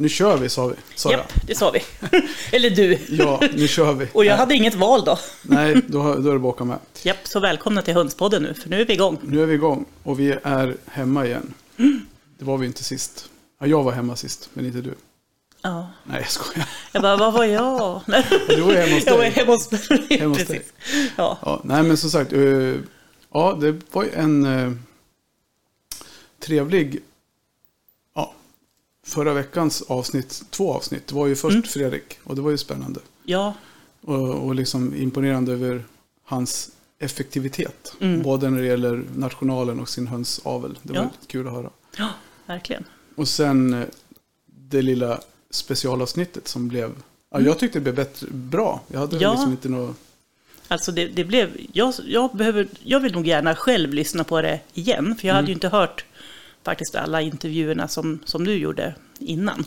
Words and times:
Nu 0.00 0.08
kör 0.08 0.36
vi 0.36 0.48
sa 0.48 0.66
vi. 0.66 0.74
Sa 0.94 1.12
Japp, 1.12 1.32
det 1.46 1.54
sa 1.54 1.70
vi. 1.70 1.80
Eller 2.56 2.70
du. 2.70 2.98
jag. 3.08 3.42
Ja, 3.42 3.48
nu 3.54 3.68
kör 3.68 3.92
vi. 3.92 4.08
Och 4.12 4.24
jag 4.24 4.30
Nej. 4.32 4.38
hade 4.38 4.54
inget 4.54 4.74
val 4.74 5.04
då. 5.04 5.18
Nej, 5.42 5.76
då, 5.86 6.14
då 6.14 6.28
är 6.28 6.32
det 6.32 6.38
baka 6.38 6.64
med. 6.64 6.78
Japp, 7.02 7.16
så 7.24 7.40
välkomna 7.40 7.82
till 7.82 7.94
Hönspodden 7.94 8.42
nu, 8.42 8.54
för 8.54 8.68
nu 8.68 8.80
är 8.80 8.84
vi 8.84 8.92
igång. 8.92 9.18
Nu 9.22 9.42
är 9.42 9.46
vi 9.46 9.54
igång 9.54 9.84
och 10.02 10.20
vi 10.20 10.36
är 10.42 10.76
hemma 10.86 11.26
igen. 11.26 11.54
Det 12.38 12.44
var 12.44 12.58
vi 12.58 12.66
inte 12.66 12.84
sist. 12.84 13.28
Ja, 13.60 13.66
jag 13.66 13.82
var 13.82 13.92
hemma 13.92 14.16
sist, 14.16 14.50
men 14.52 14.66
inte 14.66 14.80
du. 14.80 14.94
Ja. 15.62 15.88
Nej, 16.04 16.20
jag 16.20 16.30
skojar. 16.30 16.68
Jag 16.92 17.02
bara, 17.02 17.16
vad 17.16 17.32
var 17.32 17.44
jag? 17.44 18.00
Nej. 18.06 18.24
Du 18.48 18.60
var 18.60 18.72
hemma 18.74 18.94
hos 18.94 19.06
Jag 19.06 19.12
var 19.16 19.22
dig. 19.22 19.30
hemma 19.30 19.52
hos 19.52 19.70
mig. 19.70 20.18
Hemma 20.20 20.34
hos 20.34 20.46
dig. 20.46 20.62
Ja. 21.16 21.38
Ja, 21.42 21.60
nej, 21.64 21.82
men 21.82 21.96
som 21.96 22.10
sagt. 22.10 22.32
eh, 22.32 22.40
ja, 23.32 23.58
det 23.60 23.76
var 23.92 24.04
ju 24.04 24.10
en 24.10 24.44
eh, 24.44 24.72
trevlig... 26.46 26.98
Förra 29.10 29.32
veckans 29.34 29.82
avsnitt, 29.82 30.42
två 30.50 30.72
avsnitt. 30.74 31.06
Det 31.06 31.14
var 31.14 31.26
ju 31.26 31.36
först 31.36 31.54
Mm. 31.54 31.62
Fredrik 31.62 32.18
och 32.24 32.34
det 32.36 32.40
var 32.42 32.50
ju 32.50 32.58
spännande. 32.58 33.00
ja, 33.24 33.54
Och, 34.00 34.46
och 34.46 34.54
liksom 34.54 34.94
imponerande 34.96 35.52
över 35.52 35.84
hans 36.24 36.70
effektivitet. 36.98 37.94
Mm. 38.00 38.22
Både 38.22 38.50
när 38.50 38.60
det 38.60 38.66
gäller 38.66 39.04
nationalen 39.14 39.80
och 39.80 39.88
sin 39.88 40.06
hönsavel. 40.06 40.78
Det 40.82 40.92
var 40.92 41.00
Ja. 41.02 41.10
kul 41.26 41.46
att 41.46 41.52
höra. 41.52 41.70
ja, 41.98 42.08
verkligen. 42.46 42.84
Och 43.16 43.28
sen 43.28 43.74
eh, 43.74 43.84
det 44.46 44.82
lilla 44.82 45.20
specialavsnittet 45.50 46.48
som 46.48 46.68
blev... 46.68 46.90
Ja, 47.30 47.40
jag 47.40 47.58
tyckte 47.58 47.78
det 47.78 47.82
blev 47.82 47.94
bättre, 47.94 48.26
bra. 48.30 48.80
Jag 48.88 49.00
hade 49.00 49.16
Mm. 49.16 49.22
Ja. 49.22 49.32
liksom 49.32 49.50
inte 49.50 49.68
något... 49.68 49.96
Alltså 50.68 50.92
det, 50.92 51.06
det 51.06 51.24
blev, 51.24 51.50
jag, 51.72 51.94
jag, 52.04 52.30
behöver, 52.36 52.68
jag 52.84 53.00
vill 53.00 53.12
nog 53.12 53.26
gärna 53.26 53.54
själv 53.56 53.94
lyssna 53.94 54.24
på 54.24 54.42
det 54.42 54.60
igen, 54.74 55.16
för 55.20 55.28
jag 55.28 55.34
hade 55.34 55.46
ju 55.48 55.52
inte 55.54 55.68
hört 55.68 56.04
faktiskt 56.64 56.94
alla 56.94 57.20
intervjuerna 57.20 57.88
som, 57.88 58.18
som 58.24 58.44
du 58.44 58.54
gjorde 58.54 58.94
innan. 59.18 59.64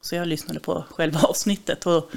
Så 0.00 0.14
jag 0.14 0.28
lyssnade 0.28 0.60
på 0.60 0.84
själva 0.90 1.20
avsnittet 1.22 1.86
och 1.86 2.10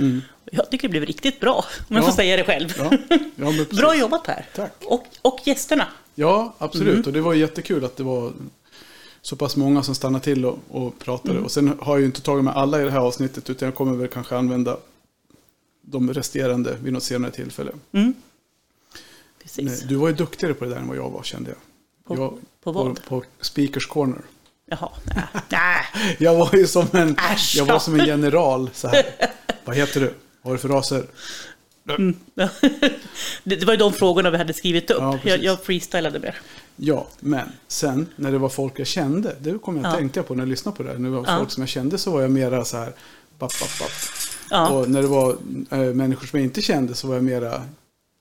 jag 0.52 0.72
tycker 0.72 0.88
det 0.88 0.92
blev 0.92 1.06
riktigt 1.06 1.40
bra, 1.40 1.66
om 1.90 1.96
jag 1.96 2.04
Ja. 2.04 2.06
får 2.06 2.14
säga 2.16 2.38
det 2.38 2.44
själv. 2.44 2.74
Ja, 2.78 2.92
ja. 3.36 3.66
Bra 3.78 3.96
jobbat 3.96 4.24
Per! 4.24 4.46
Tack. 4.56 4.74
Och, 4.86 5.06
och 5.22 5.40
gästerna. 5.46 5.88
Ja, 6.16 6.56
absolut. 6.58 6.94
Mm. 6.94 7.06
Och 7.06 7.14
det 7.14 7.22
var 7.22 7.34
jättekul 7.34 7.86
att 7.86 7.98
det 7.98 8.04
var 8.04 8.34
så 9.22 9.36
pass 9.36 9.56
många 9.56 9.84
som 9.84 9.96
stannade 9.96 10.24
till 10.24 10.46
och, 10.46 10.60
och 10.70 11.00
pratade. 11.00 11.32
Mm. 11.34 11.46
Och 11.46 11.52
sen 11.52 11.68
har 11.80 11.94
jag 11.94 12.00
ju 12.00 12.06
inte 12.06 12.22
tagit 12.22 12.44
med 12.44 12.56
alla 12.56 12.82
i 12.82 12.84
det 12.84 12.92
här 12.92 13.00
avsnittet, 13.00 13.50
utan 13.50 13.66
jag 13.66 13.76
kommer 13.76 13.94
väl 13.96 14.08
kanske 14.08 14.38
använda 14.38 14.78
de 15.82 16.14
resterande 16.14 16.78
vid 16.84 16.94
något 16.94 17.04
senare 17.04 17.32
tillfälle. 17.32 17.72
Mm. 17.92 18.14
Precis. 19.42 19.82
Du 19.82 19.96
var 19.96 20.08
ju 20.08 20.14
duktigare 20.14 20.54
på 20.54 20.66
det 20.66 20.72
där 20.72 20.78
än 20.78 20.88
vad 20.88 20.98
jag 20.98 21.10
var, 21.10 21.24
kände 21.24 21.50
jag. 21.50 21.58
På- 22.08 22.16
jag 22.16 22.38
på 22.64 22.72
vad? 22.72 22.96
På, 22.96 23.02
på 23.22 23.24
Speakers 23.42 23.86
Corner. 23.86 24.22
Jaha, 24.70 24.90
nej. 25.16 25.24
nej. 25.50 26.16
Jag 26.20 26.36
var 26.36 26.56
ju 26.56 26.68
som 26.68 26.88
en, 26.94 27.16
Äsch 27.34 27.56
jag 27.58 27.66
var 27.66 27.80
som 27.80 28.00
en 28.00 28.06
general 28.08 28.70
så 28.74 28.88
här. 28.88 29.06
Vad 29.66 29.76
heter 29.76 30.00
du? 30.00 30.14
Vad 30.42 30.52
har 30.52 30.52
du 30.52 30.58
för 30.58 30.70
raser? 30.70 31.06
Det, 33.44 33.56
det 33.56 33.66
var 33.66 33.74
ju 33.74 33.78
de 33.78 33.94
frågorna 33.94 34.30
vi 34.30 34.38
hade 34.38 34.54
skrivit 34.54 34.92
upp. 34.92 34.98
Ja, 35.02 35.20
jag, 35.24 35.44
jag 35.44 35.64
freestylade 35.64 36.20
mer. 36.20 36.38
Ja, 36.76 37.08
men 37.20 37.50
sen 37.68 38.08
när 38.16 38.32
det 38.32 38.38
var 38.38 38.50
folk 38.50 38.80
jag 38.80 38.88
kände, 38.88 39.36
det 39.40 39.58
kommer 39.60 39.82
jag 39.84 39.92
Ja. 39.94 39.96
tänkte 39.98 40.20
jag 40.20 40.28
på 40.28 40.34
när 40.36 40.42
jag 40.44 40.50
lyssnade 40.50 40.78
på 40.78 40.84
det 40.84 40.90
här. 40.90 40.98
När 40.98 41.10
det 41.10 41.16
var 41.16 41.26
Ja. 41.28 41.38
folk 41.38 41.52
som 41.52 41.62
jag 41.62 41.70
kände 41.70 41.98
så 41.98 42.12
var 42.12 42.22
jag 42.22 42.32
mera 42.32 42.66
så 42.66 42.78
här, 42.78 42.86
bapp, 43.40 43.52
bapp, 43.60 43.80
bapp. 43.80 43.92
Ja, 44.50 44.70
Och 44.70 44.90
när 44.90 45.02
det 45.02 45.08
var 45.08 45.38
äh, 45.72 45.80
människor 45.80 46.28
som 46.28 46.40
jag 46.40 46.46
inte 46.46 46.62
kände 46.62 46.96
så 46.96 47.08
var 47.08 47.16
jag 47.16 47.24
mera, 47.24 47.62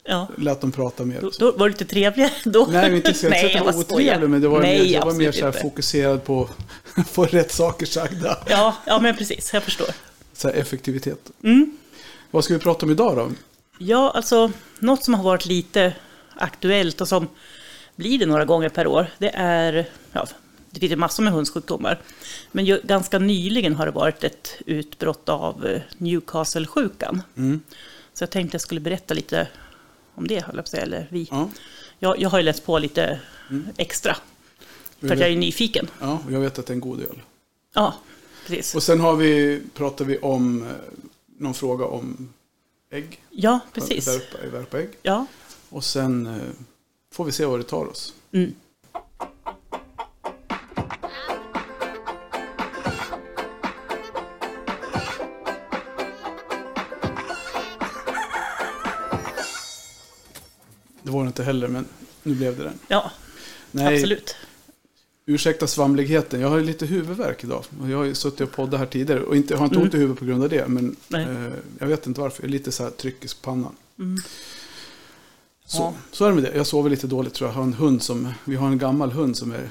ja. 0.05 0.29
lät 0.39 0.61
dem 0.61 0.73
prata 0.73 1.05
mer. 1.05 1.21
Då, 1.21 1.31
då 1.39 1.53
var 1.53 1.69
det 1.69 1.73
lite 1.73 1.85
trevligare 1.85 2.33
då. 2.45 2.69
Nej, 2.71 2.97
inte 2.97 3.15
så 3.15 3.29
Nej, 3.31 3.53
jag 3.55 3.65
var 3.65 3.79
otrevlig, 3.79 4.31
men 4.31 4.41
det 4.41 4.49
var 4.49 4.61
Nej, 4.61 4.79
mer, 4.79 4.93
jag 4.93 5.05
var 5.05 5.13
mer 5.13 5.33
så 5.33 5.41
här 5.41 5.47
inte. 5.47 5.61
fokuserad 5.61 6.25
på 6.25 6.49
att 6.95 7.09
få 7.09 7.25
rätt 7.25 7.53
saker 7.53 7.87
sagda. 7.87 8.39
Ja, 8.47 8.77
ja, 8.87 9.01
men 9.01 9.17
precis. 9.17 9.51
Jag 9.53 9.63
förstår. 9.63 9.89
Så 10.33 10.49
här 10.49 10.55
effektivitet. 10.55 11.31
Mm. 11.43 11.77
Vad 12.31 12.45
ska 12.45 12.55
vi 12.55 12.61
prata 12.61 12.87
om 12.87 12.93
idag 12.93 13.17
då? 13.17 13.31
Ja, 13.79 14.11
alltså 14.11 14.53
något 14.79 15.05
som 15.05 15.15
har 15.15 15.25
varit 15.25 15.47
lite 15.47 15.93
aktuellt 16.35 17.01
och 17.01 17.09
som 17.09 17.29
blir 17.97 18.19
det 18.19 18.27
några 18.27 18.45
gånger 18.45 18.69
per 18.69 18.87
år, 18.87 19.07
det 19.19 19.31
är, 19.35 19.89
ja, 20.13 20.27
det 20.71 20.81
finns 20.81 20.93
ju 20.93 20.97
massor 20.97 21.23
med 21.23 21.33
hundssjukdomar, 21.33 22.01
men 22.53 22.65
ju, 22.65 22.81
ganska 22.85 23.19
nyligen 23.19 23.75
har 23.75 23.87
det 23.87 23.93
varit 23.93 24.25
ett 24.25 24.57
utbrott 24.67 25.29
av 25.29 25.67
eh, 25.67 25.81
Newcastle-sjukan. 25.99 27.23
Mm. 27.37 27.61
Så 28.15 28.23
jag 28.23 28.31
tänkte 28.31 28.55
jag 28.55 28.63
skulle 28.63 28.81
berätta 28.81 29.15
lite 29.15 29.49
om 30.15 30.27
det, 30.27 30.35
höll 30.45 30.45
jag 30.45 30.55
på 30.55 30.59
att 30.61 30.69
säga, 30.69 30.83
eller 30.83 31.07
vi. 31.11 31.29
Ja, 31.31 31.51
Jag, 31.99 32.21
jag 32.21 32.29
har 32.31 32.39
ju 32.39 32.45
läst 32.45 32.65
på 32.67 32.79
lite 32.79 33.21
extra, 33.77 34.17
för 35.01 35.13
att 35.13 35.19
jag 35.21 35.29
är 35.31 35.37
nyfiken. 35.37 35.91
ja 36.01 36.19
och 36.27 36.33
jag 36.33 36.41
vet 36.41 36.59
att 36.59 36.67
det 36.67 36.71
är 36.73 36.75
en 36.75 36.81
god 36.81 37.01
öl. 37.01 37.21
Ja, 37.75 37.95
precis. 38.47 38.75
Och 38.75 38.83
sen 38.83 39.01
har 39.01 39.17
vi, 39.17 39.63
pratar 39.75 40.05
vi 40.05 40.19
om 40.19 40.63
eh, 40.63 40.69
någon 41.39 41.55
fråga 41.55 41.85
om 41.85 42.33
ägg. 42.91 43.23
Ja, 43.31 43.61
precis. 43.73 44.09
Värpa, 44.09 44.47
värpa 44.53 44.79
ägg. 44.81 44.91
Ja, 45.03 45.27
Och 45.71 45.85
sen 45.85 46.27
eh, 46.27 46.43
får 47.13 47.25
vi 47.25 47.33
se 47.33 47.45
vad 47.45 47.61
det 47.61 47.65
tar 47.65 47.87
oss. 47.87 48.15
mm. 48.33 48.55
Inte 61.35 61.45
heller, 61.45 61.69
men 61.69 61.85
nu 62.23 62.35
blev 62.35 62.57
det 62.59 62.65
den. 62.65 62.79
ja 62.89 63.11
Nej, 63.71 63.95
absolut. 63.97 64.37
ursäkta 65.27 65.67
svamligheten. 65.67 66.41
Jag 66.41 66.49
har 66.49 66.61
lite 66.61 66.87
huvudvärk 66.87 67.45
idag. 67.45 67.65
Och 67.81 67.91
jag 67.91 67.97
har 67.99 68.05
ju 68.05 68.15
suttit 68.15 68.41
och 68.41 68.53
poddat 68.53 68.81
här 68.81 68.87
tidigare. 68.87 69.21
Och 69.23 69.37
inte, 69.37 69.57
har 69.57 69.65
inte 69.65 69.79
ont 69.79 69.95
i 69.95 69.97
huvudet 69.97 70.19
på 70.19 70.25
grund 70.25 70.43
av 70.43 70.49
det. 70.49 70.69
Men 70.69 70.97
Mm. 71.15 71.47
Eh, 71.47 71.53
jag 71.79 71.87
vet 71.87 72.07
inte 72.07 72.21
varför. 72.21 72.43
Jag 72.43 72.49
är 72.49 72.53
lite 72.53 72.73
så 72.73 72.83
här 72.83 72.91
tryckis 72.91 73.35
på 73.35 73.41
pannan. 73.51 73.73
Mm. 73.99 74.17
Så, 75.67 75.79
Ja. 75.83 75.95
så 76.11 76.25
är 76.25 76.29
det 76.29 76.35
med 76.35 76.45
det. 76.45 76.57
Jag 76.57 76.67
sover 76.67 76.91
lite 76.91 77.07
dåligt 77.07 77.35
tror 77.35 77.49
jag. 77.49 77.53
Jag 77.55 77.57
har 77.61 77.65
en 77.67 77.75
hund 77.75 78.03
som, 78.03 78.33
vi 78.45 78.57
har 78.57 78.67
en 78.69 78.79
gammal 78.79 79.13
hund 79.13 79.37
som 79.37 79.53
är 79.53 79.69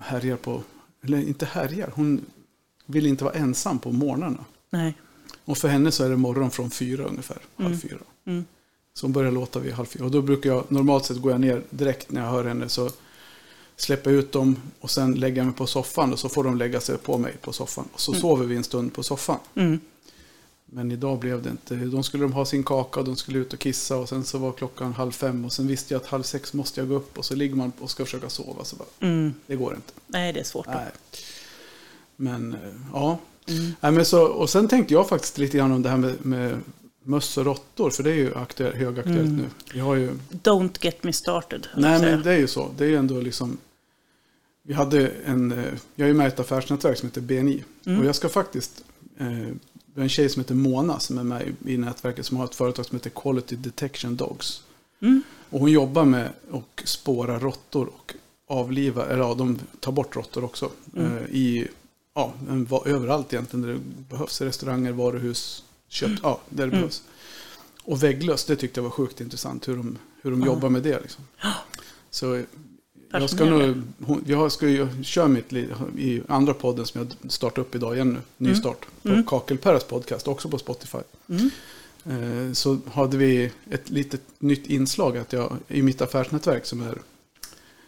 härjar 0.00 0.36
på, 0.36 0.62
eller 1.04 1.18
inte 1.18 1.46
härjar. 1.46 1.90
Hon 1.94 2.20
vill 2.86 3.06
inte 3.06 3.24
vara 3.24 3.34
ensam 3.34 3.78
på 3.78 3.92
morgnarna. 3.92 4.44
Nej. 4.70 4.94
Och 5.44 5.58
för 5.58 5.68
henne 5.68 5.90
så 5.92 6.04
är 6.04 6.08
det 6.10 6.16
morgon 6.16 6.50
från 6.50 6.70
fyra 6.70 7.04
ungefär, 7.04 7.38
halv 7.56 7.66
Mm. 7.66 7.80
fyra. 7.80 7.98
Mm. 8.26 8.44
Så 8.96 9.06
hon 9.06 9.12
börjar 9.12 9.32
låta 9.32 9.58
vid 9.58 9.72
halv 9.72 9.86
fyra. 9.86 10.04
Och 10.04 10.10
då 10.10 10.22
brukar 10.22 10.50
jag, 10.50 10.64
normalt 10.68 11.04
sett 11.04 11.16
går 11.16 11.32
jag 11.32 11.40
ner 11.40 11.62
direkt 11.70 12.10
när 12.10 12.20
jag 12.24 12.30
hör 12.30 12.44
henne. 12.44 12.68
Så 12.68 12.90
släpper 13.76 14.10
jag 14.10 14.18
ut 14.18 14.32
dem 14.32 14.56
och 14.80 14.90
sen 14.90 15.14
lägger 15.14 15.36
jag 15.36 15.46
mig 15.46 15.54
på 15.54 15.66
soffan. 15.66 16.12
Och 16.12 16.18
så 16.18 16.28
får 16.28 16.44
de 16.44 16.56
lägga 16.56 16.80
sig 16.80 16.98
på 16.98 17.18
mig 17.18 17.36
på 17.40 17.52
soffan. 17.52 17.88
Och 17.92 18.00
så 18.00 18.14
sover 18.14 18.46
vi 18.46 18.56
en 18.56 18.64
stund 18.64 18.92
på 18.94 19.02
soffan. 19.02 19.38
Mm. 19.54 19.80
Men 20.66 20.92
idag 20.92 21.18
blev 21.18 21.42
det 21.42 21.50
inte. 21.50 21.74
De 21.74 22.02
skulle 22.02 22.24
de 22.24 22.32
ha 22.32 22.44
sin 22.44 22.62
kaka 22.64 23.00
och 23.00 23.06
de 23.06 23.16
skulle 23.16 23.38
ut 23.38 23.52
och 23.52 23.58
kissa. 23.58 23.96
Och 23.96 24.08
sen 24.08 24.24
så 24.24 24.38
var 24.38 24.52
klockan 24.52 24.92
halv 24.92 25.12
fem. 25.12 25.44
Och 25.44 25.52
sen 25.52 25.66
visste 25.66 25.94
jag 25.94 26.00
att 26.02 26.06
halv 26.08 26.22
sex 26.22 26.52
måste 26.52 26.80
jag 26.80 26.88
gå 26.88 26.94
upp. 26.94 27.18
Och 27.18 27.24
så 27.24 27.34
ligger 27.34 27.54
man 27.56 27.72
och 27.80 27.90
ska 27.90 28.04
försöka 28.04 28.28
sova. 28.30 28.64
Så 28.64 28.76
bara, 28.76 28.88
Mm. 29.00 29.34
det 29.46 29.56
går 29.56 29.74
inte. 29.74 29.92
Nej, 30.06 30.32
det 30.32 30.40
är 30.40 30.44
svårt. 30.44 30.66
Nej. 30.66 30.86
Men 32.16 32.52
eh, 32.52 32.58
ja. 32.92 33.18
Mm. 33.48 33.72
Nej, 33.80 33.92
men 33.92 34.04
så, 34.04 34.22
och 34.26 34.50
sen 34.50 34.68
tänkte 34.68 34.94
jag 34.94 35.08
faktiskt 35.08 35.38
lite 35.38 35.56
grann 35.58 35.72
om 35.72 35.82
det 35.82 35.88
här 35.88 35.96
med, 35.96 36.26
med 36.26 36.60
möss 37.06 37.38
och 37.38 37.44
råttor. 37.44 37.90
För 37.90 38.02
det 38.02 38.10
är 38.10 38.14
ju 38.14 38.34
aktuell, 38.34 38.74
högaktuellt 38.74 39.20
Mm. 39.20 39.36
nu. 39.36 39.44
Vi 39.72 39.80
har 39.80 39.94
ju 39.94 40.10
Don't 40.30 40.78
get 40.80 41.04
me 41.04 41.12
started. 41.12 41.66
Nej, 41.76 42.00
men 42.00 42.22
det 42.22 42.32
är 42.32 42.38
ju 42.38 42.46
så. 42.46 42.70
Det 42.76 42.84
är 42.84 42.88
ju 42.88 42.96
ändå 42.96 43.20
liksom... 43.20 43.58
Vi 44.62 44.74
hade 44.74 45.08
en... 45.08 45.52
eh, 45.52 45.64
Jag 45.94 46.08
är 46.08 46.12
med 46.14 46.24
i 46.24 46.28
ett 46.28 46.40
affärsnätverk 46.40 46.98
som 46.98 47.08
heter 47.08 47.20
BNI. 47.20 47.64
Mm. 47.86 48.00
Och 48.00 48.06
jag 48.06 48.14
ska 48.14 48.28
faktiskt... 48.28 48.84
Eh, 49.18 49.26
vi 49.94 50.00
har 50.00 50.02
en 50.02 50.08
tjej 50.08 50.28
som 50.28 50.40
heter 50.40 50.54
Mona 50.54 50.98
som 51.00 51.18
är 51.18 51.22
med 51.24 51.54
i, 51.66 51.76
nätverket 51.76 52.26
som 52.26 52.36
har 52.36 52.44
ett 52.44 52.54
företag 52.54 52.86
som 52.86 52.96
heter 52.96 53.10
Quality 53.10 53.56
Detection 53.56 54.16
Dogs. 54.16 54.62
Mm. 55.02 55.22
Och 55.50 55.60
hon 55.60 55.70
jobbar 55.70 56.04
med 56.04 56.30
att 56.52 56.88
spåra 56.88 57.38
råttor 57.38 57.86
och 57.94 58.14
avliva, 58.48 59.06
eller 59.06 59.22
ja, 59.22 59.34
de 59.34 59.58
tar 59.80 59.92
bort 59.92 60.16
råttor 60.16 60.44
också. 60.44 60.70
Mm. 60.96 61.16
Eh, 61.16 61.22
I, 61.24 61.68
ja, 62.14 62.32
en, 62.50 62.68
överallt 62.86 63.32
egentligen 63.32 63.66
där 63.66 63.72
det 63.72 63.80
behövs. 64.10 64.40
Restauranger, 64.40 64.92
varuhus, 64.92 65.64
kött, 65.88 66.10
ja, 66.22 66.40
där 66.48 66.56
det 66.56 66.62
Mm. 66.62 66.76
behövs. 66.78 67.02
Och 67.82 68.02
vägglöss, 68.02 68.44
det 68.44 68.56
tyckte 68.56 68.78
jag 68.80 68.82
var 68.84 68.90
sjukt 68.90 69.20
intressant 69.20 69.68
hur 69.68 69.76
de, 69.76 69.98
hur 70.22 70.30
de 70.30 70.40
Ja. 70.40 70.46
jobbar 70.46 70.68
med 70.68 70.82
det. 70.82 71.00
Liksom. 71.00 71.24
Så 72.10 72.42
jag 73.10 73.30
ska 73.30 73.44
nog, 73.44 73.82
jag 74.26 74.52
ska 74.52 74.68
ju 74.68 74.88
köra 75.04 75.28
mitt 75.28 75.52
liv 75.52 75.74
i 75.98 76.22
andra 76.28 76.54
podden 76.54 76.86
som 76.86 77.00
jag 77.22 77.32
startar 77.32 77.62
upp 77.62 77.74
idag 77.74 77.94
igen 77.94 78.12
nu. 78.12 78.48
Nystart. 78.50 78.86
På 79.02 79.08
Mm. 79.08 79.24
Kakelperras 79.24 79.84
podcast, 79.84 80.28
också 80.28 80.48
på 80.48 80.58
Spotify. 80.58 80.98
Mm. 81.28 81.50
Eh, 82.48 82.52
Så 82.52 82.78
hade 82.92 83.16
vi 83.16 83.52
ett 83.70 83.90
litet 83.90 84.20
nytt 84.38 84.66
inslag 84.66 85.16
att 85.18 85.32
jag 85.32 85.56
i 85.68 85.82
mitt 85.82 86.00
affärsnätverk 86.02 86.66
som 86.66 86.82
är 86.82 86.98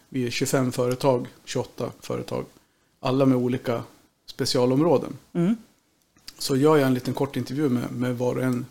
vi 0.09 0.27
är 0.27 0.31
25 0.31 0.73
företag, 0.73 1.27
28 1.45 1.93
företag. 2.01 2.45
Alla 3.01 3.27
med 3.27 3.37
olika 3.39 3.83
specialområden. 4.27 5.17
Mm. 5.33 5.57
Så 6.39 6.57
gör 6.57 6.77
jag 6.77 6.87
en 6.87 6.95
liten 6.95 7.15
kort 7.15 7.37
intervju 7.37 7.69
med, 7.69 7.93
med 7.93 8.19
var 8.19 8.37
och 8.37 8.43
en, 8.43 8.67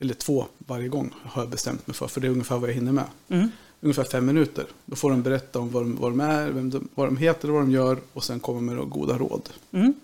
eller 0.00 0.14
två 0.14 0.46
varje 0.58 0.88
gång 0.88 1.14
har 1.22 1.42
jag 1.42 1.50
bestämt 1.50 1.86
mig 1.86 1.94
för. 1.94 2.06
För 2.06 2.20
det 2.20 2.26
är 2.26 2.30
ungefär 2.30 2.58
vad 2.58 2.68
jag 2.68 2.74
hinner 2.74 2.92
med. 2.92 3.04
Mm. 3.28 3.48
Ungefär 3.80 4.04
fem 4.04 4.26
minuter. 4.26 4.66
Då 4.86 4.96
får 4.96 5.10
de 5.10 5.22
berätta 5.22 5.58
om 5.58 5.70
vad 5.70 5.82
de, 5.82 5.96
vad 5.96 6.12
de 6.12 6.20
är, 6.20 6.50
vem 6.50 6.70
de, 6.70 6.88
vad 6.94 7.06
de 7.06 7.16
heter 7.16 7.48
och 7.48 7.54
vad 7.54 7.62
de 7.62 7.70
gör. 7.70 7.98
Och 8.12 8.24
sen 8.24 8.40
kommer 8.40 8.60
med 8.60 8.90
goda 8.90 9.18
råd. 9.18 9.48
Mm. 9.72 9.94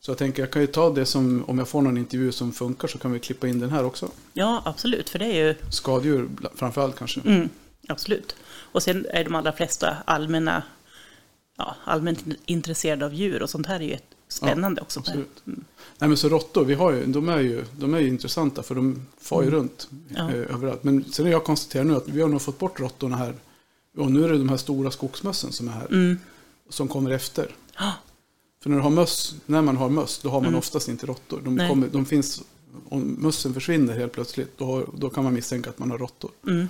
Så 0.00 0.10
jag 0.10 0.18
tänker, 0.18 0.42
jag 0.42 0.50
kan 0.50 0.62
ju 0.62 0.66
ta 0.66 0.90
det 0.90 1.06
som, 1.06 1.44
om 1.46 1.58
jag 1.58 1.68
får 1.68 1.82
någon 1.82 1.98
intervju 1.98 2.32
som 2.32 2.52
funkar 2.52 2.88
så 2.88 2.98
kan 2.98 3.12
vi 3.12 3.20
klippa 3.20 3.48
in 3.48 3.60
den 3.60 3.70
här 3.70 3.84
också. 3.84 4.08
Ja, 4.32 4.62
absolut. 4.64 5.08
För 5.08 5.18
det 5.18 5.26
är 5.26 5.46
ju 5.46 5.54
Skadedjur 5.70 6.28
framförallt 6.54 6.96
kanske. 6.96 7.20
Mm, 7.20 7.48
absolut. 7.88 8.36
Och 8.46 8.82
sen 8.82 9.06
är 9.10 9.24
de 9.24 9.34
allra 9.34 9.52
flesta 9.52 9.96
allmänna, 10.04 10.62
ja, 11.58 11.76
allmänt 11.84 12.24
intresserade 12.46 13.06
av 13.06 13.14
djur 13.14 13.42
och 13.42 13.50
sånt 13.50 13.66
här 13.66 13.80
är 13.80 13.84
ju 13.84 13.92
ett 13.92 14.15
spännande 14.28 14.80
också. 14.80 15.00
Absolut. 15.00 15.42
Nej 15.98 16.08
men 16.08 16.16
så 16.16 16.28
råttor, 16.28 16.64
vi 16.64 16.74
har 16.74 16.92
ju, 16.92 17.06
de, 17.06 17.28
är 17.28 17.38
ju, 17.40 17.64
de 17.78 17.94
är 17.94 17.98
ju 18.00 18.08
intressanta 18.08 18.62
för 18.62 18.74
de 18.74 19.06
far 19.20 19.42
ju 19.42 19.50
runt 19.50 19.88
Ja. 20.08 20.30
eh, 20.30 20.54
överallt. 20.54 20.84
Men 20.84 21.04
sen 21.04 21.24
har 21.24 21.32
jag 21.32 21.44
konstaterat 21.44 21.86
nu 21.86 21.96
att 21.96 22.08
vi 22.08 22.20
har 22.22 22.28
nog 22.28 22.42
fått 22.42 22.58
bort 22.58 22.80
råttorna 22.80 23.16
här. 23.16 23.34
Och 23.96 24.12
nu 24.12 24.24
är 24.24 24.28
det 24.28 24.38
de 24.38 24.48
här 24.48 24.56
stora 24.56 24.90
skogsmössen 24.90 25.52
som 25.52 25.68
är 25.68 25.72
här. 25.72 25.86
Mm. 25.86 26.18
Som 26.68 26.88
kommer 26.88 27.10
efter. 27.10 27.54
Ja. 27.78 27.92
För 28.62 28.70
när, 28.70 28.76
du 28.76 28.82
har 28.82 28.90
möss, 28.90 29.34
när 29.46 29.62
man 29.62 29.76
har 29.76 29.88
möss, 29.88 30.18
då 30.22 30.28
har 30.28 30.40
man 30.40 30.54
oftast 30.54 30.88
inte 30.88 31.06
råttor. 31.06 31.40
De, 31.44 31.54
Mm. 31.54 31.68
Kommer, 31.68 31.88
de 31.88 32.04
finns, 32.06 32.42
om 32.88 33.16
mössen 33.18 33.54
försvinner 33.54 33.98
helt 33.98 34.12
plötsligt, 34.12 34.58
då, 34.58 34.64
har, 34.64 34.88
då 34.96 35.10
kan 35.10 35.24
man 35.24 35.34
misstänka 35.34 35.70
att 35.70 35.78
man 35.78 35.90
har 35.90 35.98
råttor. 35.98 36.30
Mm. 36.46 36.68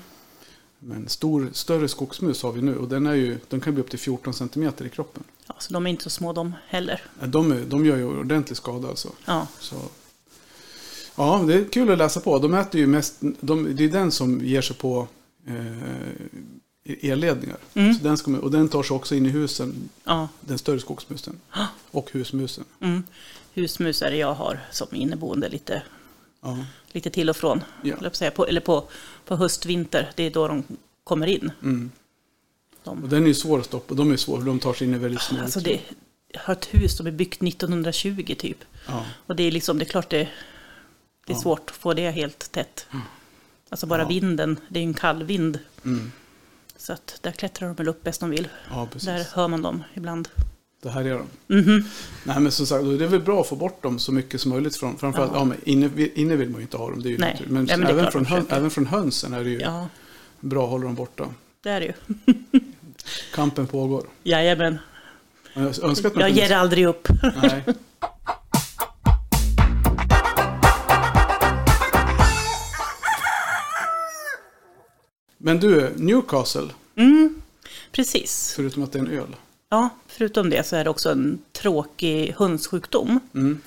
Men 0.79 1.09
stor, 1.09 1.51
större 1.53 1.89
skogsmus 1.89 2.43
har 2.43 2.53
vi 2.53 2.63
nu 2.63 2.77
och 2.77 2.89
den, 2.89 3.07
är 3.07 3.15
ju, 3.15 3.39
den 3.49 3.61
kan 3.61 3.75
bli 3.75 3.83
upp 3.83 3.91
till 3.91 3.99
14 3.99 4.35
centimeter 4.35 4.85
i 4.85 4.89
kroppen. 4.89 5.25
Så 5.59 5.73
de 5.73 5.87
är 5.87 5.91
inte 5.91 6.03
så 6.03 6.11
små 6.11 6.33
de 6.33 6.55
heller. 6.69 7.03
De, 7.25 7.53
är, 7.53 7.61
de 7.61 7.87
gör 7.87 7.97
ju 7.97 8.05
ordentlig 8.05 8.57
skada 8.57 8.89
alltså. 8.89 9.13
Ja, 9.25 9.47
Så. 9.61 9.77
Ja, 11.17 11.45
det 11.47 11.55
är 11.55 11.65
kul 11.65 11.91
att 11.91 11.99
läsa 11.99 12.21
på. 12.21 12.39
De 12.39 12.55
äter 12.55 12.81
ju 12.81 12.87
mest, 12.87 13.17
de, 13.21 13.77
det 13.77 13.85
är 13.85 13.89
den 13.89 14.11
som 14.13 14.41
ger 14.45 14.63
sig 14.63 14.77
på 14.77 15.09
eh, 15.47 17.11
elledningar. 17.13 17.57
Mm. 17.75 17.95
Så 17.95 18.05
den 18.05 18.17
ska, 18.17 18.39
och 18.39 18.51
den 18.51 18.69
tar 18.69 18.83
sig 18.83 18.95
också 18.95 19.15
in 19.15 19.27
i 19.27 19.29
husen, 19.29 19.89
ja. 20.05 20.29
den 20.41 20.59
större 20.59 20.81
skogsmusen. 20.81 21.41
Och 21.91 22.11
husmusen. 22.13 22.65
Mm. 22.81 23.03
Husmus 23.55 24.03
är 24.03 24.11
det 24.11 24.17
jag 24.17 24.35
har 24.35 24.61
som 24.71 24.89
inneboende 24.93 25.49
lite, 25.49 25.83
Ja. 26.43 26.59
lite 26.93 27.11
till 27.11 27.31
och 27.31 27.37
från. 27.37 27.63
Ja. 27.83 27.97
Eller, 27.97 28.31
på, 28.31 28.47
eller 28.47 28.61
på, 28.61 28.89
på 29.25 29.37
höst, 29.37 29.67
vinter, 29.67 30.11
det 30.15 30.23
är 30.23 30.31
då 30.31 30.49
de 30.49 30.65
kommer 31.05 31.27
in. 31.27 31.51
Mm. 31.63 31.91
Och 32.89 32.97
De, 32.97 33.09
den 33.09 33.23
är 33.23 33.27
ju 33.29 33.35
svår 33.35 33.59
att 33.59 33.65
stoppa. 33.65 33.95
De 33.95 34.11
är 34.13 34.17
svåra, 34.17 34.41
de 34.41 34.59
tar 34.59 34.73
sig 34.75 34.87
in 34.87 34.95
i 34.95 34.99
väldigt 34.99 35.21
små 35.23 35.41
alltså 35.43 35.61
det, 35.61 35.81
jag 36.33 36.41
har 36.41 36.53
ett 36.53 36.75
hus 36.75 36.97
som 36.97 37.07
är 37.07 37.11
byggt 37.11 37.43
1920 37.43 38.35
typ. 38.39 38.59
Ja. 38.89 39.05
Och 39.27 39.37
det 39.37 39.43
är 39.43 39.51
liksom, 39.51 39.79
det 39.79 39.85
är 39.85 39.89
klart 39.89 40.11
det, 40.11 40.19
det 41.27 41.33
är 41.33 41.37
Ja. 41.37 41.43
svårt 41.43 41.71
att 41.71 41.77
få 41.77 41.95
det 41.95 42.11
helt 42.11 42.53
tätt. 42.53 42.87
Alltså 43.69 43.87
bara 43.87 44.03
Ja. 44.03 44.09
vinden, 44.09 44.57
det 44.69 44.79
är 44.79 44.83
en 44.85 44.95
kall 44.95 45.23
vind. 45.25 45.59
Mm. 45.85 46.13
Så 46.77 46.93
att 46.93 47.19
där 47.23 47.33
klättrar 47.33 47.69
de 47.69 47.75
väl 47.77 47.89
upp 47.89 48.03
bäst 48.03 48.21
de 48.21 48.31
vill. 48.31 48.49
ja. 48.71 48.89
Där 49.05 49.27
hör 49.35 49.49
man 49.49 49.63
dem 49.63 49.83
ibland. 49.95 50.29
Det 50.83 50.91
här 50.91 51.05
är 51.05 51.19
de. 51.47 51.55
Mhm. 51.61 51.85
Nej, 52.25 52.41
men 52.41 52.53
som 52.53 52.67
sagt, 52.67 52.85
det 52.85 53.05
är 53.05 53.09
väl 53.09 53.21
bra 53.21 53.41
att 53.41 53.47
få 53.49 53.57
bort 53.57 53.83
dem 53.83 53.99
så 53.99 54.13
mycket 54.13 54.41
som 54.41 54.51
möjligt 54.51 54.77
från. 54.77 54.99
Framförallt, 54.99 55.33
ja. 55.33 55.39
Ja. 55.39 55.45
men 55.45 55.59
inne, 55.65 56.09
inne 56.15 56.37
vill 56.37 56.49
man 56.51 56.61
ju 56.61 56.63
inte 56.63 56.77
ha 56.77 56.91
dem. 56.91 57.03
Det 57.03 57.09
är 57.09 57.11
ju 57.11 57.19
Nej. 57.19 57.31
naturligt. 57.33 57.53
Men, 57.53 57.65
Nej, 57.65 57.77
men 57.79 57.87
även, 57.87 58.13
från 58.13 58.27
hön, 58.27 58.47
även 58.51 58.71
från 58.71 58.87
hönsen 58.87 59.33
är 59.35 59.45
det 59.45 59.51
ju 59.51 59.59
Ja, 59.61 59.89
bra 60.41 60.65
att 60.65 60.71
hålla 60.71 60.85
dem 60.85 60.95
borta. 60.95 61.29
det 61.63 61.71
är 61.71 61.81
det 61.81 61.87
ju. 61.87 61.93
Kampen 63.35 63.67
pågår. 63.67 64.07
Jajamän. 64.23 64.79
Jag 65.55 65.63
man 65.85 65.97
Jag 66.21 66.31
ger 66.31 66.53
aldrig 66.53 66.87
upp. 66.87 67.09
Nej. 67.43 67.65
Men 75.39 75.61
du, 75.61 75.93
Newcastle, 75.97 76.69
Mm, 76.97 77.43
precis. 77.93 78.53
förutom 78.57 78.83
att 78.83 78.93
det 78.93 78.99
är 78.99 79.01
en 79.01 79.11
öl. 79.11 79.37
Ja, 79.69 79.89
förutom 80.07 80.51
det 80.51 80.67
så 80.67 80.77
är 80.77 80.85
det 80.85 80.91
också 80.91 81.11
en 81.11 81.39
tråkig 81.53 82.35
hönssjukdom. 82.39 83.21
Mm. 83.35 83.61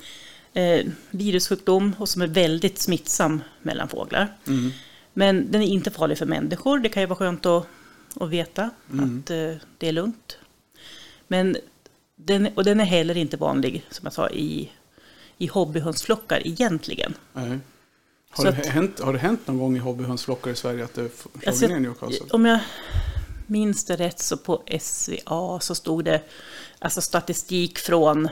Eh, 0.54 0.86
virussjukdom 1.10 1.94
och 1.98 2.08
som 2.08 2.22
är 2.22 2.26
väldigt 2.26 2.78
smittsam 2.78 3.42
mellan 3.62 3.88
fåglar. 3.88 4.36
Mm. 4.46 4.70
Men 5.12 5.52
den 5.52 5.62
är 5.62 5.66
inte 5.66 5.90
farlig 5.90 6.18
för 6.18 6.26
människor. 6.26 6.78
Det 6.78 6.88
kan 6.88 7.02
ju 7.02 7.06
vara 7.06 7.16
skönt 7.18 7.46
att, 7.46 7.66
att 8.20 8.30
veta 8.30 8.70
att 8.88 9.30
eh, 9.30 9.54
det 9.78 9.88
är 9.88 9.92
lugnt. 9.92 10.38
Men 11.28 11.56
den, 12.16 12.48
och 12.54 12.64
den 12.64 12.80
är 12.80 12.84
heller 12.84 13.16
inte 13.16 13.36
vanlig, 13.36 13.86
som 13.90 14.06
jag 14.06 14.12
sa, 14.12 14.30
i, 14.30 14.70
i 15.38 15.46
hobbyhönsflockar 15.46 16.46
egentligen. 16.46 17.14
Nej. 17.32 17.58
Har, 18.30 18.44
det 18.44 18.50
att- 18.50 18.66
hänt, 18.66 19.00
har 19.00 19.12
det 19.12 19.18
hänt 19.18 19.46
någon 19.46 19.58
gång 19.58 19.76
i 19.76 19.78
hobbyhönsflockar 19.78 20.50
i 20.50 20.56
Sverige 20.56 20.84
att 20.84 20.94
det 20.94 21.08
slagit 21.16 21.48
Alltså, 21.48 21.66
ner 21.66 21.80
Newcastle? 21.80 22.26
Om 22.30 22.46
jag 22.46 22.60
minns 23.46 23.84
det 23.84 23.96
rätt 23.96 24.18
så 24.18 24.36
på 24.36 24.62
SVA 24.80 25.60
så 25.60 25.74
stod 25.74 26.04
det 26.04 26.22
alltså 26.78 27.00
statistik 27.00 27.78
från 27.78 28.28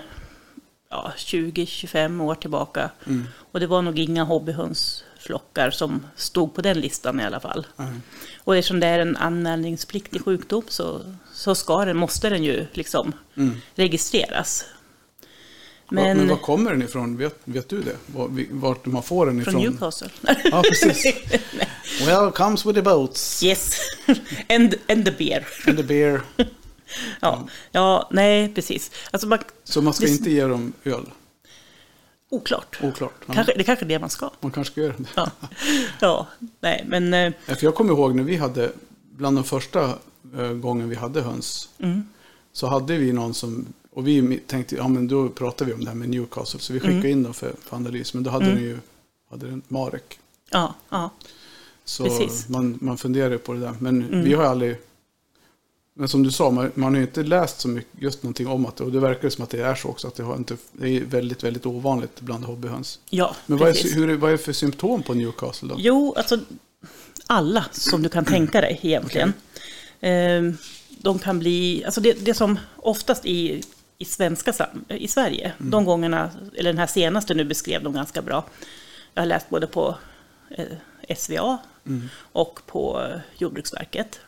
ja, 0.90 1.12
20-25 1.16 2.22
år 2.22 2.34
tillbaka. 2.34 2.90
Mm. 3.06 3.24
Och 3.52 3.60
det 3.60 3.66
var 3.66 3.82
nog 3.82 3.98
inga 3.98 4.24
hobbyhönsflockar 5.32 5.70
som 5.70 6.06
stod 6.16 6.54
på 6.54 6.62
den 6.62 6.80
listan 6.80 7.20
i 7.20 7.24
alla 7.24 7.40
fall. 7.40 7.66
Nej. 7.76 7.88
Och 8.44 8.56
eftersom 8.56 8.80
det 8.80 8.86
är 8.86 8.98
en 8.98 9.16
anmälningspliktig 9.16 10.24
sjukdom 10.24 10.62
så, 10.68 11.00
så 11.32 11.54
ska 11.54 11.84
den, 11.84 11.96
måste 11.96 12.28
den 12.30 12.44
ju 12.44 12.66
liksom 12.72 13.12
Mm. 13.36 13.56
registreras. 13.74 14.64
Men, 15.90 16.16
Men, 16.18 16.28
var 16.28 16.36
kommer 16.36 16.70
den 16.70 16.82
ifrån? 16.82 17.16
Vet, 17.16 17.38
vet 17.44 17.68
du 17.68 17.82
det? 17.82 17.96
Vart 18.50 18.86
man 18.86 19.02
får 19.02 19.26
den 19.26 19.40
ifrån? 19.40 19.52
från 19.52 19.62
Newcastle. 19.62 20.08
Ja, 20.44 20.62
precis. 20.62 21.04
well, 22.06 22.30
comes 22.30 22.66
with 22.66 22.74
the 22.74 22.82
boats. 22.82 23.42
yes, 23.42 23.72
and, 24.48 24.74
and 24.88 25.04
the 25.04 25.10
beer. 25.18 25.46
And 25.66 25.76
the 25.76 25.82
beer. 25.84 26.22
Ja, 27.20 27.48
ja 27.72 28.08
nej 28.12 28.54
precis. 28.54 28.90
Alltså 29.10 29.26
man, 29.28 29.38
Så 29.64 29.82
man 29.82 29.94
ska 29.94 30.04
Det- 30.06 30.10
inte 30.12 30.30
ge 30.30 30.44
dem 30.46 30.72
öl? 30.84 31.06
Oklart. 32.28 32.78
Oklart. 32.82 33.12
Ja. 33.26 33.34
Kanske, 33.34 33.52
det 33.56 33.64
kanske 33.64 33.84
är 33.84 33.88
det 33.88 33.98
man 33.98 34.10
ska. 34.10 34.30
Man 34.40 34.50
kanske 34.52 34.72
ska 34.72 34.80
göra 34.80 34.94
det. 34.98 35.08
Ja, 35.16 35.30
ja 36.00 36.26
nej, 36.60 36.84
men 36.88 37.14
eh, 37.14 37.32
för 37.46 37.64
jag 37.64 37.74
kommer 37.74 37.92
ihåg 37.92 38.14
när 38.14 38.22
vi 38.22 38.36
hade, 38.36 38.72
bland 39.16 39.36
de 39.36 39.44
första 39.44 39.84
eh, 40.38 40.48
gången 40.52 40.88
vi 40.88 40.96
hade 40.96 41.20
höns, 41.22 41.68
mm, 41.78 42.02
så 42.52 42.66
hade 42.66 42.96
vi 42.96 43.12
någon 43.12 43.34
som, 43.34 43.66
och 43.92 44.06
vi 44.06 44.38
tänkte, 44.46 44.76
ja 44.76 44.88
men 44.88 45.08
då 45.08 45.28
pratar 45.28 45.64
vi 45.66 45.72
om 45.72 45.80
det 45.84 45.90
här 45.90 45.94
med 45.96 46.08
Newcastle, 46.08 46.60
så 46.60 46.72
vi 46.72 46.80
skickade 46.80 46.98
Mm. 46.98 47.10
in 47.10 47.22
dem 47.22 47.34
för, 47.34 47.52
för 47.64 47.76
analys, 47.76 48.14
men 48.14 48.22
då 48.22 48.30
hade 48.30 48.44
den 48.46 48.58
ju, 48.62 48.78
hade 49.30 49.46
den 49.46 49.62
Marek. 49.68 50.18
ja, 50.50 50.74
ja, 50.90 51.10
Så 51.84 52.04
Precis. 52.04 52.48
man, 52.48 52.78
man 52.80 52.98
funderar 52.98 53.36
på 53.38 53.52
det 53.52 53.60
där, 53.60 53.74
men 53.78 54.02
Mm. 54.02 54.22
vi 54.24 54.34
har 54.34 54.44
aldrig, 54.44 54.76
men 55.98 56.08
som 56.08 56.22
du 56.22 56.30
sa, 56.30 56.50
man, 56.50 56.72
man 56.74 56.92
har 56.92 57.00
ju 57.00 57.06
inte 57.06 57.22
läst 57.22 57.60
så 57.60 57.68
mycket, 57.68 58.02
just 58.02 58.22
någonting 58.22 58.46
om 58.46 58.66
att 58.66 58.76
det, 58.76 58.84
och 58.84 58.92
det 58.92 59.00
verkar 59.00 59.28
som 59.28 59.44
att 59.44 59.50
det 59.50 59.60
är 59.62 59.74
så 59.74 59.88
också, 59.88 60.08
att 60.08 60.14
det, 60.14 60.22
har 60.22 60.36
inte, 60.36 60.56
det 60.72 60.88
är 60.88 61.00
väldigt, 61.00 61.44
väldigt 61.44 61.66
ovanligt 61.66 62.20
bland 62.20 62.44
hobbyhöns. 62.44 63.00
ja 63.10 63.36
Men 63.46 63.58
vad 63.58 63.68
är, 63.68 63.72
precis. 63.72 63.96
hur, 63.96 64.16
vad 64.16 64.28
är 64.30 64.32
det 64.32 64.42
för 64.42 64.52
symptom 64.52 65.02
på 65.02 65.14
Newcastle 65.14 65.68
då? 65.68 65.74
Jo, 65.78 66.14
alltså 66.16 66.38
alla 67.26 67.64
som 67.72 68.02
du 68.02 68.08
kan 68.08 68.24
tänka 68.24 68.60
dig 68.60 68.80
egentligen. 68.82 69.32
Eh, 70.00 70.42
de 71.02 71.18
kan 71.18 71.38
bli, 71.38 71.84
alltså 71.84 72.00
det, 72.00 72.24
det 72.24 72.34
som 72.34 72.58
oftast 72.76 73.26
i, 73.26 73.62
i, 73.98 74.04
svenska, 74.04 74.52
i 74.88 75.08
Sverige, 75.08 75.52
Mm. 75.58 75.70
de 75.70 75.84
gångerna, 75.84 76.30
eller 76.56 76.70
den 76.72 76.78
här 76.78 76.86
senaste 76.86 77.34
nu 77.34 77.44
beskrev 77.44 77.82
de 77.82 77.92
ganska 77.92 78.22
bra. 78.22 78.44
Jag 79.14 79.22
har 79.22 79.26
läst 79.26 79.50
både 79.50 79.66
på 79.66 79.96
eh, 80.50 81.16
SVA 81.16 81.58
Mm. 81.86 82.08
och 82.32 82.60
på 82.66 83.02
eh, 83.02 83.20
Jordbruksverket. 83.38 84.20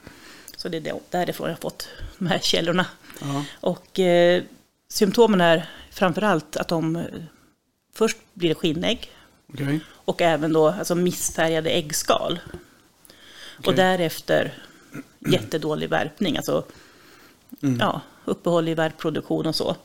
Så 0.62 0.68
det 0.68 0.76
är 0.88 1.00
därifrån 1.10 1.46
jag 1.48 1.54
har 1.56 1.60
fått 1.60 1.88
de 2.18 2.26
här 2.26 2.38
källorna. 2.38 2.86
Ja, 3.20 3.44
Och 3.60 3.98
eh, 3.98 4.42
symptomen 4.88 5.40
är 5.40 5.68
framförallt 5.90 6.56
att 6.56 6.68
de 6.68 6.96
eh, 6.96 7.04
först 7.94 8.16
blir 8.34 8.48
det 8.48 8.54
skinnägg 8.54 9.10
okej. 9.52 9.80
och 9.90 10.20
även 10.22 10.52
då 10.52 10.68
alltså 10.68 10.94
missfärgade 10.94 11.70
äggskal. 11.70 12.40
Okej. 12.46 12.60
Och 13.66 13.74
därefter 13.74 14.54
jättedålig 15.30 15.88
värpning, 15.88 16.36
alltså 16.36 16.64
Mm. 17.62 17.78
ja, 17.80 18.00
uppehåll 18.24 18.68
i 18.68 18.74
värpproduktion 18.74 19.46
och 19.46 19.54
så. 19.56 19.76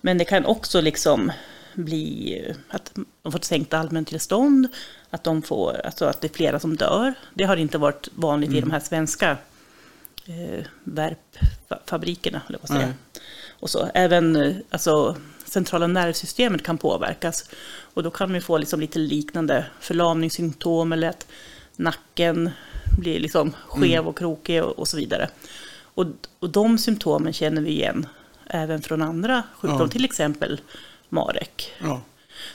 Men 0.00 0.18
det 0.18 0.24
kan 0.24 0.44
också 0.44 0.80
liksom 0.80 1.32
bli 1.74 2.38
eh, 2.48 2.56
att 2.68 2.92
de 3.22 3.32
får 3.32 3.38
ett 3.38 3.44
sänkt 3.44 3.74
allmäntillstånd, 3.74 4.68
att, 5.10 5.24
de 5.24 5.42
får, 5.42 5.80
alltså 5.86 6.04
att 6.04 6.20
det 6.20 6.26
är 6.26 6.32
flera 6.32 6.60
som 6.60 6.76
dör. 6.76 7.14
Det 7.34 7.44
har 7.44 7.56
inte 7.56 7.78
varit 7.78 8.08
vanligt 8.14 8.48
Mm. 8.48 8.58
i 8.58 8.60
de 8.60 8.70
här 8.70 8.80
svenska 8.80 9.36
eh, 10.28 10.64
värpfabrikerna, 10.84 12.40
eller 12.48 12.58
vad 12.58 12.68
säger 12.68 12.86
Nej. 12.86 13.22
och 13.60 13.70
så. 13.70 13.90
Även 13.94 14.36
eh, 14.36 14.56
alltså, 14.70 15.16
centrala 15.44 15.86
nervsystemet 15.86 16.64
kan 16.64 16.78
påverkas. 16.78 17.50
Och 17.94 18.02
då 18.02 18.10
kan 18.10 18.34
ju 18.34 18.40
få 18.40 18.58
liksom 18.58 18.80
lite 18.80 18.98
liknande 18.98 19.66
förlamningssymptom 19.80 20.92
eller 20.92 21.08
att 21.08 21.26
nacken 21.76 22.50
blir 22.98 23.20
liksom 23.20 23.54
skev 23.68 24.08
och 24.08 24.18
krokig 24.18 24.64
och, 24.64 24.78
och 24.78 24.88
så 24.88 24.96
vidare. 24.96 25.28
Och, 25.82 26.06
och 26.38 26.50
de 26.50 26.78
symptomen 26.78 27.32
känner 27.32 27.62
vi 27.62 27.70
igen 27.70 28.06
även 28.46 28.82
från 28.82 29.02
andra 29.02 29.42
sjukdomar, 29.54 29.84
Ja. 29.84 29.88
till 29.88 30.04
exempel 30.04 30.60
Marek. 31.08 31.72
Ja. 31.80 32.00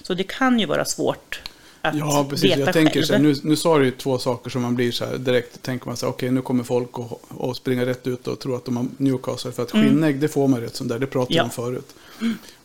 Så 0.02 0.14
det 0.14 0.24
kan 0.24 0.60
ju 0.60 0.66
vara 0.66 0.86
svårt 0.86 1.42
att 1.84 1.96
Ja, 1.98 2.26
precis. 2.30 2.52
veta 2.52 2.60
Jag 2.62 2.74
tänker 2.74 2.94
själv. 2.94 3.04
så 3.06 3.14
här, 3.14 3.20
nu, 3.20 3.36
nu 3.44 3.56
sa 3.56 3.78
du 3.78 3.86
ju 3.86 3.92
två 3.92 4.18
saker 4.18 4.50
som 4.50 4.62
man 4.62 4.76
blir 4.76 4.92
så 4.92 5.06
här 5.06 5.18
direkt. 5.18 5.62
Tänker 5.62 5.88
man 5.88 5.98
så 5.98 6.06
här, 6.06 6.14
okej 6.14 6.32
nu 6.32 6.42
kommer 6.42 6.64
folk 6.64 7.00
och, 7.00 7.22
och 7.30 7.56
springa 7.56 7.86
rätt 7.86 8.08
ut 8.08 8.28
och 8.28 8.40
tro 8.40 8.56
att 8.56 8.66
de 8.66 8.78
har 8.78 8.86
Newcastle. 8.98 9.52
För 9.52 9.64
att 9.64 9.72
skinnägg, 9.72 10.20
det 10.20 10.28
får 10.28 10.48
man 10.48 10.62
rätt 10.62 10.76
som 10.76 10.88
där. 10.88 11.00
Det 11.00 11.08
pratade 11.08 11.36
Ja. 11.36 11.44
om 11.44 11.50
förut. 11.50 11.96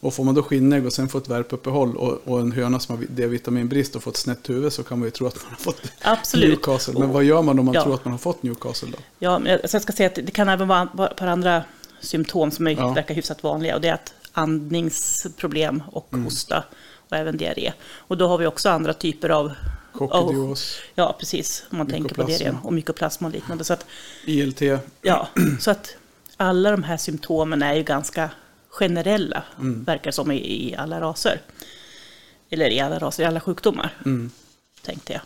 Och 0.01 0.15
får 0.15 0.25
man 0.25 0.35
då 0.35 0.43
skinnägg 0.43 0.87
och 0.87 0.93
sen 0.93 1.09
får 1.09 1.19
ett 1.19 1.29
värpuppehåll 1.29 1.97
och, 1.97 2.19
och 2.25 2.41
en 2.41 2.53
höna 2.53 2.81
som 2.81 2.97
har 2.97 3.05
D-vitaminbrist 3.09 3.97
och 3.97 4.03
fått 4.03 4.17
snett 4.17 4.49
huvud 4.51 4.73
så 4.73 4.83
kan 4.83 4.99
man 4.99 5.07
ju 5.07 5.11
tro 5.11 5.27
att 5.27 5.37
man 5.37 5.45
har 5.51 5.57
fått 5.57 5.83
Absolut. 6.03 6.49
Newcastle. 6.49 6.95
Men 6.99 7.13
vad 7.13 7.25
gör 7.25 7.43
man 7.43 7.59
om 7.59 7.65
man 7.65 7.75
Ja. 7.75 7.83
tror 7.83 7.95
att 7.95 8.05
man 8.05 8.13
har 8.13 8.19
fått 8.19 8.43
Newcastle 8.43 8.89
då? 8.93 8.99
Ja, 9.19 9.39
men 9.39 9.59
jag, 9.73 9.83
ska 9.83 9.93
säga 9.93 10.07
att 10.09 10.15
det 10.15 10.31
kan 10.31 10.49
även 10.49 10.69
vara 10.69 10.89
vara 10.95 11.09
ett 11.09 11.17
par 11.17 11.27
andra 11.27 11.63
symptom 12.01 12.51
som 12.51 12.67
är, 12.67 12.71
Ja. 12.71 12.93
verkar 12.93 13.15
hyfsat 13.15 13.43
vanliga. 13.43 13.75
Och 13.75 13.81
det 13.81 13.89
är 13.89 13.95
att 13.95 14.15
andningsproblem 14.33 15.83
och 15.93 16.09
Mm. 16.13 16.25
hosta 16.25 16.65
och 17.11 17.17
även 17.17 17.37
diarré. 17.37 17.73
Och 17.97 18.17
då 18.19 18.29
har 18.29 18.39
vi 18.39 18.47
också 18.47 18.69
andra 18.71 18.95
typer 18.95 19.29
av... 19.29 19.53
Kokidios, 19.93 20.79
Ja, 20.95 21.17
precis. 21.21 21.65
Om 21.71 21.79
man 21.79 21.87
tänker 21.87 22.15
på 22.15 22.23
diarrén. 22.23 22.59
Och 22.65 22.73
mykoplasma 22.73 23.29
och 23.29 23.35
liknande. 23.35 23.65
Så 23.65 23.73
att, 23.73 23.87
ILT. 24.25 24.61
ja, 25.03 25.29
så 25.61 25.71
att 25.71 25.97
alla 26.37 26.71
de 26.71 26.83
här 26.83 26.97
symptomen 26.97 27.63
är 27.63 27.75
ju 27.75 27.83
ganska 27.83 28.31
generella, 28.69 29.43
Mm. 29.59 29.85
verkar 29.85 30.11
som 30.11 30.33
i, 30.33 30.37
i 30.37 30.77
alla 30.77 31.01
raser. 31.01 31.41
Eller 32.51 32.71
i 32.71 32.81
alla 32.81 32.99
raser, 32.99 33.23
i 33.23 33.27
alla 33.27 33.41
sjukdomar, 33.41 33.91
Mm. 34.05 34.31
tänkte 34.83 35.13
jag. 35.13 35.23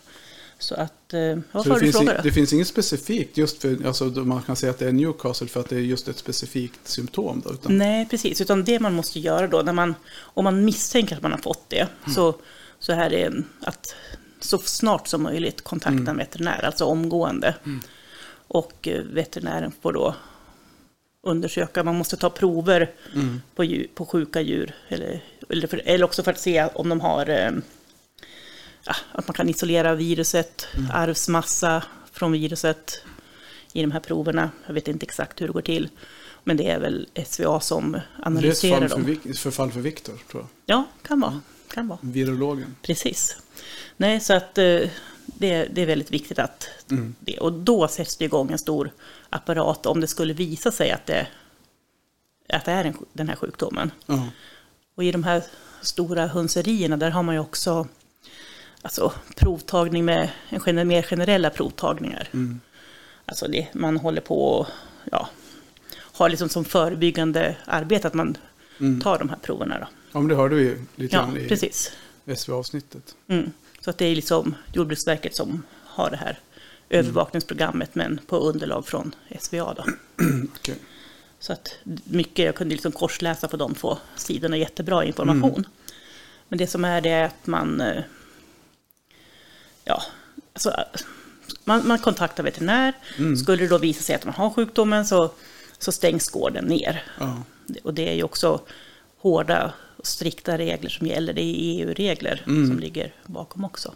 Så 0.63 0.75
att, 0.75 1.15
eh, 1.15 1.39
vad 1.53 1.67
var 1.67 1.75
det 1.75 1.75
du 1.75 1.81
finns, 1.81 1.97
frågade? 1.97 2.21
det 2.23 2.33
finns 2.33 2.53
inget 2.53 2.69
specifikt 2.69 3.37
just 3.37 3.63
för, 3.63 3.87
alltså 3.87 4.05
man 4.05 4.43
kan 4.43 4.57
säga 4.57 4.71
att 4.71 4.79
det 4.79 4.89
är 4.89 4.93
Newcastle 4.93 5.47
för 5.47 5.61
att 5.61 5.69
det 5.69 5.77
är 5.77 5.81
just 5.81 6.09
ett 6.09 6.19
specifikt 6.19 6.89
symptom 6.89 7.43
då. 7.45 7.53
Utan, 7.53 7.79
Nej, 7.79 8.09
precis. 8.09 8.41
Utan 8.41 8.65
det 8.65 8.81
man 8.81 8.95
måste 8.95 9.21
göra 9.21 9.47
då, 9.47 9.63
när 9.63 9.73
man, 9.73 9.95
om 10.19 10.45
man 10.45 10.65
misstänker 10.65 11.17
att 11.17 11.23
man 11.23 11.33
har 11.33 11.39
fått 11.39 11.65
det, 11.69 11.89
så, 12.15 12.35
så 12.79 12.93
här 12.93 13.13
är 13.13 13.45
att 13.61 13.95
så 14.41 14.59
snart 14.59 15.09
som 15.09 15.23
möjligt 15.23 15.65
kontakta 15.65 16.11
en 16.11 16.17
veterinär, 16.17 16.65
alltså 16.65 16.85
omgående. 16.85 17.55
Och 18.49 18.89
eh, 18.89 19.03
veterinären 19.03 19.73
får 19.83 19.93
då 19.93 20.15
undersöka, 21.23 21.85
man 21.85 21.95
måste 21.95 22.17
ta 22.17 22.31
prover 22.31 22.91
på, 23.55 23.65
djur, 23.65 23.87
på 23.95 24.07
sjuka 24.07 24.41
djur. 24.41 24.75
Eller, 24.89 25.25
eller, 25.49 25.67
för, 25.67 25.83
eller 25.85 26.05
också 26.05 26.23
för 26.23 26.31
att 26.31 26.41
se 26.41 26.65
om 26.75 26.89
de 26.89 27.01
har, 27.01 27.29
eh, 27.31 27.51
ja, 28.85 28.95
att 29.13 29.29
man 29.29 29.35
kan 29.35 29.49
isolera 29.49 29.95
viruset, 29.95 30.67
arvsmassa 30.93 31.83
från 32.13 32.33
viruset 32.33 33.03
i 33.73 33.83
de 33.83 33.93
här 33.93 34.01
proverna. 34.01 34.51
Jag 34.67 34.75
vet 34.75 34.89
inte 34.89 35.07
exakt 35.07 35.41
hur 35.41 35.47
det 35.47 35.53
går 35.53 35.63
till. 35.63 35.89
Men 36.45 36.57
det 36.57 36.71
är 36.71 36.81
väl 36.81 37.09
SVA 37.27 37.61
som 37.61 37.93
det 37.93 37.99
är 37.99 38.01
ett 38.01 38.27
analyserar 38.27 38.81
fall 38.81 38.89
för, 38.89 39.13
dem. 39.13 39.35
För 39.35 39.51
fall 39.51 39.73
för 39.73 39.81
Viktor, 39.81 40.15
tror 40.31 40.43
jag. 40.43 40.49
Ja, 40.77 40.85
kan 41.03 41.21
vara. 41.21 41.41
Kan 41.75 41.89
vara. 41.89 41.99
Virologen. 42.03 42.77
Precis. 42.83 43.37
Nej, 43.97 44.21
så 44.21 44.35
att 44.35 44.59
eh, 44.59 44.81
det, 45.27 45.69
det 45.73 45.83
är 45.83 45.87
väldigt 45.87 46.11
viktigt 46.11 46.39
att 46.39 46.69
det. 47.21 47.39
Och 47.39 47.53
då 47.53 47.89
sätts 47.89 48.17
det 48.17 48.25
igång 48.25 48.51
en 48.51 48.59
stor 48.59 48.91
apparat 49.31 49.87
om 49.87 50.01
det 50.01 50.07
skulle 50.07 50.33
visa 50.33 50.73
sig 50.73 50.91
att 50.91 51.07
det, 51.07 51.27
att 52.49 52.65
det 52.65 52.73
är 52.73 52.85
en, 52.85 52.97
den 53.13 53.29
här 53.29 53.37
sjukdomen. 53.37 53.91
Ja. 54.07 54.29
Och 54.95 55.05
i 55.05 55.13
de 55.13 55.25
här 55.25 55.43
stora 55.81 56.27
hönserierna, 56.27 56.97
där 56.97 57.11
har 57.11 57.23
man 57.23 57.35
ju 57.35 57.41
också 57.41 57.89
alltså, 58.83 59.13
provtagning 59.37 60.05
med 60.05 60.31
en 60.67 60.89
mer 60.89 61.03
generella 61.03 61.51
provtagningar. 61.51 62.29
Alltså 63.27 63.49
det, 63.49 63.69
man 63.75 63.97
håller 63.97 64.21
på 64.21 64.45
och 64.45 64.67
ja, 65.11 65.29
har 65.95 66.29
liksom 66.29 66.49
som 66.49 66.65
förebyggande 66.65 67.57
arbete 67.65 68.07
att 68.07 68.15
man 68.15 68.37
tar 69.03 69.19
de 69.19 69.29
här 69.29 69.39
proverna. 69.43 69.79
Då. 69.79 69.87
ja, 70.13 70.19
men 70.21 70.29
det 70.29 70.35
hörde 70.35 70.55
vi 70.55 70.77
lite 70.97 71.17
Ja, 71.17 71.23
grann 71.23 71.37
i 71.37 71.49
precis. 71.49 71.93
SV-avsnittet. 72.27 73.15
Mm. 73.29 73.53
Så 73.81 73.91
att 73.91 73.99
det 73.99 74.05
är 74.07 74.15
liksom 74.17 74.55
Jordbruksverket 74.73 75.37
som 75.37 75.63
har 75.85 76.11
det 76.11 76.17
här 76.17 76.39
övervakningsprogrammet, 76.91 77.95
men 77.95 78.21
på 78.27 78.37
underlag 78.37 78.87
från 78.87 79.15
SVA. 79.41 79.75
Då. 79.75 79.85
Okej. 80.57 80.77
Så 81.39 81.53
att 81.53 81.75
mycket, 82.05 82.45
jag 82.45 82.55
kunde 82.55 82.75
liksom 82.75 82.93
korsläsa 82.93 83.49
på 83.49 83.57
de 83.57 83.75
två 83.75 83.99
sidorna, 84.17 84.57
jättebra 84.57 85.05
information. 85.05 85.65
Men 86.49 86.59
det 86.59 86.67
som 86.67 86.85
är 86.85 87.01
det 87.01 87.11
är 87.11 87.25
att 87.25 87.47
man, 87.47 87.81
eh, 87.81 88.03
ja, 89.85 90.03
alltså, 90.53 90.85
man, 91.65 91.87
man 91.87 91.99
kontaktar 91.99 92.43
veterinär. 92.43 92.93
Skulle 93.37 93.63
det 93.63 93.69
då 93.69 93.79
visa 93.79 94.03
sig 94.03 94.15
att 94.15 94.25
man 94.25 94.35
har 94.35 94.51
sjukdomen 94.51 95.07
så, 95.07 95.31
så 95.79 95.93
stängs 95.93 96.29
gården 96.31 96.65
ner. 96.65 97.05
Ja. 97.21 97.43
Och 97.83 97.95
det 97.95 98.09
är 98.09 98.15
ju 98.15 98.23
också 98.23 98.61
hårda 99.19 99.73
och 99.97 100.07
strikta 100.07 100.59
regler 100.59 100.91
som 100.91 101.07
gäller. 101.07 101.33
Det 101.33 101.43
är 101.43 101.55
EU-regler 101.59 102.43
som 102.67 102.79
ligger 102.79 103.15
bakom 103.27 103.65
också. 103.65 103.95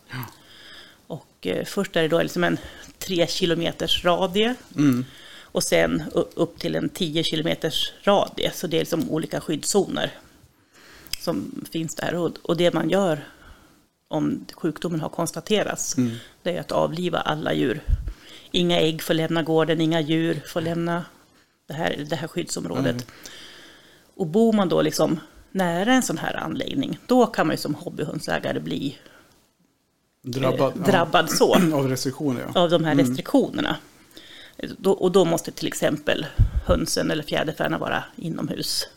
Och 1.07 1.47
eh, 1.47 1.65
först 1.65 1.97
är 1.97 2.03
det 2.03 2.09
då 2.09 2.23
liksom 2.23 2.45
en 2.45 2.59
tre 2.99 3.27
kilometers 3.27 4.05
radie. 4.05 4.55
Och 5.57 5.63
sen 5.63 6.03
upp 6.35 6.59
till 6.59 6.75
en 6.75 6.89
10 6.89 7.25
kilometers 7.25 7.93
radie. 8.03 8.51
Så 8.55 8.67
det 8.67 8.77
är 8.77 8.81
liksom 8.81 9.11
olika 9.11 9.41
skyddszoner 9.41 10.11
som 11.21 11.65
finns 11.73 11.95
där. 11.95 12.15
Och, 12.15 12.37
och 12.43 12.57
det 12.57 12.75
man 12.75 12.91
gör 12.91 13.25
om 14.09 14.47
sjukdomen 14.53 15.01
har 15.01 15.09
konstaterats, 15.09 15.97
det 16.43 16.57
är 16.57 16.61
att 16.61 16.73
avliva 16.73 17.19
alla 17.19 17.53
djur. 17.53 17.81
Inga 18.51 18.81
ägg 18.81 19.03
får 19.03 19.15
lämna 19.15 19.43
gården, 19.43 19.81
inga 19.81 20.01
djur 20.01 20.43
får 20.47 20.61
lämna 20.61 21.05
det 21.67 21.75
här, 21.75 22.07
det 22.11 22.17
här 22.17 22.29
skyddsområdet. 22.29 23.07
Och 24.15 24.27
bor 24.27 24.53
man 24.53 24.69
då 24.69 24.83
liksom 24.83 25.21
nära 25.51 25.93
en 25.93 26.03
sån 26.03 26.19
här 26.19 26.35
anläggning, 26.37 26.99
då 27.07 27.27
kan 27.27 27.47
man 27.47 27.55
ju 27.55 27.59
som 27.63 27.75
hobbyhundsägare 27.75 28.61
bli 28.61 28.99
Drabbad, 30.23 30.77
eh, 30.77 30.83
drabbad 30.83 31.31
så 31.31 31.57
Ja. 31.71 31.77
av 31.77 31.89
restriktioner, 31.89 32.47
ja. 32.55 32.61
av 32.61 32.71
de 32.71 32.85
här 32.85 32.95
restriktionerna. 32.95 33.77
Då, 34.79 34.93
och 34.93 35.13
då 35.13 35.25
måste 35.25 35.51
till 35.51 35.67
exempel 35.67 36.27
hönsen 36.67 37.11
eller 37.11 37.23
fjäderfäna 37.23 37.79
vara 37.79 38.05
inomhus. 38.17 38.89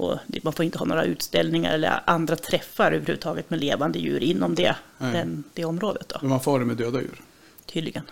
Och 0.00 0.18
man 0.42 0.52
får 0.52 0.64
inte 0.64 0.78
ha 0.78 0.86
några 0.86 1.04
utställningar 1.04 1.72
eller 1.74 2.00
andra 2.06 2.36
träffar 2.36 2.92
överhuvudtaget 2.92 3.50
med 3.50 3.60
levande 3.60 3.98
djur 3.98 4.22
inom 4.22 4.54
det, 4.54 4.76
den, 4.98 5.44
det 5.54 5.64
området. 5.64 6.08
Då, 6.08 6.18
Men 6.20 6.30
man 6.30 6.40
får 6.40 6.58
det 6.58 6.64
med 6.64 6.76
döda 6.76 7.00
djur. 7.00 7.20
tydligen. 7.66 8.02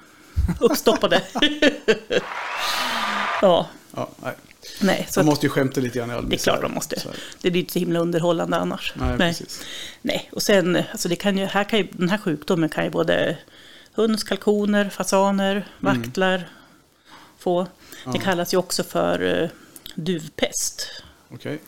Uppstoppade. 0.60 1.22
ja, 3.42 3.68
Ja, 3.96 4.08
nej. 4.22 4.34
nej. 4.80 5.06
Så 5.10 5.20
att, 5.20 5.26
måste 5.26 5.46
ju 5.46 5.50
skämta 5.50 5.80
lite 5.80 5.98
grann 5.98 6.10
i 6.10 6.14
all 6.14 6.28
det 6.28 6.36
är 6.36 6.38
klart 6.38 6.62
man 6.62 6.74
måste. 6.74 6.96
Det 7.42 7.50
blir 7.50 7.60
inte 7.60 7.72
så 7.72 7.78
himla 7.78 7.98
underhållande 7.98 8.56
annars. 8.56 8.92
Nej, 8.96 9.18
precis. 9.18 9.62
Nej, 10.02 10.28
och 10.32 10.42
sen, 10.42 10.82
alltså 10.92 11.08
det 11.08 11.16
kan 11.16 11.38
ju, 11.38 11.44
här 11.44 11.64
kan 11.64 11.78
ju, 11.78 11.88
den 11.92 12.08
här 12.08 12.18
sjukdomen 12.18 12.68
kan 12.68 12.84
ju 12.84 12.90
både 12.90 13.38
höns, 13.92 14.24
kalkoner, 14.24 14.88
fasaner, 14.88 15.52
Mm. 15.52 16.02
vaktlar 16.02 16.48
få. 17.38 17.66
Det 18.12 18.18
kallas 18.18 18.54
ju 18.54 18.58
också 18.58 18.84
för 18.84 19.42
eh, 19.42 19.48
duvpest. 19.94 21.02
Okej. 21.30 21.58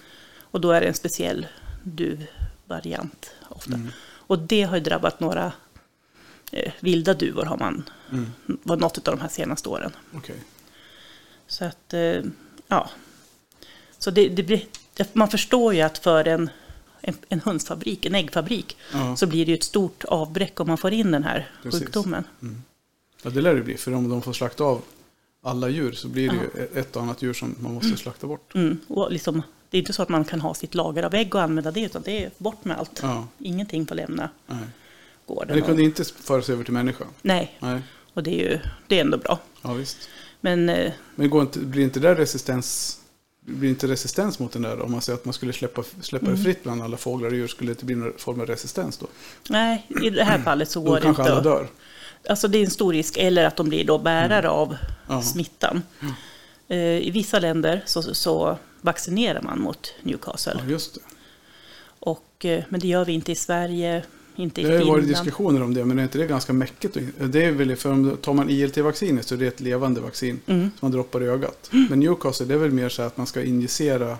Och 0.50 0.60
då 0.60 0.70
är 0.70 0.80
det 0.80 0.86
en 0.86 0.94
speciell 0.94 1.46
duvvariant 1.82 3.30
ofta. 3.48 3.74
Mm. 3.74 3.88
Och 4.12 4.38
det 4.38 4.62
har 4.62 4.76
ju 4.76 4.82
drabbat 4.82 5.20
några 5.20 5.52
eh, 6.52 6.72
vilda 6.80 7.14
duvor 7.14 7.44
har 7.44 7.56
man, 7.58 7.90
Mm. 8.10 8.26
var 8.44 8.76
något 8.76 9.08
av 9.08 9.16
de 9.16 9.20
här 9.20 9.28
senaste 9.28 9.68
åren. 9.68 9.92
Okej. 10.14 10.36
Så 11.46 11.64
att, 11.64 11.94
eh, 11.94 12.22
ja. 12.68 12.90
Så 13.98 14.10
det, 14.10 14.28
det 14.28 14.42
blir, 14.42 14.64
man 15.12 15.28
förstår 15.28 15.74
ju 15.74 15.80
att 15.80 15.98
för 15.98 16.28
en, 16.28 16.50
en, 17.00 17.14
en 17.28 17.40
hönsfabrik, 17.40 18.06
en 18.06 18.14
äggfabrik, 18.14 18.76
Ja. 18.92 19.16
så 19.16 19.26
blir 19.26 19.46
det 19.46 19.50
ju 19.50 19.56
ett 19.56 19.64
stort 19.64 20.04
avbräck 20.04 20.60
om 20.60 20.68
man 20.68 20.78
får 20.78 20.92
in 20.92 21.10
den 21.10 21.24
här 21.24 21.50
Precis. 21.62 21.80
sjukdomen. 21.80 22.24
Ja, 23.22 23.30
det 23.30 23.40
lär 23.40 23.54
det 23.54 23.62
bli. 23.62 23.76
För 23.76 23.94
om 23.94 24.08
de 24.08 24.22
får 24.22 24.32
slakta 24.32 24.64
av 24.64 24.82
alla 25.42 25.68
djur 25.68 25.92
så 25.92 26.08
blir 26.08 26.28
det 26.30 26.36
ju 26.36 26.66
ett 26.80 26.96
och 26.96 27.02
annat 27.02 27.22
djur 27.22 27.32
som 27.32 27.54
man 27.60 27.74
måste 27.74 27.96
slakta 27.96 28.26
bort. 28.26 28.54
Mm. 28.54 28.78
Och 28.88 29.12
liksom, 29.12 29.42
det 29.70 29.76
är 29.76 29.78
inte 29.80 29.92
så 29.92 30.02
att 30.02 30.08
man 30.08 30.24
kan 30.24 30.40
ha 30.40 30.54
sitt 30.54 30.74
lager 30.74 31.02
av 31.02 31.14
ägg 31.14 31.34
och 31.34 31.42
använda 31.42 31.70
det, 31.70 31.80
utan 31.82 32.02
det 32.02 32.24
är 32.24 32.30
bort 32.38 32.64
med 32.64 32.78
allt. 32.78 33.00
Ja, 33.02 33.26
Ingenting 33.38 33.86
får 33.86 33.94
lämna 33.94 34.30
nej. 34.46 34.58
gården. 35.26 35.48
Men 35.48 35.56
det 35.56 35.62
kunde 35.62 35.82
och, 35.82 35.86
inte 35.86 36.04
föras 36.04 36.48
över 36.50 36.64
till 36.64 36.72
människa. 36.72 37.04
nej, 37.22 37.56
Nej, 37.60 37.80
och 38.14 38.22
det 38.22 38.30
är 38.30 38.50
ju 38.50 38.58
det 38.88 38.96
är 38.96 39.00
ändå 39.00 39.18
bra. 39.18 39.38
ja 39.62 39.72
visst. 39.72 40.08
Men 40.40 40.68
eh, 40.68 40.92
Men 41.14 41.30
går 41.30 41.42
inte, 41.42 41.58
blir 41.58 41.82
inte 41.84 42.00
där 42.00 42.14
resistens 42.16 42.96
blir 43.40 43.70
inte 43.70 43.86
resistens 43.88 44.38
mot 44.38 44.52
den 44.52 44.62
där? 44.62 44.80
Om 44.80 44.92
man 44.92 45.00
säger 45.00 45.18
att 45.18 45.24
man 45.24 45.34
skulle 45.34 45.52
släppa, 45.52 45.82
släppa 46.00 46.26
Mm. 46.26 46.38
det 46.38 46.44
fritt 46.44 46.62
bland 46.62 46.82
alla 46.82 46.96
fåglar 46.96 47.28
och 47.28 47.34
djur, 47.34 47.46
skulle 47.48 47.68
det 47.68 47.72
inte 47.72 47.84
bli 47.84 47.94
någon 47.94 48.12
form 48.18 48.40
av 48.40 48.46
resistens 48.46 48.96
då? 48.98 49.06
nej, 49.48 49.86
i 50.02 50.10
det 50.10 50.24
här 50.24 50.38
fallet 50.38 50.70
så 50.70 50.80
går 50.80 50.94
det 50.96 51.02
kanske 51.02 51.22
inte. 51.22 51.30
alla 51.32 51.38
att- 51.38 51.44
dör. 51.44 51.68
Alltså 52.28 52.48
det 52.48 52.58
är 52.58 52.64
en 52.64 52.70
stor 52.70 52.92
risk, 52.92 53.16
eller 53.16 53.44
att 53.44 53.56
de 53.56 53.68
blir 53.68 53.84
då 53.84 53.98
bärare 53.98 54.48
av 54.48 54.76
Ja. 55.08 55.22
smittan. 55.22 55.82
Eh, 56.68 56.76
I 56.78 57.10
vissa 57.10 57.38
länder 57.38 57.82
så, 57.86 58.02
så 58.02 58.58
vaccinerar 58.80 59.42
man 59.42 59.60
mot 59.60 59.94
Newcastle. 60.02 60.60
Ja, 60.64 60.70
just 60.70 60.94
det. 60.94 61.00
Och, 62.00 62.44
eh, 62.44 62.64
men 62.68 62.80
det 62.80 62.88
gör 62.88 63.04
vi 63.04 63.12
inte 63.12 63.32
i 63.32 63.34
Sverige, 63.34 64.04
inte 64.36 64.60
i 64.60 64.64
Det 64.64 64.78
har 64.78 64.84
varit 64.84 65.08
diskussioner 65.08 65.62
om 65.62 65.74
det, 65.74 65.84
men 65.84 65.98
är 65.98 66.02
inte 66.02 66.18
det 66.18 66.26
ganska 66.26 66.52
mäckigt? 66.52 66.96
att- 66.96 67.32
Det 67.32 67.44
är 67.44 67.52
väl, 67.52 67.76
för 67.76 67.92
om 67.92 68.16
tar 68.22 68.32
man 68.34 68.50
ILT-vaccinet 68.50 69.26
så 69.26 69.34
är 69.34 69.38
det 69.38 69.46
ett 69.46 69.60
levande 69.60 70.00
vaccin 70.00 70.40
Mm. 70.46 70.60
som 70.60 70.70
man 70.80 70.90
droppar 70.92 71.22
i 71.22 71.26
ögat. 71.26 71.70
Men 71.90 72.00
Newcastle, 72.00 72.46
det 72.46 72.54
är 72.54 72.58
väl 72.58 72.70
mer 72.70 72.88
så 72.88 73.02
att 73.02 73.16
man 73.16 73.26
ska 73.26 73.42
injicera 73.42 74.18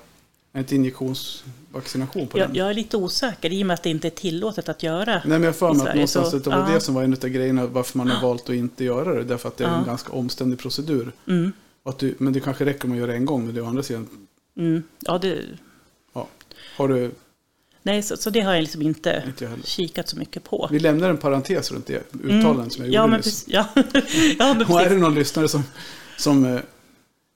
inte 0.57 0.75
injektionsvaccination 0.75 2.27
på 2.27 2.39
Jag, 2.39 2.49
den? 2.49 2.57
jag 2.57 2.71
är 2.71 2.75
lite 2.75 2.97
osäker 2.97 3.53
i 3.53 3.63
och 3.63 3.67
med 3.67 3.75
att 3.75 3.83
det 3.83 3.91
inte 3.91 4.09
är 4.09 4.11
tillåtet 4.11 4.69
att 4.69 4.83
göra. 4.83 5.13
Nej, 5.15 5.23
men 5.27 5.43
jag 5.43 5.57
för 5.57 5.67
mig 5.67 5.73
att 5.77 5.79
Sverige, 5.83 5.95
någonstans 5.95 6.31
så- 6.31 6.39
det 6.39 6.51
var 6.51 6.69
ja. 6.69 6.75
det 6.75 6.81
som 6.81 6.95
var 6.95 7.03
en 7.03 7.13
av 7.13 7.19
grejerna 7.29 7.67
varför 7.67 7.99
man 7.99 8.09
har 8.11 8.23
valt 8.29 8.43
att 8.49 8.55
inte 8.55 8.85
göra 8.85 9.15
det. 9.15 9.25
Därför 9.25 9.49
att 9.49 9.57
det 9.57 9.65
är 9.65 9.69
en 9.69 9.75
Ja. 9.79 9.85
ganska 9.87 10.13
omständig 10.13 10.59
procedur. 10.59 11.13
Mm, 11.29 11.53
du, 11.99 12.15
men 12.19 12.33
det 12.33 12.41
kanske 12.41 12.65
räcker 12.65 12.85
om 12.85 12.89
man 12.91 12.99
gör 12.99 13.07
det 13.07 13.15
en 13.15 13.25
gång, 13.25 13.45
men 13.47 13.55
det 13.55 13.61
är 13.61 13.65
å 13.65 13.67
andra 13.67 13.83
sidan. 13.83 14.09
Mm, 14.61 14.83
ja, 15.01 15.19
det, 15.19 15.39
Ja. 16.13 16.29
Har 16.77 16.89
du, 16.89 17.11
nej, 17.83 18.03
så, 18.03 18.17
så 18.17 18.31
det 18.31 18.41
har 18.41 18.55
jag 18.55 18.61
liksom 18.61 18.83
inte 18.83 19.23
inte 19.27 19.45
jag 19.45 19.53
kikat 19.65 20.09
så 20.09 20.17
mycket 20.17 20.45
på. 20.45 20.69
Vi 20.73 20.79
lämnar 20.79 21.11
en 21.11 21.17
parentes 21.17 21.73
runt 21.73 21.87
det 21.87 22.15
uttalanden 22.25 22.71
som 22.71 22.85
jag 22.85 22.95
gjorde 22.95 22.99
Mm. 22.99 23.03
Ja, 23.03 23.07
men 23.07 23.17
nyss. 23.21 23.45
Ja, 23.47 23.67
ja, 24.39 24.55
men 24.55 24.67
Och 24.67 24.81
är 24.81 24.91
det 24.91 24.97
någon 24.97 25.15
lyssnare 25.15 25.49
som, 25.49 25.65
som 26.17 26.45
eh, 26.45 26.61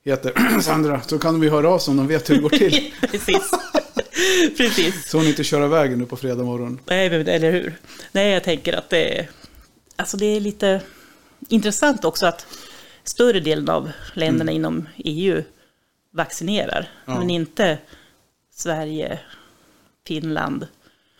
heter 0.05 0.59
Sandra 0.61 1.01
så 1.01 1.19
kan 1.19 1.39
vi 1.39 1.49
höra 1.49 1.69
av 1.69 1.79
sig 1.79 1.91
om 1.91 1.97
de 1.97 2.07
vet 2.07 2.29
hur 2.29 2.35
det 2.35 2.41
går 2.41 2.49
till. 2.49 2.93
precis. 3.11 3.51
precis. 4.57 5.09
Så 5.09 5.17
hon 5.17 5.27
inte 5.27 5.43
kör 5.43 5.67
vägen 5.67 5.99
nu 5.99 6.05
på 6.05 6.17
fredag 6.17 6.43
morgon. 6.43 6.79
Nej, 6.85 7.09
men, 7.09 7.27
eller 7.27 7.51
hur? 7.51 7.77
Nej, 8.11 8.31
jag 8.31 8.43
tänker 8.43 8.73
att 8.73 8.89
det 8.89 9.19
är, 9.19 9.29
alltså 9.95 10.17
det 10.17 10.25
är 10.25 10.39
lite 10.39 10.81
intressant 11.49 12.05
också 12.05 12.25
att 12.25 12.47
större 13.03 13.39
delen 13.39 13.69
av 13.69 13.91
länderna 14.13 14.51
inom 14.51 14.87
EU 14.97 15.43
vaccinerar, 16.15 16.89
Ja. 17.05 17.19
men 17.19 17.29
inte 17.29 17.77
Sverige, 18.51 19.19
Finland. 20.07 20.67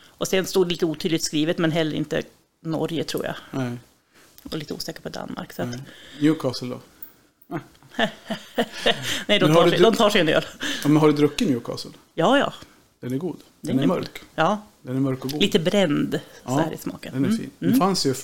Och 0.05 0.27
sen 0.27 0.45
stod 0.45 0.67
det 0.67 0.71
lite 0.71 0.85
otydligt 0.85 1.23
skrivet, 1.23 1.57
men 1.57 1.71
heller 1.71 1.95
inte 1.97 2.23
Norge 2.61 3.03
tror 3.03 3.25
jag. 3.25 3.35
Nej, 3.51 3.77
Och 4.43 4.57
lite 4.57 4.73
osäker 4.73 5.01
på 5.01 5.09
Danmark. 5.09 5.53
Så 5.53 5.61
att. 5.61 5.69
Newcastle 6.21 6.67
då? 6.67 6.79
nej, 9.27 9.39
de 9.39 9.53
tar, 9.53 9.69
sig, 9.69 9.79
de 9.79 9.95
tar 9.95 10.09
sig 10.09 10.21
en 10.21 10.29
öl. 10.29 10.45
Ja, 10.83 10.87
men 10.89 10.97
har 10.97 11.07
du 11.07 11.13
druckit 11.13 11.49
Newcastle? 11.49 11.91
Ja, 12.13 12.37
ja. 12.37 12.53
Den 12.99 13.13
är 13.13 13.17
god. 13.17 13.37
Den 13.61 13.75
Den 13.77 13.83
är 13.83 13.87
mörk. 13.87 14.21
ja. 14.35 14.61
Den 14.81 14.95
är 14.95 14.99
mörk 14.99 15.25
och 15.25 15.31
god. 15.31 15.41
Lite 15.41 15.59
bränd 15.59 16.19
så 16.33 16.51
Ja, 16.51 16.57
här 16.57 16.73
i 16.73 16.77
smaken. 16.77 17.13
Den 17.13 17.23
är 17.25 17.27
Mm. 17.27 17.39
fin. 17.39 17.51
Den 17.59 17.75
fanns 17.75 18.05
ju, 18.05 18.15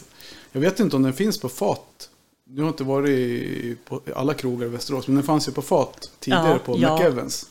jag 0.52 0.62
vet 0.62 0.80
inte 0.80 0.96
om 0.96 1.04
den 1.04 1.14
finns 1.14 1.40
på 1.40 1.50
fat. 1.50 2.10
Du 2.54 2.62
har 2.62 2.70
inte 2.70 2.84
varit 2.84 3.10
i, 3.10 3.78
på 3.86 4.02
alla 4.16 4.34
krogar 4.34 4.68
i 4.68 4.70
Västerås, 4.70 5.08
men 5.08 5.16
den 5.16 5.24
fanns 5.26 5.48
ju 5.48 5.52
på 5.52 5.62
fat 5.62 6.12
tidigare 6.20 6.50
Ja, 6.50 6.60
på 6.60 6.78
ja. 6.80 6.96
McEvans. 6.98 7.50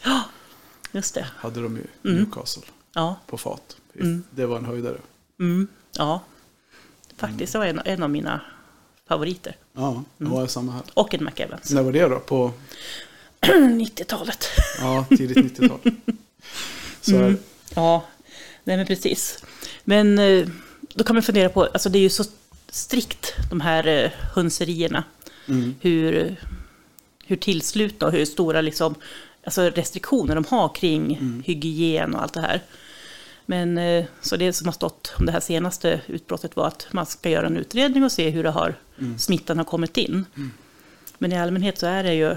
Just 0.93 1.15
det. 1.15 1.27
Hade 1.37 1.63
de 1.63 1.77
ju 1.77 1.83
Mm. 2.11 2.23
Newcastle 2.23 2.63
Ja. 2.95 3.17
på 3.27 3.39
fat. 3.39 3.77
Mm. 4.01 4.23
Det 4.31 4.47
var 4.47 4.57
en 4.59 4.65
höjdare. 4.65 4.99
Mm, 5.41 5.69
ja, 5.97 6.23
faktiskt. 7.17 7.53
Det 7.53 7.59
var 7.59 7.67
en, 7.67 7.81
en 7.85 8.03
av 8.03 8.11
mina 8.11 8.41
favoriter. 9.09 9.57
Ja, 9.73 10.05
det 10.19 10.25
Mm. 10.25 10.37
var 10.37 10.47
samma 10.47 10.73
här. 10.73 10.83
Och 10.95 11.15
en 11.15 11.25
McEvans. 11.25 11.71
När 11.71 11.83
var 11.83 11.93
det 11.93 12.09
då? 12.09 12.19
På 12.19 12.53
90-talet. 13.41 14.45
ja, 14.81 15.05
tidigt 15.09 15.37
90-tal. 15.59 15.79
Så 17.01 17.11
Mm. 17.17 17.25
är 17.27 17.31
det. 17.31 17.37
Ja, 17.75 18.05
nej 18.65 18.77
men 18.77 18.87
precis. 18.87 19.45
Men 19.85 20.19
eh, 20.19 20.49
då 20.95 21.05
kan 21.05 21.17
man 21.17 21.23
fundera 21.23 21.49
på, 21.49 21.65
alltså 21.65 21.89
det 21.89 21.99
är 21.99 22.03
ju 22.03 22.11
så 22.11 22.25
strikt 22.71 23.33
de 23.51 23.61
här 23.61 23.87
eh, 23.87 24.11
hönserierna. 24.35 25.05
Mm. 25.49 25.75
Hur, 25.81 26.37
hur 27.25 27.37
tillslutna 27.37 28.07
och 28.07 28.13
hur 28.13 28.25
stora 28.25 28.61
liksom, 28.61 28.95
alltså 29.45 29.63
restriktioner 29.63 30.35
de 30.35 30.45
har 30.49 30.69
kring 30.75 31.17
Mm. 31.17 31.43
hygien 31.47 32.15
och 32.15 32.23
allt 32.23 32.35
det 32.35 32.41
här. 32.41 32.61
Men 33.47 33.79
eh, 33.79 34.05
så 34.21 34.37
det 34.37 34.53
som 34.53 34.67
har 34.67 34.73
stått 34.73 35.15
om 35.19 35.27
det 35.27 35.33
här 35.33 35.41
senaste 35.41 36.01
utbrottet 36.07 36.57
var 36.57 36.67
att 36.67 36.87
man 36.91 37.07
ska 37.07 37.31
göra 37.31 37.47
en 37.47 37.57
utredning 37.57 38.05
och 38.05 38.13
se 38.13 38.31
hur 38.31 38.43
det 38.43 38.51
har, 38.51 38.75
Mm. 38.99 39.19
smittan 39.19 39.59
har 39.59 39.65
kommit 39.65 39.97
in. 39.97 40.25
Men 41.19 41.33
i 41.33 41.39
allmänhet 41.39 41.79
så 41.79 41.87
är 41.87 42.03
det 42.05 42.15
ju 42.15 42.37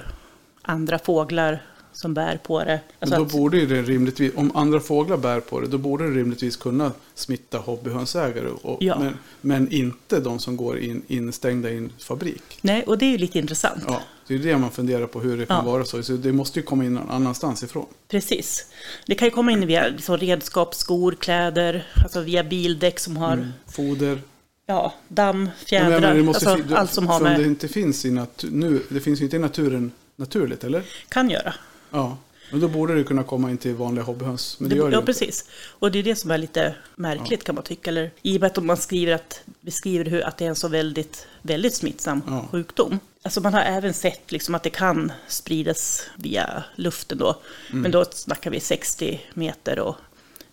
andra 0.62 1.00
fåglar 1.00 1.62
som 1.93 2.13
bär 2.13 2.38
på 2.43 2.60
det. 2.60 2.65
Men 2.65 2.79
Alltså 2.99 3.15
då 3.17 3.23
att- 3.25 3.32
borde 3.32 3.58
ju 3.58 3.65
det 3.67 3.82
rimligtvis, 3.82 4.32
om 4.36 4.51
andra 4.58 4.79
fåglar 4.79 5.17
bär 5.17 5.39
på 5.39 5.60
det, 5.62 5.67
då 5.67 5.77
borde 5.77 6.10
det 6.10 6.19
rimligtvis 6.19 6.56
kunna 6.58 6.91
smitta 7.15 7.58
hobbyhönsägare. 7.58 8.47
Och, 8.62 8.84
Ja. 8.84 8.99
men, 8.99 9.17
men 9.41 9.71
inte 9.71 10.19
de 10.19 10.39
som 10.39 10.58
går 10.58 10.79
in, 10.79 11.01
instängda 11.08 11.69
i 11.69 11.77
en 11.77 11.91
fabrik. 11.99 12.43
Nej, 12.62 12.84
och 12.84 12.97
det 12.97 13.06
är 13.06 13.10
ju 13.12 13.17
lite 13.17 13.39
intressant. 13.39 13.84
Ja, 13.88 14.01
det 14.27 14.34
är 14.34 14.39
det 14.39 14.58
man 14.58 14.71
funderar 14.71 15.08
på 15.08 15.19
hur 15.21 15.38
det 15.38 15.45
kan 15.45 15.65
Ja. 15.65 15.71
vara 15.71 15.86
så. 15.86 16.03
så. 16.03 16.13
Det 16.13 16.32
måste 16.34 16.60
ju 16.60 16.65
komma 16.65 16.86
in 16.86 16.93
någon 16.93 17.10
annanstans 17.10 17.63
ifrån. 17.63 17.86
Precis. 18.08 18.65
Det 19.06 19.15
kan 19.15 19.27
ju 19.27 19.32
komma 19.32 19.51
in 19.51 19.67
via 19.67 19.88
liksom, 19.88 20.17
redskap, 20.17 20.75
skor, 20.75 21.12
kläder, 21.19 21.88
alltså 22.03 22.21
via 22.21 22.43
bildäck 22.43 22.99
som 22.99 23.17
har 23.17 23.34
Mm. 23.34 23.47
Foder. 23.67 24.21
ja, 24.65 24.93
damm, 25.08 25.38
Men 25.43 25.49
fjädrar, 25.65 25.89
menar, 25.89 26.13
det 26.15 26.23
måste 26.23 26.51
alltså 26.51 26.75
allt 26.75 26.93
som 26.93 27.08
har 27.08 27.17
om 27.17 27.23
det 27.23 27.29
med 27.38 27.41
inte 27.45 27.67
finns 27.67 28.06
i 28.06 28.10
natu- 28.10 28.51
nu, 28.51 28.82
det 28.89 28.99
finns 28.99 29.21
inte 29.21 29.36
i 29.36 29.39
naturen 29.39 29.91
naturligt, 30.15 30.63
eller? 30.63 30.84
kan 31.10 31.29
göra. 31.29 31.53
Ja, 31.93 32.17
men 32.51 32.60
då 32.60 32.67
borde 32.67 32.95
det 32.95 33.03
kunna 33.03 33.23
komma 33.23 33.51
in 33.51 33.58
till 33.58 33.75
vanliga 33.75 34.03
hobbyhöns. 34.06 34.60
Men 34.60 34.69
det, 34.69 34.75
gör 34.75 34.86
det 34.89 34.93
ja, 34.93 34.99
inte. 34.99 35.06
precis. 35.06 35.45
Och 35.79 35.91
det 35.91 35.99
är 35.99 36.03
det 36.03 36.15
som 36.15 36.32
är 36.32 36.38
lite 36.38 36.75
märkligt 36.95 37.43
kan 37.43 37.56
man 37.56 37.63
tycka. 37.63 37.89
Eller, 37.89 38.12
I 38.21 38.38
och 38.38 38.41
med 38.41 38.47
att 38.58 38.63
man 38.63 38.77
skriver 38.77 39.13
att, 39.13 39.41
beskriver 39.62 40.06
hur, 40.06 40.21
att 40.21 40.38
det 40.38 40.45
är 40.45 40.49
en 40.49 40.56
så 40.56 40.67
väldigt, 40.67 41.27
väldigt 41.41 41.73
smittsam 41.75 42.21
Ja. 42.27 42.47
sjukdom. 42.51 42.99
Alltså 43.21 43.41
man 43.41 43.53
har 43.53 43.62
även 43.62 43.93
sett 43.93 44.32
liksom 44.32 44.56
att 44.56 44.63
det 44.63 44.69
kan 44.69 45.12
spridas 45.27 46.03
via 46.15 46.63
luften 46.75 47.17
då. 47.17 47.36
Mm. 47.69 47.82
Men 47.82 47.91
då 47.91 48.06
snackar 48.12 48.51
vi 48.51 48.60
60 48.60 49.21
meter 49.34 49.79
och 49.79 49.95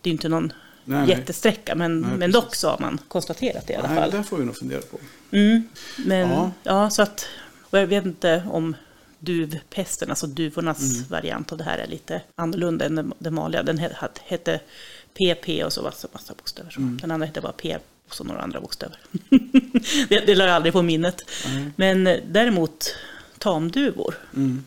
det 0.01 0.11
är 0.11 0.13
inte 0.13 0.29
någon 0.29 0.53
Nej, 0.85 1.09
jättesträcka. 1.09 1.75
Men, 1.75 2.01
Nej, 2.01 2.17
men 2.17 2.33
dock 2.33 2.55
så 2.55 2.69
har 2.69 2.79
man 2.79 2.99
konstaterat 3.09 3.67
det 3.67 3.73
i 3.73 3.77
alla 3.77 3.89
Nej, 3.89 3.97
fall. 3.97 4.11
det 4.11 4.17
där 4.17 4.23
får 4.25 4.37
vi 4.37 4.45
nog 4.45 4.57
fundera 4.57 4.81
på. 4.81 4.99
Mm, 5.31 5.63
men 5.97 6.31
Ja. 6.31 6.51
ja. 6.63 6.91
så 6.91 7.03
att, 7.03 7.27
och 7.71 7.79
jag 7.79 7.87
vet 7.87 8.05
inte 8.05 8.43
om 8.51 8.77
duvpesten, 9.21 10.11
alltså 10.11 10.27
duvornas 10.27 10.95
Mm. 10.97 11.09
variant 11.09 11.53
av 11.53 11.59
det 11.59 11.65
här 11.65 11.79
är 11.79 11.87
lite 11.87 12.23
annorlunda 12.35 12.85
än 12.87 13.13
den, 13.19 13.35
vanliga. 13.35 13.63
Den 13.63 13.79
hette 14.25 14.61
PP 15.15 15.65
och 15.65 15.73
så 15.73 15.83
massa, 15.83 16.09
massa 16.13 16.35
bokstäver. 16.35 16.75
Mm. 16.77 16.99
Den 17.03 17.11
andra 17.11 17.27
hette 17.27 17.41
bara 17.41 17.53
P 17.53 17.79
och 18.09 18.15
så 18.15 18.25
några 18.25 18.41
andra 18.41 18.61
bokstäver. 18.61 18.99
det, 20.09 20.21
det 20.27 20.35
lär 20.35 20.47
jag 20.47 20.57
aldrig 20.57 20.73
på 20.73 20.83
minnet. 20.83 21.25
Nej. 21.47 21.71
Men 21.77 22.07
eh, 22.07 22.21
däremot 22.27 22.95
tamduvor, 23.39 24.15
Mm. 24.37 24.65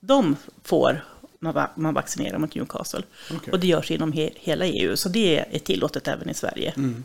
de 0.00 0.36
får 0.64 1.04
man, 1.38 1.68
man 1.76 1.94
vaccinera 1.94 2.38
mot 2.38 2.54
Newcastle. 2.54 3.02
Okej. 3.34 3.52
Och 3.52 3.60
det 3.60 3.66
görs 3.66 3.90
inom 3.90 4.12
he, 4.12 4.30
hela 4.34 4.66
EU, 4.66 4.96
så 4.96 5.08
det 5.08 5.38
är 5.54 5.58
tillåtet 5.58 6.08
även 6.08 6.30
i 6.30 6.34
Sverige. 6.34 6.72
Mm. 6.76 7.04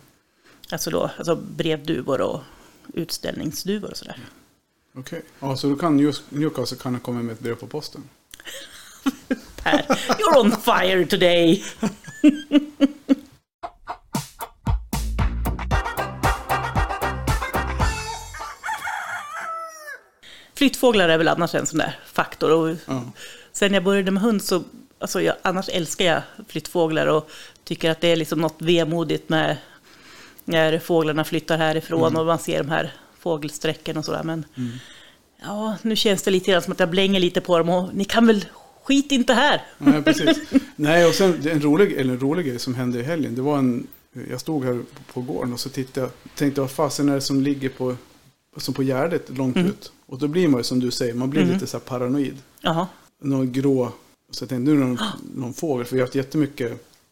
Alltså, 0.72 0.90
då, 0.90 1.12
alltså 1.18 1.36
brevduvor 1.36 2.22
och 2.22 2.42
utställningsduvor 2.94 3.92
och 3.92 3.98
sådär. 3.98 4.18
Okej. 4.96 5.22
Ja, 5.40 5.58
så 5.58 5.68
då 5.70 5.76
kan 5.76 5.98
New- 6.00 6.22
Newcastle 6.30 6.78
kan 6.78 7.00
komma 7.00 7.22
med 7.22 7.34
ett 7.34 7.40
brev 7.40 7.56
på 7.56 7.68
posten. 7.68 8.04
Per, 9.64 9.82
you're 9.82 10.40
on 10.40 10.52
fire 10.52 11.06
today! 11.06 11.64
Flyttfåglar 20.56 21.10
är 21.10 21.18
väl 21.18 21.28
annars 21.28 21.56
en 21.56 21.66
sån 21.66 21.80
där 21.80 22.00
faktor. 22.06 22.52
Och 22.52 22.76
Ja. 22.88 23.04
sen 23.52 23.74
jag 23.74 23.84
började 23.84 24.12
med 24.12 24.24
hund 24.24 24.44
så, 24.44 24.64
alltså 25.00 25.22
jag, 25.22 25.36
annars 25.42 25.70
älskar 25.70 26.06
jag 26.06 26.22
flyttfåglar 26.48 27.08
och 27.08 27.30
tycker 27.64 27.90
att 27.90 28.02
det 28.02 28.08
är 28.08 28.16
liksom 28.16 28.40
något 28.42 28.62
vemodigt 28.62 29.30
med 29.30 29.58
när 30.46 30.80
fåglarna 30.80 31.24
flyttar 31.24 31.58
härifrån 31.58 32.16
och 32.16 32.26
man 32.26 32.40
ser 32.40 32.58
de 32.64 32.70
här 32.70 32.94
fågelsträcken 33.24 33.98
och 33.98 34.06
sådär. 34.06 34.24
Men 34.24 34.46
ja, 35.42 35.76
nu 35.82 35.96
känns 35.96 36.24
det 36.24 36.32
lite 36.32 36.52
grann 36.52 36.62
som 36.62 36.74
att 36.74 36.80
jag 36.80 36.90
blänger 36.90 37.20
lite 37.20 37.42
på 37.42 37.58
dem 37.58 37.70
och 37.70 37.90
ni 37.96 38.06
kan 38.06 38.28
väl 38.28 38.46
skit 38.84 39.12
inte 39.12 39.34
här. 39.34 39.62
Nej, 39.78 40.02
precis. 40.04 40.38
Nej, 40.76 41.06
och 41.06 41.14
sen 41.14 41.48
en 41.48 41.62
rolig, 41.62 41.92
eller 41.94 42.14
en 42.14 42.20
rolig 42.20 42.46
grej 42.46 42.60
som 42.60 42.76
hände 42.76 43.00
i 43.00 43.04
helgen. 43.04 43.36
Det 43.36 43.42
var 43.42 43.58
en, 43.58 43.88
jag 44.30 44.42
stod 44.42 44.66
här 44.66 44.82
på 45.14 45.22
gården 45.22 45.54
och 45.54 45.60
så 45.60 45.70
tittade 45.70 46.02
jag, 46.08 46.36
tänkte 46.36 46.62
vad 46.62 46.72
fasen 46.72 47.10
är 47.10 47.14
det 47.16 47.22
som 47.22 47.42
ligger 47.42 47.70
på, 47.70 47.96
som 48.58 48.74
på 48.74 48.84
gärdet 48.84 49.38
långt 49.38 49.56
Mm. 49.56 49.68
ut. 49.70 49.92
Och 50.06 50.20
då 50.20 50.28
blir 50.28 50.48
man 50.48 50.60
ju 50.60 50.64
som 50.64 50.80
du 50.80 50.92
säger, 50.92 51.14
man 51.14 51.30
blir 51.30 51.46
lite 51.46 51.68
så 51.68 51.78
här 51.78 51.84
paranoid. 51.84 52.38
Jaha, 52.62 52.88
Någon 53.22 53.52
grå, 53.52 53.92
så 54.32 54.44
jag 54.44 54.50
tänkte 54.50 54.72
nu 54.72 54.78
är 54.78 54.82
det 54.82 54.86
någon, 54.88 54.98
någon 55.36 55.54
fågel, 55.54 55.86
för 55.86 55.96
vi 55.96 56.02
har 56.02 56.08
haft 56.08 56.16
jättemycket 56.16 56.72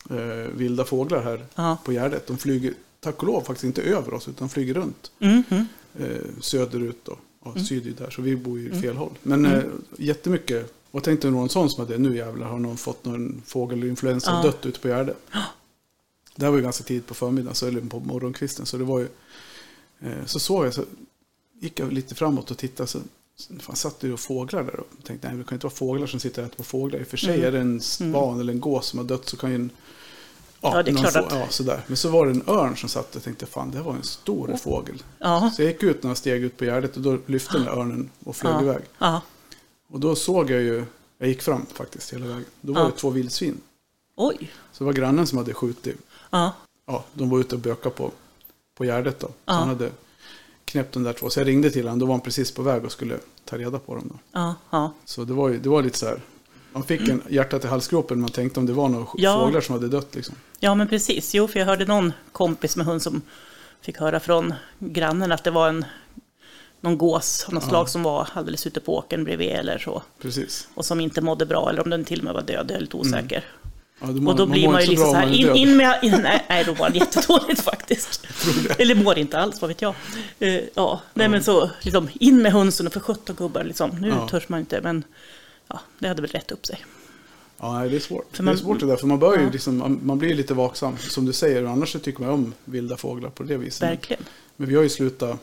eh, 0.10 0.16
vilda 0.56 0.86
fåglar 0.86 1.24
här 1.24 1.46
Ja. 1.56 1.78
på 1.86 1.92
gärdet. 1.92 2.28
De 2.28 2.38
flyger, 2.38 2.74
tack 3.00 3.18
och 3.22 3.28
lov, 3.28 3.42
faktiskt 3.42 3.64
inte 3.64 3.82
över 3.82 4.14
oss, 4.14 4.28
utan 4.28 4.50
flyger 4.50 4.74
runt. 4.74 5.12
mm, 5.20 5.44
mm. 5.50 5.66
Söderut 6.40 6.98
då. 7.06 7.18
Ja, 7.44 7.52
Mm. 7.52 7.66
syd 7.66 7.88
är 7.88 7.92
där, 8.04 8.10
så 8.10 8.22
vi 8.22 8.36
bor 8.36 8.60
ju 8.60 8.70
i 8.72 8.82
fel 8.82 8.98
håll. 8.98 9.12
Men 9.24 9.46
eh, 9.46 9.64
jättemycket. 9.98 10.66
Och 10.92 10.96
jag 10.98 11.04
tänkte 11.04 11.30
någon 11.30 11.50
sån 11.50 11.70
som 11.70 11.86
hade, 11.86 11.98
nu 11.98 12.16
jävlar 12.18 12.48
har 12.48 12.60
någon 12.60 12.78
fått 12.78 13.06
någon 13.06 13.42
fågelinfluensa 13.46 14.32
och 14.32 14.38
Ja. 14.38 14.44
dött 14.52 14.66
ute 14.66 14.80
på 14.80 14.88
Gärde. 14.88 15.14
Det 16.36 16.46
här 16.46 16.50
var 16.52 16.58
ju 16.58 16.64
ganska 16.64 16.84
tidigt 16.84 17.08
på 17.08 17.14
förmiddagen, 17.14 17.56
så, 17.56 17.68
eller 17.68 17.82
på 17.82 18.00
morgonkvisten. 18.00 18.66
Så 18.66 18.78
det 18.78 18.84
var 18.84 19.00
ju, 19.00 19.08
eh, 20.00 20.26
så 20.26 20.40
såg 20.40 20.66
jag, 20.66 20.74
så 20.74 20.84
gick 21.60 21.80
jag 21.80 21.94
lite 21.94 22.16
framåt 22.16 22.52
och 22.52 22.58
tittade. 22.58 22.88
Så, 22.88 23.00
fan, 23.60 23.76
satt 23.76 24.00
det 24.00 24.08
ju 24.08 24.18
fåglar 24.18 24.64
där 24.64 24.80
och 24.80 24.88
tänkte, 25.04 25.28
nej 25.28 25.38
det 25.38 25.44
kan 25.44 25.56
inte 25.56 25.66
vara 25.66 25.74
fåglar 25.76 26.08
som 26.08 26.20
sitter 26.20 26.42
och 26.42 26.48
äter 26.48 26.58
på 26.58 26.64
fåglar. 26.64 27.00
I 27.00 27.04
och 27.04 27.08
för 27.08 27.18
sig 27.18 27.34
Mm. 27.36 27.48
är 27.48 27.52
det 27.52 27.60
en 27.60 27.82
svan 27.82 28.40
eller 28.40 28.54
en 28.54 28.60
gås 28.60 28.88
som 28.88 29.00
har 29.00 29.06
dött 29.06 29.30
så 29.30 29.38
kan 29.38 29.50
ju 29.50 29.56
en 29.56 29.70
Ja, 30.62 30.84
det 30.84 30.92
är 30.92 30.96
klart 30.96 31.16
att- 31.16 31.32
Ja, 31.32 31.48
sådär. 31.50 31.82
Men 31.88 31.98
så 31.98 32.10
var 32.10 32.26
det 32.26 32.32
en 32.32 32.44
örn 32.50 32.78
som 32.78 32.90
satt 32.90 33.16
och 33.16 33.24
tänkte, 33.24 33.46
fan 33.46 33.72
det 33.72 33.82
var 33.82 33.94
en 33.94 34.04
stor 34.04 34.56
fågel. 34.64 35.04
Ja, 35.20 35.52
Så 35.56 35.62
jag 35.62 35.72
gick 35.72 35.84
ut 35.84 36.04
några 36.04 36.16
steg 36.16 36.44
ut 36.44 36.58
på 36.58 36.66
gärdet 36.66 36.96
och 36.96 37.02
då 37.02 37.18
lyfte 37.26 37.58
den 37.58 37.68
örnen 37.68 38.10
och 38.24 38.36
flög 38.36 38.54
Ja. 38.54 38.62
iväg. 38.62 38.82
ja, 39.00 39.22
Och 39.90 40.00
då 40.00 40.16
såg 40.16 40.50
jag 40.50 40.62
ju, 40.62 40.86
jag 41.18 41.30
gick 41.30 41.42
fram 41.42 41.66
faktiskt 41.74 42.14
hela 42.14 42.26
vägen. 42.26 42.46
Då 42.62 42.74
var 42.74 42.82
Ja. 42.82 42.86
det 42.88 42.92
två 42.98 43.10
vildsvin 43.10 43.62
Oj. 44.16 44.52
Så 44.72 44.84
det 44.84 44.86
var 44.86 44.94
grannen 44.94 45.28
som 45.28 45.38
hade 45.38 45.54
skjutit. 45.54 45.98
Ja. 46.30 46.54
Ja, 46.88 47.04
de 47.14 47.30
var 47.30 47.40
ute 47.40 47.56
och 47.56 47.62
bökade 47.62 47.96
på, 47.96 48.12
på 48.76 48.86
Gärdet 48.86 49.20
då. 49.20 49.28
Så 49.28 49.34
Ja. 49.46 49.54
han 49.54 49.68
hade 49.68 49.90
knäppt 50.66 50.94
de 50.94 51.04
där 51.04 51.14
två. 51.14 51.30
Så 51.30 51.40
jag 51.40 51.48
ringde 51.48 51.72
till 51.72 51.84
honom. 51.84 52.00
Då 52.00 52.06
var 52.06 52.14
han 52.14 52.22
precis 52.22 52.52
på 52.52 52.62
väg 52.62 52.86
och 52.86 52.92
skulle 52.92 53.18
ta 53.46 53.58
reda 53.58 53.80
på 53.80 53.96
dem. 53.96 54.08
Då. 54.12 54.16
Ja. 54.32 54.56
Ja. 54.70 54.94
Så 55.06 55.24
det 55.24 55.34
var, 55.34 55.50
ju, 55.50 55.60
det 55.60 55.70
var 55.70 55.82
lite 55.84 55.98
så 55.98 56.06
här. 56.06 56.22
Man 56.74 56.84
fick 56.84 57.10
en 57.10 57.22
hjärtat 57.30 57.64
i 57.66 57.68
halsgropen. 57.68 58.22
Man 58.22 58.30
tänkte 58.30 58.60
om 58.60 58.66
det 58.66 58.74
var 58.74 58.90
några 58.90 59.06
Ja. 59.18 59.40
fåglar 59.46 59.62
som 59.62 59.74
hade 59.76 59.88
dött 59.88 60.16
liksom. 60.16 60.36
Ja, 60.60 60.76
men 60.76 60.88
precis. 60.88 61.34
Jo, 61.34 61.48
för 61.48 61.60
jag 61.60 61.66
hörde 61.68 61.86
någon 61.86 62.14
kompis 62.32 62.76
med 62.76 62.86
hund 62.86 63.02
som 63.02 63.22
fick 63.82 63.98
höra 64.00 64.20
från 64.20 64.54
grannen 64.80 65.32
att 65.32 65.44
det 65.44 65.52
var 65.52 65.70
en 65.70 65.86
någon 66.82 66.98
gås 66.98 67.44
av 67.48 67.54
något 67.54 67.64
slag 67.64 67.90
som 67.90 68.04
var 68.04 68.28
alldeles 68.34 68.68
ute 68.68 68.80
på 68.80 68.98
åkern 68.98 69.24
bredvid 69.24 69.52
eller 69.52 69.78
så. 69.78 70.04
Precis. 70.22 70.68
Och 70.74 70.86
som 70.86 71.00
inte 71.00 71.22
mådde 71.22 71.46
bra, 71.46 71.70
eller 71.70 71.84
om 71.84 71.90
den 71.90 72.06
till 72.06 72.20
och 72.20 72.26
med 72.26 72.34
var 72.34 72.42
död, 72.42 72.66
jag 72.70 72.78
är 72.78 72.82
lite 72.82 72.98
osäker. 72.98 73.44
Ja, 74.02 74.08
då 74.08 74.14
mår- 74.14 74.32
och 74.32 74.38
då 74.38 74.46
blir 74.46 74.66
mår 74.66 74.72
man 74.72 74.82
ju 74.82 74.88
liksom 74.88 75.08
så 75.10 75.16
här, 75.16 75.26
man 75.26 75.34
är 75.36 75.38
in, 75.50 75.56
in 75.56 75.78
med... 75.78 76.00
In, 76.04 76.12
nej, 76.24 76.46
nej, 76.50 76.64
då 76.66 76.74
var 76.74 76.90
det 76.94 76.98
jättedåligt 76.98 77.62
faktiskt. 77.62 78.28
Eller 78.78 78.96
mår 78.96 79.18
inte 79.18 79.40
alls, 79.40 79.62
vad 79.62 79.68
vet 79.68 79.82
jag. 79.82 79.96
Eh, 80.40 80.60
ja, 80.76 81.02
nej 81.14 81.30
men 81.30 81.44
så, 81.44 81.70
liksom, 81.82 82.10
in 82.14 82.42
med 82.42 82.52
hönsen 82.52 82.88
och 82.88 82.94
för 82.94 83.00
17 83.00 83.36
gubbar, 83.36 83.64
liksom. 83.64 83.90
Nu 83.90 84.08
Ja. 84.10 84.28
törs 84.28 84.50
man 84.50 84.60
inte, 84.60 84.82
men 84.82 85.04
ja, 85.74 85.80
det 86.00 86.08
hade 86.08 86.22
väl 86.22 86.32
rätt 86.32 86.52
upp 86.52 86.66
sig. 86.66 86.86
Ja, 87.58 87.88
det 87.90 87.96
är 87.96 88.00
svårt. 88.00 88.26
För 88.32 88.44
det 88.44 88.50
är 88.50 88.54
man- 88.54 88.58
svårt 88.58 88.80
det 88.80 88.86
där. 88.86 88.96
För 88.98 89.08
man, 89.08 89.20
bör 89.20 89.38
ju 89.38 89.44
Ja. 89.44 89.50
liksom, 89.52 89.78
man- 89.78 90.00
man 90.04 90.20
blir 90.20 90.36
lite 90.36 90.54
vaksam. 90.54 90.98
Som 90.98 91.26
du 91.26 91.34
säger. 91.34 91.64
Annars 91.64 91.94
tycker 92.04 92.22
man 92.22 92.30
om 92.30 92.54
vilda 92.66 92.98
fåglar 92.98 93.30
på 93.30 93.44
det 93.44 93.58
viset. 93.58 93.82
Verkligen. 93.84 94.24
Men 94.58 94.70
vi 94.70 94.76
har 94.76 94.84
ju 94.84 94.90
slutat. 94.90 95.40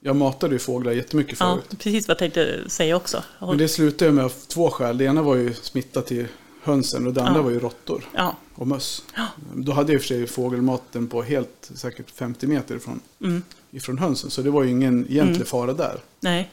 Jag 0.00 0.16
matade 0.16 0.54
ju 0.54 0.58
fåglar 0.58 0.92
jättemycket 0.92 1.40
Ja, 1.40 1.54
förut. 1.68 1.78
precis 1.82 2.08
vad 2.08 2.12
jag 2.12 2.18
tänkte 2.18 2.70
säga 2.70 2.96
också. 2.96 3.22
Men 3.40 3.58
det 3.58 3.68
slutade 3.68 4.12
med 4.12 4.30
två 4.48 4.70
skäl. 4.70 4.98
Det 4.98 5.04
ena 5.04 5.22
var 5.22 5.34
ju 5.36 5.54
smitta 5.54 6.02
till 6.02 6.26
hönsen 6.62 7.06
och 7.06 7.12
det 7.12 7.22
andra 7.22 7.38
Ja. 7.38 7.42
var 7.42 7.50
ju 7.50 7.58
råttor 7.60 8.04
Ja, 8.14 8.36
och 8.54 8.66
möss. 8.66 9.02
Ja. 9.16 9.26
Då 9.54 9.72
hade 9.72 9.92
jag 9.92 9.94
i 9.94 9.98
och 9.98 10.02
för 10.02 10.08
sig 10.08 10.26
fågelmaten 10.26 11.06
på 11.06 11.22
helt 11.22 11.70
säkert 11.74 12.10
50 12.10 12.46
meter 12.46 12.76
ifrån, 12.76 13.00
mm, 13.20 13.42
ifrån 13.70 13.98
hönsen. 13.98 14.30
Så 14.30 14.42
det 14.42 14.50
var 14.50 14.62
ju 14.62 14.70
ingen 14.70 15.06
egentlig 15.08 15.34
Mm. 15.34 15.46
fara 15.46 15.72
där. 15.72 16.00
nej, 16.20 16.50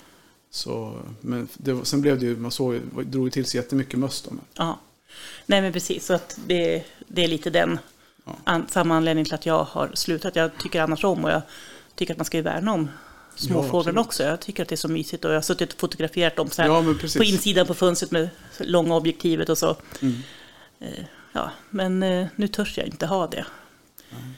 Så, 0.51 0.99
men 1.21 1.47
det, 1.57 1.85
sen 1.85 2.01
blev 2.01 2.19
det 2.19 2.25
ju, 2.25 2.37
man 2.37 2.51
såg, 2.51 2.81
drog 3.05 3.31
till 3.31 3.45
sig 3.45 3.59
jättemycket 3.59 3.99
möss 3.99 4.21
då. 4.21 4.31
Men, 4.31 4.41
ja. 4.53 4.79
Nej, 5.45 5.61
men 5.61 5.73
precis. 5.73 6.05
Så 6.05 6.13
att 6.13 6.39
det, 6.47 6.83
det 7.07 7.23
är 7.23 7.27
lite 7.27 7.49
den 7.49 7.79
Ja. 8.25 8.35
an, 8.43 8.65
samma 8.69 8.95
anledning 8.95 9.25
till 9.25 9.33
att 9.33 9.45
jag 9.45 9.63
har 9.63 9.91
slutat. 9.93 10.35
Jag 10.35 10.51
tycker 10.59 10.81
annars 10.81 11.03
om 11.03 11.23
och 11.25 11.31
jag 11.31 11.41
tycker 11.95 12.13
att 12.13 12.17
man 12.17 12.25
ska 12.25 12.37
ju 12.37 12.43
värna 12.43 12.73
om 12.73 12.89
Ja, 13.35 13.37
småfåglarna 13.47 13.79
absolut. 14.01 14.05
också. 14.07 14.23
Jag 14.23 14.39
tycker 14.39 14.63
att 14.63 14.69
det 14.69 14.75
är 14.75 14.77
så 14.77 14.87
mysigt 14.87 15.25
och 15.25 15.31
jag 15.31 15.35
har 15.37 15.41
suttit 15.41 15.73
och 15.73 15.79
fotograferat 15.79 16.35
dem 16.35 16.49
så 16.49 16.61
här 16.61 16.69
ja, 16.69 16.83
på 17.17 17.23
insidan 17.23 17.67
på 17.67 17.73
fönstret 17.73 18.11
med 18.11 18.29
långa 18.59 18.95
objektivet 18.95 19.49
och 19.49 19.57
så. 19.57 19.75
Mm. 20.01 20.15
Eh, 20.79 21.03
Ja, 21.33 21.51
men 21.69 22.03
eh, 22.03 22.27
nu 22.35 22.47
törs 22.47 22.77
jag 22.77 22.87
inte 22.87 23.05
ha 23.05 23.27
det. 23.27 23.45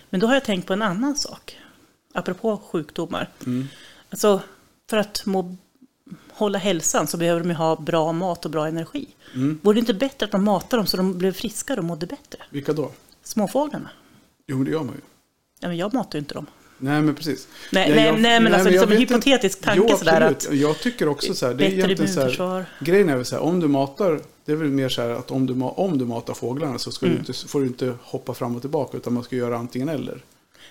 Men 0.10 0.20
då 0.20 0.28
har 0.28 0.34
jag 0.34 0.44
tänkt 0.46 0.68
på 0.68 0.74
en 0.74 0.82
annan 0.82 1.16
sak. 1.16 1.58
Apropå 2.14 2.58
sjukdomar. 2.72 3.30
Mm. 3.46 3.68
Alltså, 4.10 4.42
för 4.90 4.98
att 4.98 5.26
må, 5.26 5.58
hålla 6.36 6.58
hälsan 6.58 7.08
så 7.08 7.18
behöver 7.18 7.40
de 7.42 7.50
ju 7.50 7.56
ha 7.56 7.76
bra 7.76 8.12
mat 8.12 8.46
och 8.46 8.52
bra 8.52 8.68
energi. 8.68 9.08
Mm. 9.36 9.60
Vore 9.64 9.74
det 9.76 9.80
inte 9.80 9.94
bättre 9.94 10.26
att 10.26 10.32
de 10.32 10.44
matar 10.44 10.78
dem 10.78 10.88
så 10.88 10.98
de 10.98 11.18
blev 11.18 11.32
friskare 11.34 11.78
och 11.80 11.84
mådde 11.86 12.06
bättre? 12.08 12.40
Vilka 12.50 12.74
då? 12.74 12.92
Småfåglarna. 13.24 13.90
Jo, 14.48 14.56
men 14.58 14.66
det 14.66 14.72
gör 14.72 14.84
man 14.84 14.96
ju. 14.96 15.02
Ja, 15.60 15.68
men 15.68 15.78
jag 15.78 15.94
matar 15.94 16.18
ju 16.18 16.20
inte 16.20 16.34
dem. 16.34 16.46
Nej, 16.78 17.02
men 17.02 17.16
precis. 17.16 17.48
Nej, 17.72 17.90
Ja, 17.90 17.96
nej, 17.96 18.06
jag- 18.06 18.20
nej, 18.22 18.40
men 18.40 18.54
alltså 18.54 18.70
jag 18.70 18.74
liksom 18.74 18.92
en 18.92 18.98
hypotetisk 18.98 19.62
tanke 19.62 19.86
jo, 19.90 19.98
sådär 19.98 20.22
absolut. 20.22 20.48
att 20.48 20.68
Jag 20.68 20.80
tycker 20.80 21.08
också 21.08 21.34
så 21.34 21.46
här. 21.48 21.54
Det 21.54 21.66
är 21.66 21.70
egentligen 21.70 22.14
så 22.14 22.22
här. 22.22 22.66
Grejen 22.80 23.10
är 23.10 23.16
väl 23.16 23.26
så 23.26 23.36
här, 23.36 23.44
om 23.44 23.60
du 23.60 23.68
matar, 23.68 24.20
det 24.46 24.52
är 24.52 24.56
väl 24.56 24.70
mer 24.70 24.90
så 24.90 25.02
här 25.02 25.10
att 25.10 25.32
om 25.32 25.46
du, 25.46 25.54
om 25.64 25.98
du 25.98 26.06
matar 26.06 26.34
fåglarna 26.34 26.80
så 26.80 26.92
ska 26.92 27.06
Mm. 27.06 27.16
du 27.18 27.20
inte, 27.32 27.48
får 27.48 27.60
du 27.62 27.68
inte 27.68 27.94
hoppa 28.02 28.34
fram 28.34 28.56
och 28.56 28.62
tillbaka 28.62 28.98
utan 28.98 29.14
man 29.14 29.24
ska 29.24 29.36
göra 29.36 29.58
antingen 29.58 29.90
eller. 29.90 30.24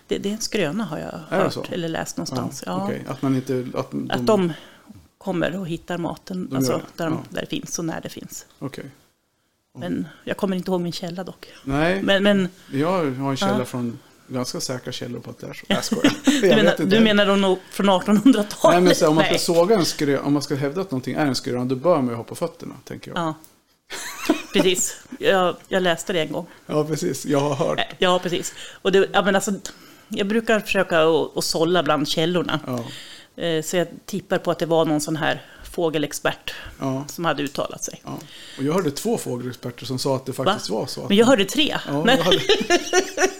Det, 0.08 0.18
det 0.18 0.28
är 0.28 0.32
en 0.32 0.40
skröna 0.40 0.84
har 0.84 0.98
jag 0.98 1.38
hört 1.38 1.72
eller 1.72 1.88
läst 1.88 2.16
någonstans. 2.16 2.62
Ja, 2.66 2.84
Okej, 2.84 3.02
Att 3.08 3.22
man 3.22 3.34
inte... 3.36 3.66
Att 3.74 3.90
de, 3.90 4.10
Att 4.10 4.26
de 4.26 4.52
kommer 5.22 5.56
och 5.58 5.68
hittar 5.68 5.98
maten, 5.98 6.48
De 6.48 6.56
alltså 6.56 6.80
där, 6.96 7.04
de, 7.04 7.12
ja. 7.12 7.22
där 7.30 7.40
det 7.40 7.46
finns 7.46 7.78
och 7.78 7.84
när 7.84 8.00
det 8.00 8.08
finns. 8.08 8.46
Okej. 8.58 8.84
Men 9.78 10.06
jag 10.24 10.36
kommer 10.36 10.56
inte 10.56 10.70
ihåg 10.70 10.80
min 10.80 10.92
källa 10.92 11.24
dock. 11.24 11.46
Nej, 11.64 12.02
Men, 12.02 12.22
men 12.22 12.48
jag 12.72 12.88
har 13.10 13.30
en 13.30 13.36
källa 13.36 13.58
Ja. 13.58 13.64
från 13.64 13.98
ganska 14.28 14.60
säkra 14.60 14.92
källor 14.92 15.20
på 15.20 15.30
att 15.30 15.38
det 15.38 15.46
är 15.46 15.52
så. 15.52 15.64
Jag 15.68 15.84
skojar. 15.84 16.14
du, 16.40 16.48
menar, 16.48 16.74
du 16.78 17.00
menar 17.00 17.58
från 17.70 17.90
1800-talet? 17.90 18.74
Nej, 18.74 18.80
men 18.80 18.94
så, 18.94 19.08
om 19.08 19.14
man 19.14 19.24
ska 19.24 19.32
Nej. 19.32 19.38
såga 19.40 19.76
en 19.76 19.84
skrö, 19.84 20.18
om 20.18 20.32
man 20.32 20.42
ska 20.42 20.54
hävda 20.54 20.80
att 20.80 20.90
någonting 20.90 21.14
är 21.14 21.26
en 21.26 21.34
skröna, 21.34 21.64
då 21.64 21.74
bör 21.76 21.96
man 21.96 22.08
ju 22.08 22.14
ha 22.14 22.24
på 22.24 22.34
fötterna, 22.34 22.74
tänker 22.84 23.10
jag. 23.10 23.18
Ja. 23.20 23.34
Precis, 24.52 24.96
jag, 25.18 25.56
jag 25.68 25.82
läste 25.82 26.12
det 26.12 26.20
en 26.20 26.32
gång. 26.32 26.46
Ja, 26.66 26.84
precis. 26.84 27.26
Jag 27.26 27.40
har 27.40 27.54
hört. 27.54 27.80
Ja, 27.98 28.18
precis. 28.22 28.54
Och 28.82 28.92
det, 28.92 29.08
ja, 29.12 29.22
men 29.22 29.34
alltså, 29.34 29.52
jag 30.08 30.26
brukar 30.26 30.60
försöka 30.60 31.02
att, 31.36 31.44
sålla 31.44 31.82
bland 31.82 32.08
källorna. 32.08 32.60
Ja, 32.66 32.72
Eh, 32.72 32.84
Så 33.64 33.76
jag 33.76 33.86
tippar 34.06 34.38
på 34.38 34.50
att 34.50 34.58
det 34.58 34.66
var 34.66 34.84
någon 34.84 35.00
sån 35.00 35.16
här 35.16 35.42
fågelexpert 35.72 36.54
ja, 36.80 37.04
som 37.08 37.24
hade 37.24 37.42
uttalat 37.42 37.84
sig. 37.84 38.00
ja. 38.04 38.18
Och 38.58 38.64
jag 38.64 38.72
hörde 38.72 38.90
två 38.90 39.18
fågelexperter 39.18 39.86
som 39.86 39.98
sa 39.98 40.16
att 40.16 40.26
det 40.26 40.32
faktiskt 40.32 40.70
var 40.70 40.86
så. 40.86 41.06
Men 41.08 41.16
jag 41.16 41.26
hörde 41.26 41.44
tre. 41.44 41.78
Ja, 41.88 42.10
jag 42.10 42.24
hade... 42.24 42.38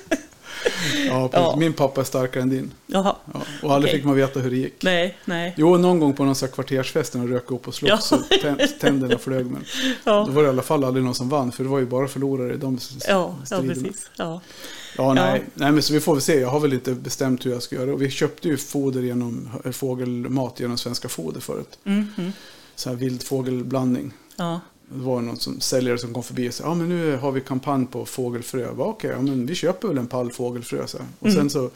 ja. 1.09 1.29
Ja. 1.33 1.57
min 1.59 1.73
pappa 1.73 2.01
är 2.01 2.05
starkare 2.05 2.43
än 2.43 2.49
din. 2.51 2.71
Jaha. 2.87 3.17
Ja. 3.35 3.41
Och 3.63 3.73
aldrig 3.75 3.89
Okej. 3.91 3.99
fick 4.01 4.07
man 4.07 4.15
veta 4.17 4.41
hur 4.41 4.51
det 4.51 4.57
gick. 4.57 4.83
Nej, 4.83 5.19
nej. 5.25 5.55
Jo, 5.57 5.77
någon 5.77 6.01
gång 6.01 6.13
på 6.15 6.25
någon 6.25 6.35
sån 6.35 6.49
här 6.49 6.55
kvartersfest 6.55 7.15
när 7.15 7.21
de 7.27 7.33
rök 7.33 7.51
upp 7.51 7.69
och 7.69 7.75
slogs 7.75 7.91
Ja. 7.91 7.99
så 7.99 8.17
tän- 8.17 8.69
tänderna 8.81 9.19
flög. 9.19 9.47
Men 9.47 9.65
Ja, 10.05 10.25
då 10.27 10.33
var 10.33 10.43
det 10.43 10.47
i 10.47 10.51
alla 10.51 10.63
fall 10.63 10.85
aldrig 10.85 11.05
någon 11.05 11.15
som 11.15 11.29
vann, 11.29 11.53
för 11.53 11.65
det 11.65 11.71
var 11.71 11.79
ju 11.79 11.87
bara 11.87 12.09
förlorare 12.09 12.55
i 12.55 12.57
de 12.57 12.77
s- 12.77 12.91
ja, 13.09 13.37
ja 13.41 13.47
striderna. 13.47 13.75
precis. 13.75 14.11
Ja. 14.17 14.41
Ja, 14.97 15.15
nej. 15.15 15.45
Nej, 15.55 15.73
men 15.73 15.83
så 15.83 15.93
vi 15.93 16.01
får 16.01 16.13
väl 16.15 16.23
se. 16.23 16.41
Jag 16.41 16.49
har 16.49 16.61
väl 16.61 16.73
inte 16.73 16.93
bestämt 16.95 17.47
hur 17.47 17.51
jag 17.53 17.63
ska 17.63 17.77
göra. 17.77 17.93
Och 17.93 18.03
vi 18.03 18.11
köpte 18.11 18.49
ju 18.49 18.57
foder 18.57 19.03
genom, 19.03 19.49
äh, 19.65 19.71
fågelmat 19.73 20.61
genom 20.61 20.79
Svenska 20.79 21.09
Foder 21.09 21.41
förut. 21.41 21.79
Mm, 21.85 22.07
mm. 22.19 22.33
Så 22.75 22.89
här 22.89 22.97
vildfågelblandning. 22.97 24.13
ja. 24.37 24.61
Det 24.89 25.03
var 25.05 25.21
någon 25.21 25.37
som, 25.37 25.61
säljare 25.61 25.99
som 25.99 26.15
kom 26.15 26.23
förbi 26.23 26.49
och 26.49 26.55
sa, 26.55 26.65
ja 26.65 26.75
men 26.75 26.89
nu 26.89 27.17
har 27.17 27.33
vi 27.33 27.41
kampanj 27.41 27.87
på 27.87 28.07
fågelfrö. 28.07 28.61
Jag 28.61 28.77
bara, 28.77 28.89
Okej, 28.89 29.11
ja, 29.11 29.23
men 29.23 29.47
vi 29.47 29.55
köper 29.55 29.89
väl 29.89 29.99
en 29.99 30.07
pall 30.07 30.33
fågelfrö. 30.33 30.87
Så. 30.87 30.99
Och 31.19 31.27
Mm. 31.29 31.37
sen 31.37 31.51
så 31.51 31.71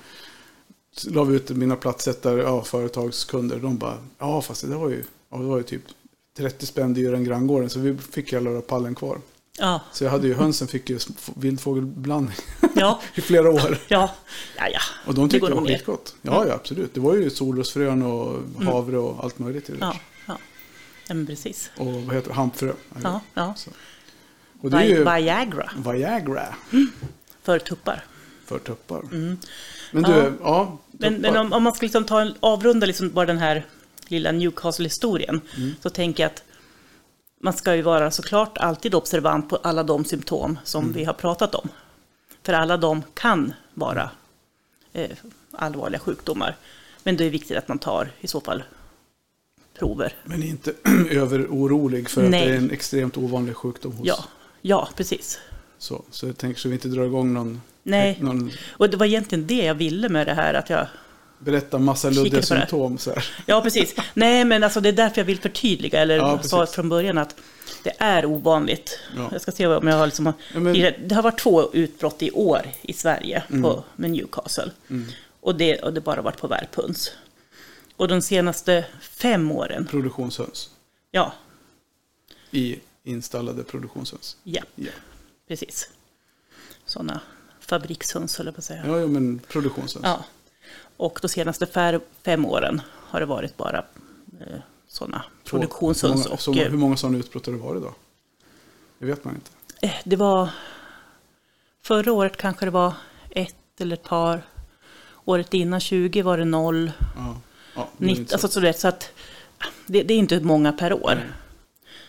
la 1.10 1.24
vi 1.24 1.36
ut 1.36 1.50
mina 1.50 1.76
platsättare, 1.76 2.42
ja, 2.42 2.62
företagskunder. 2.64 3.56
De 3.58 3.76
bara, 3.78 3.98
ja 4.18 4.42
fast 4.42 4.68
det 4.68 4.76
var 4.76 4.88
ju, 4.90 5.04
ja, 5.30 5.36
det 5.38 5.44
var 5.44 5.56
ju 5.56 5.62
typ 5.62 5.82
30 6.36 6.66
spänn 6.66 6.94
dyrare 6.94 7.16
än 7.16 7.24
granngården. 7.24 7.70
Så 7.70 7.78
vi 7.80 7.96
fick 7.98 8.32
alla 8.32 8.60
pallen 8.60 8.94
kvar. 8.94 9.18
Ja. 9.58 9.80
Så 9.92 10.04
jag 10.04 10.10
hade 10.10 10.26
ju, 10.26 10.34
hönsen 10.34 10.68
fick 10.68 10.90
ju 10.90 10.98
vildfågelblandning 11.34 12.36
Ja. 12.74 13.00
i 13.14 13.20
flera 13.20 13.50
år. 13.50 13.78
Ja. 13.88 14.10
Ja, 14.56 14.68
ja. 14.72 14.80
Och 15.06 15.14
de 15.14 15.24
Det 15.28 15.30
tyckte 15.32 15.38
går 15.38 15.48
det 15.54 15.60
var 15.60 15.66
skitgott. 15.68 16.14
Ja, 16.22 16.46
ja, 16.46 16.54
absolut. 16.54 16.94
Det 16.94 17.00
var 17.00 17.14
ju 17.14 17.30
solrosfrön 17.30 18.02
och 18.02 18.38
havre 18.64 18.98
och 18.98 19.24
allt 19.24 19.38
möjligt 19.38 19.68
i 19.68 19.72
det. 19.72 19.78
Ja. 19.80 19.96
Ja. 21.08 21.14
men 21.14 21.26
precis. 21.26 21.70
Och 21.76 21.86
vad 21.86 22.14
heter 22.14 22.28
det? 22.28 22.34
Hampfrö. 22.34 22.72
Ja. 23.02 23.20
ja. 23.34 23.54
Och 24.60 24.70
det 24.70 24.76
är 24.76 24.84
ju 24.84 25.04
Viagra 25.04 25.70
Viagra 25.76 26.54
för 27.42 27.58
tuppar. 27.58 28.04
för 28.44 28.58
tuppar. 28.58 29.00
Mm. 29.00 29.38
Men 29.92 30.02
du, 30.02 30.10
Ja. 30.12 30.30
ja. 30.40 30.78
Men, 30.92 31.14
men 31.14 31.36
om, 31.36 31.52
om 31.52 31.62
man 31.62 31.74
ska 31.74 31.86
liksom 31.86 32.04
ta 32.04 32.20
en, 32.20 32.34
avrunda 32.40 32.86
liksom 32.86 33.10
bara 33.10 33.26
den 33.26 33.38
här 33.38 33.66
lilla 34.08 34.32
Newcastle-historien 34.32 35.40
Mm. 35.56 35.74
så 35.82 35.90
tänker 35.90 36.22
jag 36.22 36.30
att 36.32 36.42
man 37.40 37.52
ska 37.52 37.74
ju 37.76 37.82
vara 37.82 38.10
såklart 38.10 38.58
alltid 38.58 38.94
observant 38.94 39.48
på 39.48 39.56
alla 39.56 39.82
de 39.82 40.04
symptom 40.04 40.58
som 40.64 40.84
Mm. 40.84 40.96
vi 40.96 41.04
har 41.04 41.12
pratat 41.14 41.54
om. 41.54 41.68
För 42.42 42.52
alla 42.52 42.76
de 42.76 43.02
kan 43.14 43.52
vara 43.74 44.10
eh, 44.92 45.10
allvarliga 45.52 46.00
sjukdomar. 46.00 46.56
Men 47.02 47.16
det 47.16 47.24
är 47.24 47.30
viktigt 47.30 47.56
att 47.56 47.68
man 47.68 47.78
tar 47.78 48.10
i 48.20 48.26
så 48.28 48.40
fall 48.40 48.62
prover. 49.78 50.12
Men 50.24 50.42
inte 50.42 50.72
överorolig 51.10 52.08
för 52.10 52.24
att 52.24 52.30
Nej. 52.30 52.46
det 52.46 52.52
är 52.52 52.56
en 52.58 52.70
extremt 52.70 53.16
ovanlig 53.16 53.56
sjukdom 53.56 53.92
hos. 53.92 54.06
Ja, 54.08 54.24
ja 54.62 54.88
precis. 54.96 55.38
Så, 55.78 56.02
så 56.10 56.26
jag 56.26 56.38
tänker 56.38 56.60
så 56.60 56.68
vi 56.68 56.74
inte 56.74 56.88
drar 56.88 57.04
igång 57.04 57.34
någon, 57.34 57.60
Nej. 57.82 58.18
någon 58.20 58.50
Och 58.70 58.90
det 58.90 58.96
var 58.96 59.06
egentligen 59.06 59.46
det 59.46 59.64
jag 59.64 59.74
ville 59.74 60.08
med 60.08 60.26
det 60.26 60.34
här. 60.34 60.54
Att 60.54 60.70
jag, 60.70 60.86
berätta 61.38 61.78
massa 61.78 62.10
luddiga 62.10 62.42
symptom. 62.42 62.98
Så 62.98 63.10
här. 63.10 63.24
ja, 63.46 63.60
precis. 63.60 63.94
Nej, 64.14 64.44
men 64.44 64.64
alltså 64.64 64.80
det 64.80 64.88
är 64.88 64.92
därför 64.92 65.20
jag 65.20 65.26
vill 65.26 65.38
förtydliga. 65.38 66.00
Eller 66.00 66.16
Ja, 66.16 66.42
sa 66.42 66.66
från 66.66 66.88
början 66.88 67.18
att 67.18 67.36
det 67.82 67.92
är 67.98 68.26
ovanligt. 68.26 68.98
Ja. 69.16 69.28
Jag 69.32 69.40
ska 69.40 69.52
se 69.52 69.66
om 69.66 69.86
jag 69.88 69.96
har 69.96 70.06
liksom... 70.06 70.26
Ja, 70.26 70.60
men- 70.60 70.92
Det 71.06 71.14
har 71.14 71.22
varit 71.22 71.38
två 71.40 71.72
utbrott 71.72 72.22
i 72.22 72.30
år 72.30 72.60
i 72.82 72.92
Sverige 72.92 73.42
på, 73.62 73.84
med 73.96 74.10
Newcastle. 74.10 74.70
Mm. 74.90 75.06
Och, 75.40 75.54
det, 75.54 75.78
och 75.78 75.92
det 75.92 76.00
bara 76.00 76.22
varit 76.22 76.40
på 76.40 76.46
värphöns. 76.46 77.12
Och 77.96 78.08
de 78.08 78.22
senaste 78.22 78.86
fem 79.00 79.50
åren, 79.52 79.86
Produktionshöns. 79.86 80.70
ja, 81.10 81.32
I 82.50 82.78
installade 83.04 83.64
produktionshöns. 83.64 84.36
ja, 84.42 84.62
Ja, 84.74 84.90
precis. 85.48 85.90
Sådana 86.84 87.20
fabrikshöns, 87.60 88.36
höll 88.38 88.46
jag 88.46 88.54
på 88.54 88.58
att 88.58 88.64
säga. 88.64 88.86
ja, 88.86 88.98
ja 89.00 89.06
men 89.06 89.38
produktionshöns. 89.38 90.04
Ja. 90.04 90.24
Och 90.96 91.18
de 91.22 91.28
senaste 91.28 91.66
fem 92.22 92.44
åren 92.46 92.82
har 92.90 93.20
det 93.20 93.26
varit 93.26 93.56
bara 93.56 93.78
eh, 94.40 94.58
sådana 94.88 95.24
produktionshöns. 95.44 96.04
Hur 96.04 96.18
många, 96.24 96.34
Och, 96.34 96.40
så, 96.40 96.54
eh, 96.54 96.70
hur 96.70 96.78
många 96.78 96.96
sådana 96.96 97.18
utbrott 97.18 97.46
har 97.46 97.52
det 97.52 97.58
varit 97.58 97.82
då? 97.82 97.94
Det 98.98 99.06
vet 99.06 99.24
man 99.24 99.34
inte. 99.34 99.50
eh, 99.82 99.94
det 100.04 100.16
var... 100.16 100.48
Förra 101.82 102.12
året 102.12 102.36
kanske 102.36 102.64
det 102.64 102.70
var 102.70 102.94
ett 103.30 103.80
eller 103.80 103.96
ett 103.96 104.02
par. 104.02 104.42
Året 105.24 105.54
innan 105.54 105.80
20 105.80 106.22
var 106.22 106.38
det 106.38 106.44
noll. 106.44 106.92
Ja. 107.16 107.36
Ja, 107.76 107.88
det 107.98 108.04
är 108.04 108.08
90, 108.08 108.20
inte 108.20 108.38
så. 108.38 108.46
alltså, 108.46 108.72
så 108.80 108.88
att 108.88 109.10
det, 109.86 110.02
det 110.02 110.14
är 110.14 110.18
inte 110.18 110.40
många 110.40 110.72
per 110.72 110.92
år. 110.92 111.14
Nej. 111.14 111.24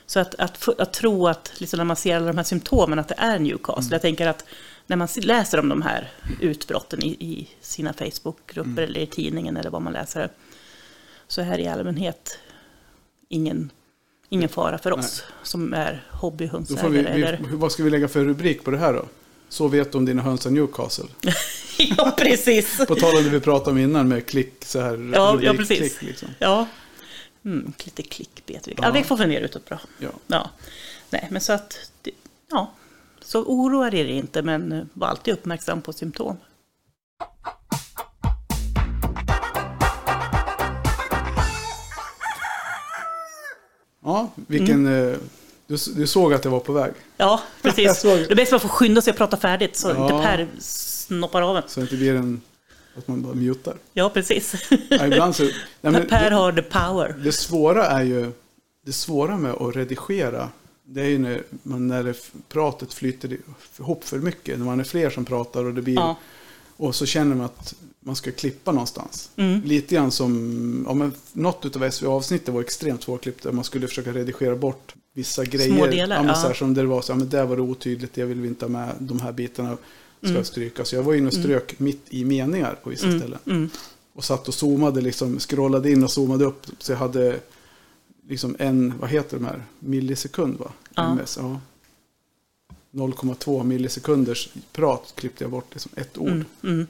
Så 0.05 0.19
att, 0.19 0.35
att, 0.35 0.79
att 0.79 0.93
tro 0.93 1.27
att 1.27 1.51
liksom 1.57 1.77
när 1.77 1.83
man 1.85 1.95
ser 1.95 2.15
alla 2.15 2.27
de 2.27 2.37
här 2.37 2.43
symptomen 2.43 2.99
att 2.99 3.07
det 3.07 3.15
är 3.17 3.39
Newcastle. 3.39 3.81
Mm. 3.81 3.91
Jag 3.91 4.01
tänker 4.01 4.27
att 4.27 4.45
när 4.87 4.97
man 4.97 5.07
läser 5.15 5.59
om 5.59 5.69
de 5.69 5.81
här 5.81 6.11
utbrotten 6.41 7.03
i, 7.03 7.07
i 7.07 7.49
sina 7.61 7.93
Facebookgrupper 7.93 8.71
Mm. 8.71 8.83
eller 8.83 8.99
i 8.99 9.07
tidningen 9.07 9.57
eller 9.57 9.69
vad 9.69 9.81
man 9.81 9.93
läser. 9.93 10.29
Så 11.27 11.41
är 11.41 11.57
det 11.57 11.63
i 11.63 11.67
allmänhet 11.67 12.39
ingen, 13.29 13.71
ingen 14.29 14.49
fara 14.49 14.77
för 14.77 14.93
oss 14.93 15.23
som 15.43 15.73
är 15.73 16.03
hobbyhundsägare. 16.11 17.37
vi, 17.41 17.47
vi, 17.49 17.55
vad 17.55 17.71
ska 17.71 17.83
vi 17.83 17.89
lägga 17.89 18.07
för 18.07 18.25
rubrik 18.25 18.63
på 18.63 18.71
det 18.71 18.77
här 18.77 18.93
då? 18.93 19.05
Så 19.49 19.67
vet 19.67 19.91
du 19.91 19.97
om 19.97 20.05
dina 20.05 20.21
höns 20.21 20.45
är 20.45 20.49
Newcastle. 20.49 21.05
ja, 21.97 22.13
precis. 22.17 22.77
På 22.87 22.95
tal 22.95 23.17
om 23.17 23.23
det 23.23 23.29
vi 23.29 23.39
pratade 23.39 23.71
om 23.71 23.77
innan 23.77 24.07
med 24.07 24.25
klick 24.25 24.65
så 24.65 24.79
här. 24.81 25.11
Ja, 25.13 25.39
ja, 25.41 25.51
rubrik, 25.51 25.57
precis. 25.69 25.97
Klick, 25.97 26.01
liksom. 26.09 26.27
Ja, 26.39 26.67
mm, 27.45 27.73
lite 27.85 28.03
klickbet. 28.03 28.67
Ja. 28.67 28.73
Ja. 28.81 28.91
vi 28.91 29.03
får 29.03 29.17
fundera 29.17 29.39
ut 29.45 29.53
något 29.53 29.65
bra. 29.69 29.79
ja. 29.99 30.09
Ja, 30.27 30.49
nej, 31.09 31.27
men 31.31 31.41
så 31.41 31.53
att, 31.53 31.91
det- 32.01 32.11
ja, 32.51 32.71
så 33.21 33.43
oroa 33.43 33.87
er 33.87 34.05
inte, 34.05 34.41
men 34.41 34.71
eh, 34.71 34.83
var 34.93 35.07
alltid 35.07 35.33
uppmärksam 35.33 35.81
på 35.81 35.93
symptom. 35.93 36.37
ja, 44.03 44.29
vilken... 44.35 44.85
Mm. 44.87 45.11
eh, 45.13 45.17
Du, 45.67 45.77
du 45.95 46.07
såg 46.07 46.33
att 46.33 46.43
jag 46.45 46.51
var 46.51 46.59
på 46.59 46.73
väg. 46.73 46.93
Ja, 47.17 47.41
precis. 47.61 48.01
Det 48.01 48.31
är 48.31 48.35
bäst 48.35 48.53
att 48.53 48.63
man 48.63 48.69
får 48.69 48.77
skynda 48.77 49.01
sig 49.01 49.11
att 49.11 49.17
prata 49.17 49.37
färdigt, 49.37 49.75
så 49.77 49.89
Ja. 49.89 50.03
inte 50.03 50.27
Per 50.27 50.47
snoppar 51.07 51.41
av 51.41 51.57
en. 51.57 51.63
Så 51.67 51.81
det 51.81 51.95
blir 51.97 52.15
en... 52.15 52.41
Att 52.97 53.07
man 53.07 53.21
bara 53.21 53.33
mutar. 53.33 53.75
Ja, 53.93 54.09
precis. 54.09 54.55
Ja, 54.89 55.07
ibland 55.07 55.35
så, 55.35 55.43
nej, 55.81 55.93
men 55.93 56.07
per 56.07 56.31
har 56.31 56.51
the 56.51 56.61
power. 56.61 57.15
det 57.23 57.31
svåra 57.31 57.85
är 57.85 58.03
ju... 58.03 58.31
Det 58.85 58.93
svåra 58.93 59.37
med 59.37 59.51
att 59.51 59.75
redigera. 59.75 60.49
Det 60.83 61.01
är 61.01 61.05
ju 61.05 61.17
när, 61.17 61.43
man, 61.63 61.87
när 61.87 62.03
det, 62.03 62.13
pratet 62.49 62.93
flyter 62.93 63.37
ihop 63.79 64.03
för 64.03 64.17
mycket. 64.17 64.57
När 64.57 64.65
man 64.65 64.79
är 64.79 64.83
fler 64.83 65.09
som 65.09 65.25
pratar 65.25 65.65
och 65.65 65.73
det 65.73 65.81
blir... 65.81 65.95
Ja, 65.95 66.17
Och 66.77 66.95
så 66.95 67.05
känner 67.05 67.35
man 67.35 67.45
att 67.45 67.75
man 67.99 68.15
ska 68.15 68.31
klippa 68.31 68.71
någonstans. 68.71 69.29
Mm. 69.35 69.61
Lite 69.61 69.95
grann 69.95 70.11
som, 70.11 70.85
ja, 70.87 70.93
men 70.93 71.13
något 71.33 71.75
av 71.75 71.91
SV-avsnittet 71.91 72.53
var 72.53 72.61
extremt 72.61 73.03
svårklippt. 73.03 73.43
Där 73.43 73.51
man 73.51 73.63
skulle 73.63 73.87
försöka 73.87 74.13
redigera 74.13 74.55
bort 74.55 74.95
vissa 75.13 75.45
grejer. 75.45 75.91
delar, 75.91 76.15
ja, 76.15 76.21
men 76.21 76.29
ja. 76.29 76.35
Så 76.35 76.47
här, 76.47 76.53
som 76.53 76.73
det 76.73 76.85
var 76.85 77.01
så, 77.01 77.11
ja, 77.11 77.15
men 77.15 77.29
där 77.29 77.45
var 77.45 77.55
det 77.55 77.61
otydligt, 77.61 78.13
det 78.13 78.25
vill 78.25 78.41
vi 78.41 78.47
inte 78.47 78.65
ha 78.65 78.69
med. 78.69 78.95
De 78.99 79.19
här 79.19 79.31
bitarna 79.31 79.77
ska 80.21 80.29
Mm. 80.31 80.43
strykas. 80.45 80.89
Så 80.89 80.95
jag 80.95 81.03
var 81.03 81.13
inne 81.13 81.27
och 81.27 81.33
strök 81.33 81.79
mitt 81.79 82.05
i 82.09 82.25
meningar 82.25 82.75
på 82.83 82.89
vissa 82.89 83.17
ställen. 83.19 83.39
mm, 83.45 83.69
Och 84.13 84.23
satt 84.23 84.47
och 84.47 84.53
zoomade, 84.53 85.01
liksom, 85.01 85.39
scrollade 85.39 85.91
in 85.91 86.03
och 86.03 86.11
zoomade 86.11 86.45
upp. 86.45 86.65
Så 86.79 86.91
jag 86.91 86.97
hade 86.99 87.39
liksom 88.27 88.55
en, 88.59 88.93
vad 88.99 89.09
heter 89.09 89.37
de 89.37 89.45
här, 89.45 89.63
millisekund 89.79 90.59
va? 90.59 90.71
Ja. 90.95 91.03
MS, 91.11 91.37
ja. 91.41 91.59
0,2 92.91 93.63
millisekunders 93.63 94.49
prat 94.73 95.13
klippte 95.15 95.43
jag 95.43 95.51
bort, 95.51 95.65
liksom 95.73 95.91
ett 95.95 96.17
ord. 96.17 96.27
mm, 96.29 96.45
mm. 96.63 96.87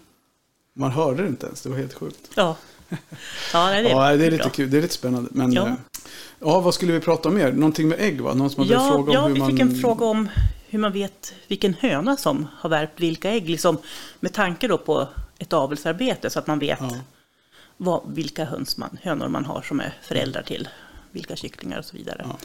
Man 0.73 0.91
hörde 0.91 1.21
det 1.23 1.27
inte 1.29 1.45
ens, 1.45 1.61
det 1.61 1.69
var 1.69 1.77
helt 1.77 1.93
sjukt. 1.93 2.29
Ja. 2.35 2.57
Ja, 3.53 3.69
det 3.69 3.75
är, 3.75 3.83
Ja, 3.83 4.15
det 4.17 4.25
är 4.25 4.31
lite 4.31 4.43
bra. 4.43 4.49
kul, 4.51 4.69
det 4.69 4.77
är 4.77 4.81
lite 4.81 4.93
spännande. 4.93 5.29
Men 5.33 5.51
Ja. 5.51 5.67
ja. 5.67 5.75
ja, 6.39 6.59
vad 6.59 6.73
skulle 6.73 6.93
vi 6.93 6.99
prata 6.99 7.29
om 7.29 7.35
mer? 7.35 7.51
Någonting 7.51 7.87
med 7.87 7.99
ägg 8.01 8.21
va? 8.21 8.33
Någon 8.33 8.49
som 8.49 8.63
hade 8.63 8.73
Ja, 8.73 8.91
frågat 8.91 9.13
ja 9.13 9.21
om 9.21 9.27
hur 9.27 9.33
vi 9.33 9.39
man... 9.39 9.51
fick 9.51 9.59
en 9.59 9.75
fråga 9.81 10.05
om 10.05 10.29
hur 10.69 10.79
man 10.79 10.91
vet 10.91 11.33
vilken 11.47 11.73
höna 11.73 12.17
som 12.17 12.47
har 12.53 12.69
värpt 12.69 12.99
vilka 12.99 13.31
ägg. 13.31 13.49
Liksom, 13.49 13.77
med 14.19 14.33
tanke 14.33 14.67
då 14.67 14.77
på 14.77 15.07
ett 15.39 15.53
avelsarbete 15.53 16.29
så 16.29 16.39
att 16.39 16.47
man 16.47 16.59
vet 16.59 16.79
Ja. 16.81 16.95
vad, 17.77 18.01
vilka 18.13 18.45
höns 18.45 18.77
man, 18.77 18.97
hönor 19.01 19.27
man 19.27 19.45
har 19.45 19.61
som 19.61 19.79
är 19.79 19.93
föräldrar 20.01 20.41
till 20.41 20.67
vilka 21.11 21.35
kycklingar 21.35 21.79
och 21.79 21.85
så 21.85 21.97
vidare. 21.97 22.21
Ja. 22.29 22.37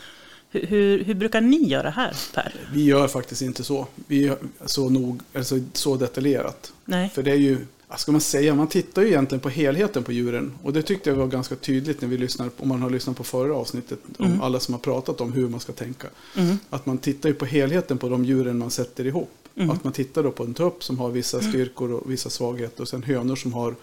Hur, 0.50 0.66
hur, 0.66 1.04
hur 1.04 1.14
brukar 1.14 1.40
ni 1.40 1.68
göra 1.68 1.90
här, 1.90 2.16
Per? 2.34 2.52
Vi 2.72 2.84
gör 2.84 3.08
faktiskt 3.08 3.42
inte 3.42 3.64
så. 3.64 3.86
Vi 4.06 4.36
så, 4.66 4.88
nog, 4.88 5.20
alltså, 5.34 5.54
så 5.72 5.96
detaljerat. 5.96 6.72
Nej. 6.84 7.10
För 7.10 7.22
det 7.22 7.30
är 7.30 7.36
ju, 7.36 7.66
ska 7.96 8.12
man 8.12 8.20
säga, 8.20 8.54
man 8.54 8.66
tittar 8.66 9.02
ju 9.02 9.08
egentligen 9.08 9.40
på 9.40 9.48
helheten 9.48 10.04
på 10.04 10.12
djuren. 10.12 10.52
Och 10.62 10.72
det 10.72 10.82
tyckte 10.82 11.10
jag 11.10 11.16
var 11.16 11.26
ganska 11.26 11.56
tydligt 11.56 12.00
när 12.00 12.08
vi 12.08 12.18
lyssnade, 12.18 12.50
om 12.56 12.68
man 12.68 12.82
har 12.82 12.90
lyssnat 12.90 13.16
på 13.16 13.24
förra 13.24 13.56
avsnittet, 13.56 13.98
om 14.18 14.40
alla 14.42 14.60
som 14.60 14.74
har 14.74 14.78
pratat 14.78 15.20
om 15.20 15.32
hur 15.32 15.48
man 15.48 15.60
ska 15.60 15.72
tänka. 15.72 16.08
Mm. 16.36 16.58
Att 16.70 16.86
man 16.86 16.98
tittar 16.98 17.28
ju 17.28 17.34
på 17.34 17.44
helheten 17.44 17.98
på 17.98 18.08
de 18.08 18.24
djuren 18.24 18.58
man 18.58 18.70
sätter 18.70 19.06
ihop. 19.06 19.30
Mm. 19.54 19.70
Att 19.70 19.84
man 19.84 19.92
tittar 19.92 20.22
då 20.22 20.30
på 20.30 20.44
en 20.44 20.54
tupp 20.54 20.84
som 20.84 20.98
har 20.98 21.10
vissa 21.10 21.40
styrkor 21.40 21.92
och 21.92 22.10
vissa 22.10 22.30
svagheter 22.30 22.82
och 22.82 22.88
sen 22.88 23.02
hönor 23.02 23.36
som, 23.36 23.52
har, 23.52 23.74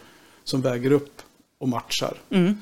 som 0.43 0.62
väger 0.62 0.91
upp 0.91 1.22
och 1.58 1.69
matchar. 1.69 2.17
Mm. 2.30 2.56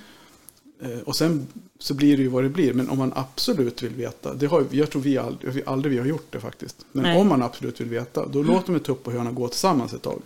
Eh, 0.81 0.99
och 1.05 1.15
sen 1.15 1.47
så 1.79 1.93
blir 1.93 2.17
det 2.17 2.23
ju 2.23 2.29
vad 2.29 2.43
det 2.43 2.49
blir. 2.49 2.73
Men 2.73 2.89
om 2.89 2.97
man 2.97 3.13
absolut 3.15 3.83
vill 3.83 3.93
veta, 3.93 4.33
det 4.33 4.45
har, 4.45 4.65
jag 4.71 4.91
tror 4.91 5.01
vi 5.01 5.17
aldrig, 5.17 5.63
aldrig 5.65 5.93
vi 5.93 5.99
har 5.99 6.05
gjort 6.05 6.27
det 6.29 6.39
faktiskt. 6.39 6.85
Men 6.91 7.03
Nej. 7.03 7.17
om 7.17 7.27
man 7.27 7.43
absolut 7.43 7.81
vill 7.81 7.89
veta, 7.89 8.27
då 8.27 8.43
låter 8.43 8.71
man 8.71 8.79
tupp 8.79 9.07
och 9.07 9.13
höna 9.13 9.31
gå 9.31 9.47
tillsammans 9.47 9.93
ett 9.93 10.01
tag. 10.01 10.21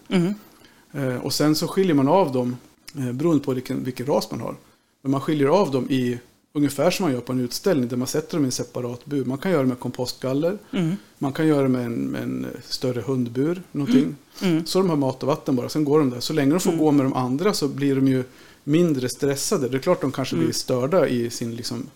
Mm. 0.94 1.10
Eh, 1.10 1.22
och 1.22 1.34
sen 1.34 1.56
så 1.56 1.68
skiljer 1.68 1.94
man 1.94 2.08
av 2.08 2.32
dem 2.32 2.58
eh, 2.98 3.12
beroende 3.12 3.44
på 3.44 3.54
vilken, 3.54 3.84
vilken 3.84 4.06
ras 4.06 4.32
man 4.32 4.42
har. 4.42 4.56
Men 5.02 5.12
man 5.12 5.22
skiljer 5.22 5.48
av 5.48 5.72
dem 5.72 5.88
i 5.90 6.20
ungefär 6.54 6.92
som 6.92 7.04
man 7.04 7.14
gör 7.14 7.22
på 7.22 7.32
en 7.32 7.40
utställning 7.40 7.88
där 7.88 7.98
man 7.98 8.08
sätter 8.08 8.38
dem 8.38 8.44
i 8.44 8.48
en 8.48 8.52
separat 8.52 9.06
bur. 9.06 9.26
Man 9.26 9.38
kan 9.38 9.52
göra 9.52 9.62
det 9.62 9.68
med 9.68 9.80
kompostgaller. 9.80 10.58
Mm. 10.74 10.96
Man 11.18 11.34
kan 11.34 11.48
göra 11.48 11.62
det 11.64 11.70
med 11.70 11.86
en, 11.86 11.94
med 11.94 12.24
en 12.24 12.48
större 12.68 13.02
hundbur. 13.02 13.62
Någonting. 13.72 14.16
Mm. 14.42 14.66
Så 14.66 14.80
de 14.80 14.90
har 14.90 14.98
mat 14.98 15.24
och 15.24 15.28
vatten 15.28 15.56
bara. 15.56 15.70
Sen 15.70 15.86
går 15.86 16.00
de 16.00 16.10
där. 16.10 16.20
Så 16.20 16.34
länge 16.34 16.52
de 16.52 16.60
får 16.60 16.72
gå 16.72 16.92
med 16.92 17.06
de 17.06 17.14
andra 17.14 17.54
så 17.54 17.68
blir 17.68 17.96
de 17.96 18.08
ju 18.08 18.24
mindre 18.64 19.10
stressade. 19.10 19.70
Det 19.70 19.78
är 19.78 19.80
klart 19.80 20.02
de 20.02 20.12
kanske 20.12 20.36
Mm. 20.36 20.46
blir 20.46 20.54
störda 20.54 21.08
i 21.08 21.30
sin 21.30 21.56
liksom, 21.56 21.88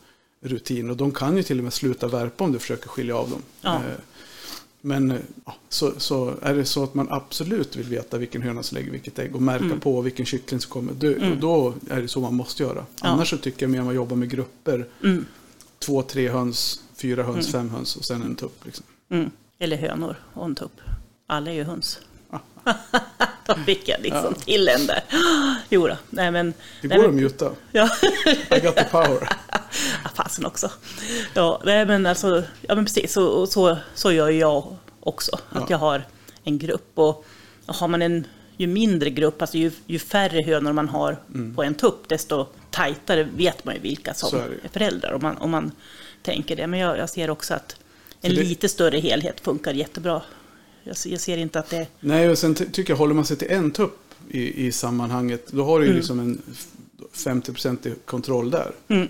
rutin. 0.41 0.89
Och 0.89 0.97
de 0.97 1.11
kan 1.11 1.37
ju 1.37 1.43
till 1.43 1.57
och 1.57 1.63
med 1.63 1.73
sluta 1.73 2.07
värpa 2.07 2.43
om 2.43 2.51
du 2.51 2.59
försöker 2.59 2.87
skilja 2.89 3.15
av 3.17 3.29
dem. 3.29 3.41
Ja. 3.61 3.75
Eh, 3.75 3.81
Men 4.85 5.11
eh, 5.11 5.17
så, 5.69 5.93
så 5.97 6.33
är 6.41 6.55
det 6.55 6.65
så 6.65 6.83
att 6.83 6.93
man 6.93 7.07
absolut 7.11 7.75
vill 7.75 7.85
veta 7.85 8.17
vilken 8.17 8.41
höna 8.41 8.63
som 8.63 8.75
lägger 8.77 8.91
vilket 8.91 9.19
ägg 9.19 9.35
och 9.35 9.41
märka 9.41 9.65
Mm. 9.65 9.79
på 9.79 10.01
vilken 10.01 10.25
kyckling 10.25 10.59
som 10.59 10.71
kommer. 10.71 10.93
Då, 10.93 11.07
Mm. 11.07 11.31
och 11.31 11.37
då 11.37 11.73
är 11.89 12.01
det 12.01 12.07
så 12.07 12.19
man 12.19 12.35
måste 12.35 12.63
göra. 12.63 12.85
Ja. 13.01 13.07
Annars 13.07 13.29
så 13.29 13.37
tycker 13.37 13.63
jag 13.65 13.71
mer 13.71 13.81
man 13.81 13.95
jobbar 13.95 14.15
med 14.15 14.29
grupper. 14.29 14.87
Mm. 15.03 15.25
Två, 15.79 16.01
tre 16.01 16.29
höns, 16.29 16.83
fyra 16.97 17.23
höns, 17.23 17.51
fem 17.51 17.69
höns 17.69 17.95
och 17.95 18.05
sen 18.05 18.21
en 18.23 18.35
tupp. 18.35 18.65
Liksom. 18.65 18.85
Mm. 19.09 19.29
Eller 19.59 19.77
hönor 19.77 20.15
och 20.33 20.45
en 20.45 20.55
tupp. 20.55 20.81
Alla 21.27 21.51
är 21.51 21.55
ju 21.55 21.63
höns. 21.63 21.99
Då 23.45 23.55
fick 23.65 23.87
jag 23.89 24.01
liksom 24.01 24.33
till 24.33 24.67
en 24.67 24.87
där. 24.87 25.03
Jo 25.69 25.87
då. 25.87 25.97
nej 26.09 26.31
men... 26.31 26.53
Det 26.81 26.87
nej, 26.87 26.97
går 26.97 27.07
men- 27.07 27.15
att 27.15 27.21
muta. 27.21 27.51
Ja. 27.71 27.89
I 28.57 28.59
got 28.59 28.75
the 28.75 28.83
power. 28.83 29.29
Ja, 30.03 30.09
fasen 30.15 30.45
också. 30.45 30.71
Ja, 31.33 31.61
nej, 31.65 31.85
men 31.85 32.05
alltså, 32.05 32.43
ja 32.61 32.75
men 32.75 32.85
precis, 32.85 33.13
så, 33.13 33.27
och 33.27 33.49
så, 33.49 33.77
så 33.93 34.11
gör 34.11 34.29
jag 34.29 34.75
också. 34.99 35.35
Att 35.49 35.59
Ja. 35.59 35.65
jag 35.69 35.77
har 35.77 36.03
en 36.43 36.57
grupp 36.57 36.91
och 36.93 37.25
har 37.65 37.87
man 37.87 38.01
en, 38.01 38.27
ju 38.57 38.67
mindre 38.67 39.09
grupp, 39.09 39.41
alltså 39.41 39.57
ju, 39.57 39.71
ju 39.85 39.99
färre 39.99 40.41
hönor 40.41 40.73
man 40.73 40.89
har 40.89 41.17
på 41.55 41.63
en 41.63 41.75
tupp, 41.75 42.09
desto 42.09 42.45
tajtare 42.71 43.23
vet 43.23 43.65
man 43.65 43.73
ju 43.75 43.81
vilka 43.81 44.13
som 44.13 44.39
är 44.39 44.41
är, 44.43 44.69
föräldrar. 44.73 45.13
Om 45.13 45.21
man, 45.21 45.37
om 45.37 45.51
man 45.51 45.71
tänker 46.21 46.55
det. 46.55 46.67
Men 46.67 46.79
jag, 46.79 46.97
jag 46.97 47.09
ser 47.09 47.29
också 47.29 47.53
att 47.53 47.75
en 48.21 48.35
det- 48.35 48.43
lite 48.43 48.69
större 48.69 48.99
helhet 48.99 49.39
funkar 49.39 49.73
jättebra. 49.73 50.21
Jag, 50.85 50.95
jag 51.05 51.19
ser 51.21 51.37
inte 51.37 51.59
att 51.59 51.69
det... 51.69 51.87
Nej, 51.99 52.29
och 52.29 52.37
sen 52.37 52.55
ty- 52.55 52.65
tycker 52.65 52.93
jag, 52.93 52.97
håller 52.97 53.13
man 53.13 53.25
sig 53.25 53.37
till 53.37 53.51
en 53.51 53.71
tupp 53.71 53.99
i, 54.29 54.65
i 54.67 54.71
sammanhanget, 54.71 55.47
då 55.51 55.63
har 55.63 55.79
du 55.79 55.85
ju 55.85 55.89
Mm. 55.91 55.97
liksom 55.97 56.19
en 56.19 56.41
f- 56.51 56.67
50% 57.13 57.95
kontroll 58.05 58.49
där. 58.51 58.71
Mm. 58.87 59.07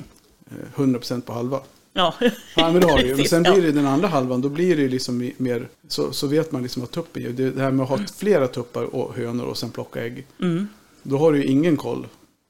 Eh, 0.52 0.80
100% 0.80 1.22
på 1.22 1.34
halva. 1.34 1.60
Ja, 1.94 2.14
Ja, 2.56 2.72
men 2.72 2.82
det 2.82 2.88
har 2.88 2.98
du 2.98 3.08
ju. 3.08 3.16
Men 3.18 3.26
sen 3.26 3.44
blir 3.44 3.62
det 3.62 3.72
den 3.72 3.86
andra 3.86 4.08
halvan, 4.08 4.42
då 4.42 4.50
blir 4.50 4.78
det 4.78 4.88
liksom 4.88 5.32
mer, 5.38 5.68
så, 5.88 6.12
så 6.14 6.28
vet 6.28 6.52
man 6.52 6.64
liksom 6.64 6.80
vad 6.80 6.92
tuppen. 6.92 7.36
Det, 7.36 7.58
här 7.62 7.72
med 7.72 7.84
att 7.84 7.90
ha 7.90 8.00
flera 8.18 8.48
tuppar 8.48 8.84
och 8.84 9.16
hönor 9.16 9.46
och 9.46 9.58
sen 9.58 9.70
plocka 9.70 10.04
ägg, 10.06 10.26
Mm. 10.42 10.68
då 11.04 11.18
har 11.18 11.32
du 11.34 11.38
ju 11.38 11.46
ingen 11.46 11.78
koll. 11.78 12.08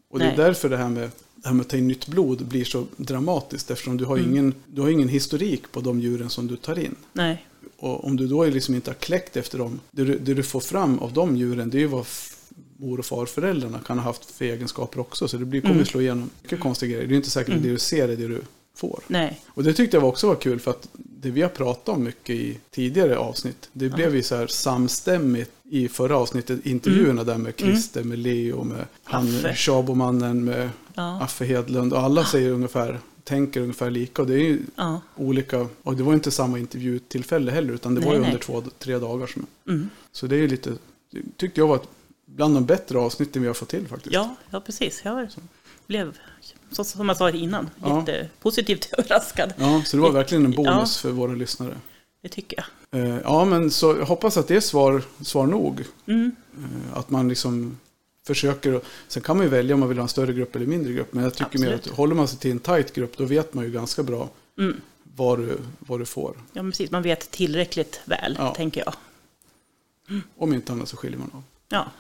Och 0.09 0.19
det 0.19 0.25
är 0.25 0.29
Nej. 0.29 0.37
därför 0.37 0.69
det 0.69 0.77
här 0.77 0.89
med 0.89 1.09
det 1.35 1.47
här 1.47 1.53
med 1.55 1.61
att 1.63 1.69
ta 1.69 1.77
in 1.77 1.87
nytt 1.87 2.07
blod 2.07 2.45
blir 2.45 2.65
så 2.65 2.85
dramatiskt. 2.97 3.71
Eftersom 3.71 3.97
du 3.97 4.05
har, 4.05 4.17
Mm. 4.17 4.31
ingen, 4.31 4.53
du 4.67 4.81
har 4.81 4.89
ingen 4.89 5.09
historik 5.09 5.71
på 5.71 5.79
de 5.81 5.99
djuren 5.99 6.29
som 6.29 6.47
du 6.47 6.55
tar 6.55 6.79
in. 6.79 6.95
nej. 7.13 7.45
Och 7.77 8.05
om 8.05 8.15
du 8.15 8.27
då 8.27 8.45
liksom 8.45 8.75
inte 8.75 8.89
har 8.89 8.95
kläckt 8.95 9.37
efter 9.37 9.57
dem, 9.57 9.79
det 9.91 10.03
du, 10.03 10.17
det 10.19 10.33
du 10.33 10.43
får 10.43 10.59
fram 10.59 10.99
av 10.99 11.13
de 11.13 11.37
djuren, 11.37 11.69
det 11.69 11.77
är 11.77 11.79
ju 11.79 11.87
vad 11.87 12.05
mor 12.77 12.99
och 12.99 13.05
farföräldrarna 13.05 13.79
kan 13.79 13.97
ha 13.97 14.05
haft 14.05 14.31
för 14.31 14.45
egenskaper 14.45 14.99
också. 14.99 15.27
Så 15.27 15.37
det 15.37 15.45
blir, 15.45 15.61
kommer 15.61 15.73
Mm. 15.73 15.85
slå 15.85 16.01
igenom 16.01 16.29
mycket 16.41 16.59
konstiga 16.59 16.91
grejer. 16.91 17.07
Det 17.07 17.13
är 17.13 17.17
inte 17.17 17.29
säkert 17.29 17.55
att 17.55 17.63
det 17.63 17.69
du 17.69 17.77
ser 17.79 18.03
är 18.09 18.17
det 18.17 18.27
du 18.27 18.41
får. 18.75 18.99
Nej. 19.07 19.41
Och 19.47 19.63
det 19.63 19.73
tyckte 19.73 19.97
jag 19.97 20.03
också 20.03 20.27
var 20.27 20.35
kul 20.35 20.59
för 20.59 20.71
att 20.71 20.87
det 20.93 21.29
vi 21.29 21.41
har 21.41 21.49
pratat 21.49 21.89
om 21.95 22.03
mycket 22.03 22.29
i 22.35 22.57
tidigare 22.71 23.17
avsnitt, 23.17 23.69
det 23.73 23.89
blev 23.89 24.15
ju 24.15 24.23
så 24.23 24.35
här 24.35 24.47
samstämmigt 24.47 25.51
i 25.63 25.87
förra 25.87 26.17
avsnittet, 26.17 26.65
intervjuerna 26.65 27.23
där 27.23 27.37
med 27.37 27.53
Christer, 27.57 28.03
med 28.03 28.19
Leo, 28.19 28.63
med 28.63 28.85
han 29.03 29.27
Mm. 29.27 29.39
Affe. 29.45 29.55
Tjabomannen, 29.55 30.45
med 30.45 30.69
Ja. 30.93 31.19
Affe 31.23 31.45
Hedlund 31.45 31.93
och 31.93 31.99
alla 31.99 32.25
säger 32.25 32.51
ungefär 32.51 32.99
tänker 33.25 33.61
ungefär 33.61 33.89
lika. 33.89 34.21
Och 34.21 34.27
det 34.27 34.33
är 34.33 34.37
ju 34.43 34.59
Ja. 34.75 35.01
olika, 35.15 35.67
och 35.83 35.95
det 35.95 36.03
var 36.03 36.13
inte 36.13 36.31
samma 36.31 36.59
intervjutillfälle 36.59 37.51
heller, 37.51 37.73
utan 37.73 37.95
det 37.95 38.01
var 38.01 38.07
Nej, 38.07 38.15
ju 38.15 38.21
nej. 38.21 38.29
under 38.29 38.41
två, 38.43 38.63
tre 38.79 38.97
dagar. 38.99 39.27
Som, 39.27 39.45
Mm. 39.67 39.89
så 40.11 40.27
det 40.27 40.35
är 40.35 40.39
ju 40.39 40.47
lite, 40.47 40.73
tyckte 41.37 41.59
jag 41.61 41.67
var 41.67 41.75
ett, 41.75 41.87
bland 42.25 42.55
de 42.55 42.65
bättre 42.65 42.99
avsnitten 42.99 43.41
vi 43.41 43.47
har 43.47 43.53
fått 43.53 43.69
till 43.69 43.87
faktiskt. 43.87 44.13
Ja, 44.13 44.35
ja, 44.49 44.59
precis. 44.61 45.01
Jag 45.05 45.27
blev, 45.87 46.17
så, 46.71 46.83
som 46.83 47.07
jag 47.09 47.17
sa 47.17 47.29
innan, 47.29 47.69
Ja. 47.83 47.99
jättepositivt 48.07 48.89
överraskad. 48.97 49.53
Ja, 49.57 49.81
så 49.85 49.97
det 49.97 50.03
var 50.03 50.11
verkligen 50.11 50.45
en 50.45 50.51
bonus 50.51 50.69
Ja. 50.73 50.85
för 51.01 51.11
våra 51.11 51.31
lyssnare. 51.35 51.75
Det 52.21 52.29
tycker 52.29 52.57
jag. 52.91 53.01
Eh, 53.01 53.17
Ja, 53.23 53.45
men 53.45 53.71
så 53.71 53.95
jag 53.99 54.05
hoppas 54.05 54.37
att 54.37 54.47
det 54.47 54.55
är 54.55 54.59
svar, 54.61 55.01
svar 55.21 55.47
nog. 55.47 55.83
Mm. 56.05 56.31
Eh, 56.57 56.97
Att 56.97 57.09
man 57.09 57.29
liksom 57.29 57.77
försöker, 58.25 58.81
sen 59.07 59.23
kan 59.23 59.37
man 59.37 59.45
ju 59.45 59.49
välja 59.49 59.73
om 59.73 59.79
man 59.79 59.89
vill 59.89 59.97
ha 59.97 60.03
en 60.03 60.09
större 60.09 60.33
grupp 60.33 60.55
eller 60.55 60.65
mindre 60.65 60.93
grupp. 60.93 61.13
Men 61.13 61.23
jag 61.23 61.33
tycker 61.33 61.59
mer 61.59 61.67
att 61.67 61.73
Absolut. 61.75 61.97
håller 61.97 62.15
man 62.15 62.27
sig 62.27 62.39
till 62.39 62.51
en 62.51 62.59
tight 62.59 62.93
grupp 62.93 63.17
då 63.17 63.25
vet 63.25 63.53
man 63.53 63.65
ju 63.65 63.71
ganska 63.71 64.03
bra 64.03 64.29
Mm. 64.57 64.81
vad 65.15 65.39
du, 65.39 65.57
vad 65.79 65.99
du 65.99 66.05
får. 66.05 66.35
Ja, 66.53 66.63
men 66.63 66.71
precis. 66.71 66.91
Man 66.91 67.03
vet 67.03 67.31
tillräckligt 67.31 68.01
väl, 68.05 68.35
Ja. 68.39 68.55
tänker 68.55 68.83
jag. 68.85 68.93
Om 70.37 70.53
inte 70.53 70.71
annat 70.73 70.89
så 70.89 70.97
skiljer 70.97 71.19
man 71.19 71.31
av. 71.33 71.43
Ja, 71.69 71.91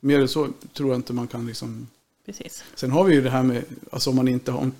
Mer 0.00 0.20
än 0.20 0.28
så 0.28 0.48
tror 0.72 0.88
jag 0.90 0.98
inte 0.98 1.12
man 1.12 1.26
kan 1.28 1.46
liksom. 1.46 1.86
precis. 2.26 2.64
Sen 2.74 2.90
har 2.90 3.04
vi 3.04 3.14
ju 3.14 3.22
det 3.22 3.30
här 3.30 3.42
med, 3.42 3.64
alltså 3.92 4.10
om 4.10 4.16
man 4.16 4.28
inte, 4.28 4.52
om 4.52 4.72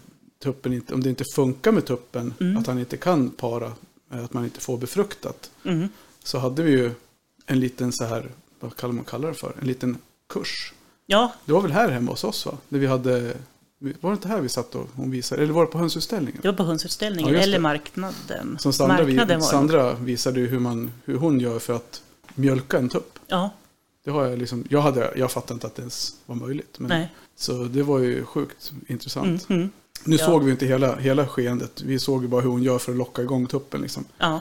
tuppen 0.42 0.72
inte, 0.72 0.94
om 0.94 1.02
det 1.02 1.08
inte 1.08 1.24
funkar 1.34 1.72
med 1.72 1.86
tuppen, 1.86 2.34
Mm. 2.40 2.56
att 2.56 2.66
han 2.66 2.78
inte 2.78 2.96
kan 2.96 3.30
para, 3.30 3.72
eh, 4.12 4.24
att 4.24 4.32
man 4.32 4.44
inte 4.44 4.60
får 4.60 4.78
befruktat. 4.78 5.50
Mm. 5.64 5.88
Så 6.24 6.38
hade 6.38 6.62
vi 6.62 6.70
ju 6.70 6.90
en 7.46 7.60
liten 7.60 7.92
så 7.92 8.04
här, 8.04 8.30
vad 8.60 8.76
kallar 8.76 8.94
man 8.94 9.04
kallar 9.04 9.28
det 9.28 9.34
för, 9.34 9.54
en 9.60 9.66
liten 9.66 9.98
kurs. 10.28 10.72
Ja, 11.06 11.32
Det 11.44 11.52
var 11.52 11.60
väl 11.60 11.72
här 11.72 11.88
hemma 11.90 12.10
hos 12.10 12.24
oss 12.24 12.46
va? 12.46 12.52
När 12.68 12.78
vi 12.78 12.86
hade, 12.86 13.34
var 14.00 14.10
det 14.10 14.14
inte 14.14 14.28
här 14.28 14.40
vi 14.40 14.48
satt 14.48 14.74
och 14.74 14.88
hon 14.94 15.10
visade, 15.10 15.42
eller 15.42 15.52
var 15.52 15.64
det 15.66 15.70
på 15.72 15.78
hönsutställningen? 15.78 16.40
det 16.42 16.48
var 16.48 16.56
på 16.56 16.64
hönsutställningen, 16.64 17.34
Ja, 17.34 17.40
eller 17.40 17.58
marknaden. 17.58 18.56
Som 18.60 18.72
Sandra, 18.72 18.96
vi, 19.04 19.14
Marknaden 19.14 19.40
det. 19.40 19.46
Sandra 19.46 19.94
visade 19.94 20.40
ju 20.40 20.46
hur, 20.46 20.58
man, 20.58 20.90
hur 21.04 21.16
hon 21.16 21.40
gör 21.40 21.58
för 21.58 21.72
att 21.76 22.02
mjölka 22.34 22.78
en 22.78 22.88
tupp. 22.88 23.18
Ja, 23.26 23.50
Det 24.04 24.10
har 24.10 24.24
jag 24.26 24.38
liksom, 24.38 24.64
jag, 24.70 24.80
hade, 24.80 25.12
jag 25.16 25.30
fattade 25.30 25.54
inte 25.54 25.66
att 25.66 25.74
det 25.74 25.80
ens 25.82 26.14
var 26.26 26.34
möjligt. 26.36 26.78
Men, 26.78 26.88
nej. 26.88 27.12
Så 27.36 27.64
det 27.64 27.82
var 27.82 27.98
ju 27.98 28.24
sjukt 28.24 28.72
intressant. 28.86 29.48
Mm, 29.50 29.60
mm. 29.60 29.70
Nu 30.04 30.16
Ja. 30.16 30.26
såg 30.26 30.44
vi 30.44 30.50
inte 30.50 30.66
hela, 30.66 30.96
hela 30.96 31.26
skeendet. 31.26 31.82
Vi 31.82 31.98
såg 31.98 32.22
ju 32.22 32.28
bara 32.28 32.40
hur 32.40 32.50
hon 32.50 32.62
gör 32.62 32.78
för 32.78 32.92
att 32.92 32.98
locka 32.98 33.22
igång 33.22 33.46
tuppen. 33.46 33.80
Liksom. 33.80 34.04
Ja, 34.18 34.40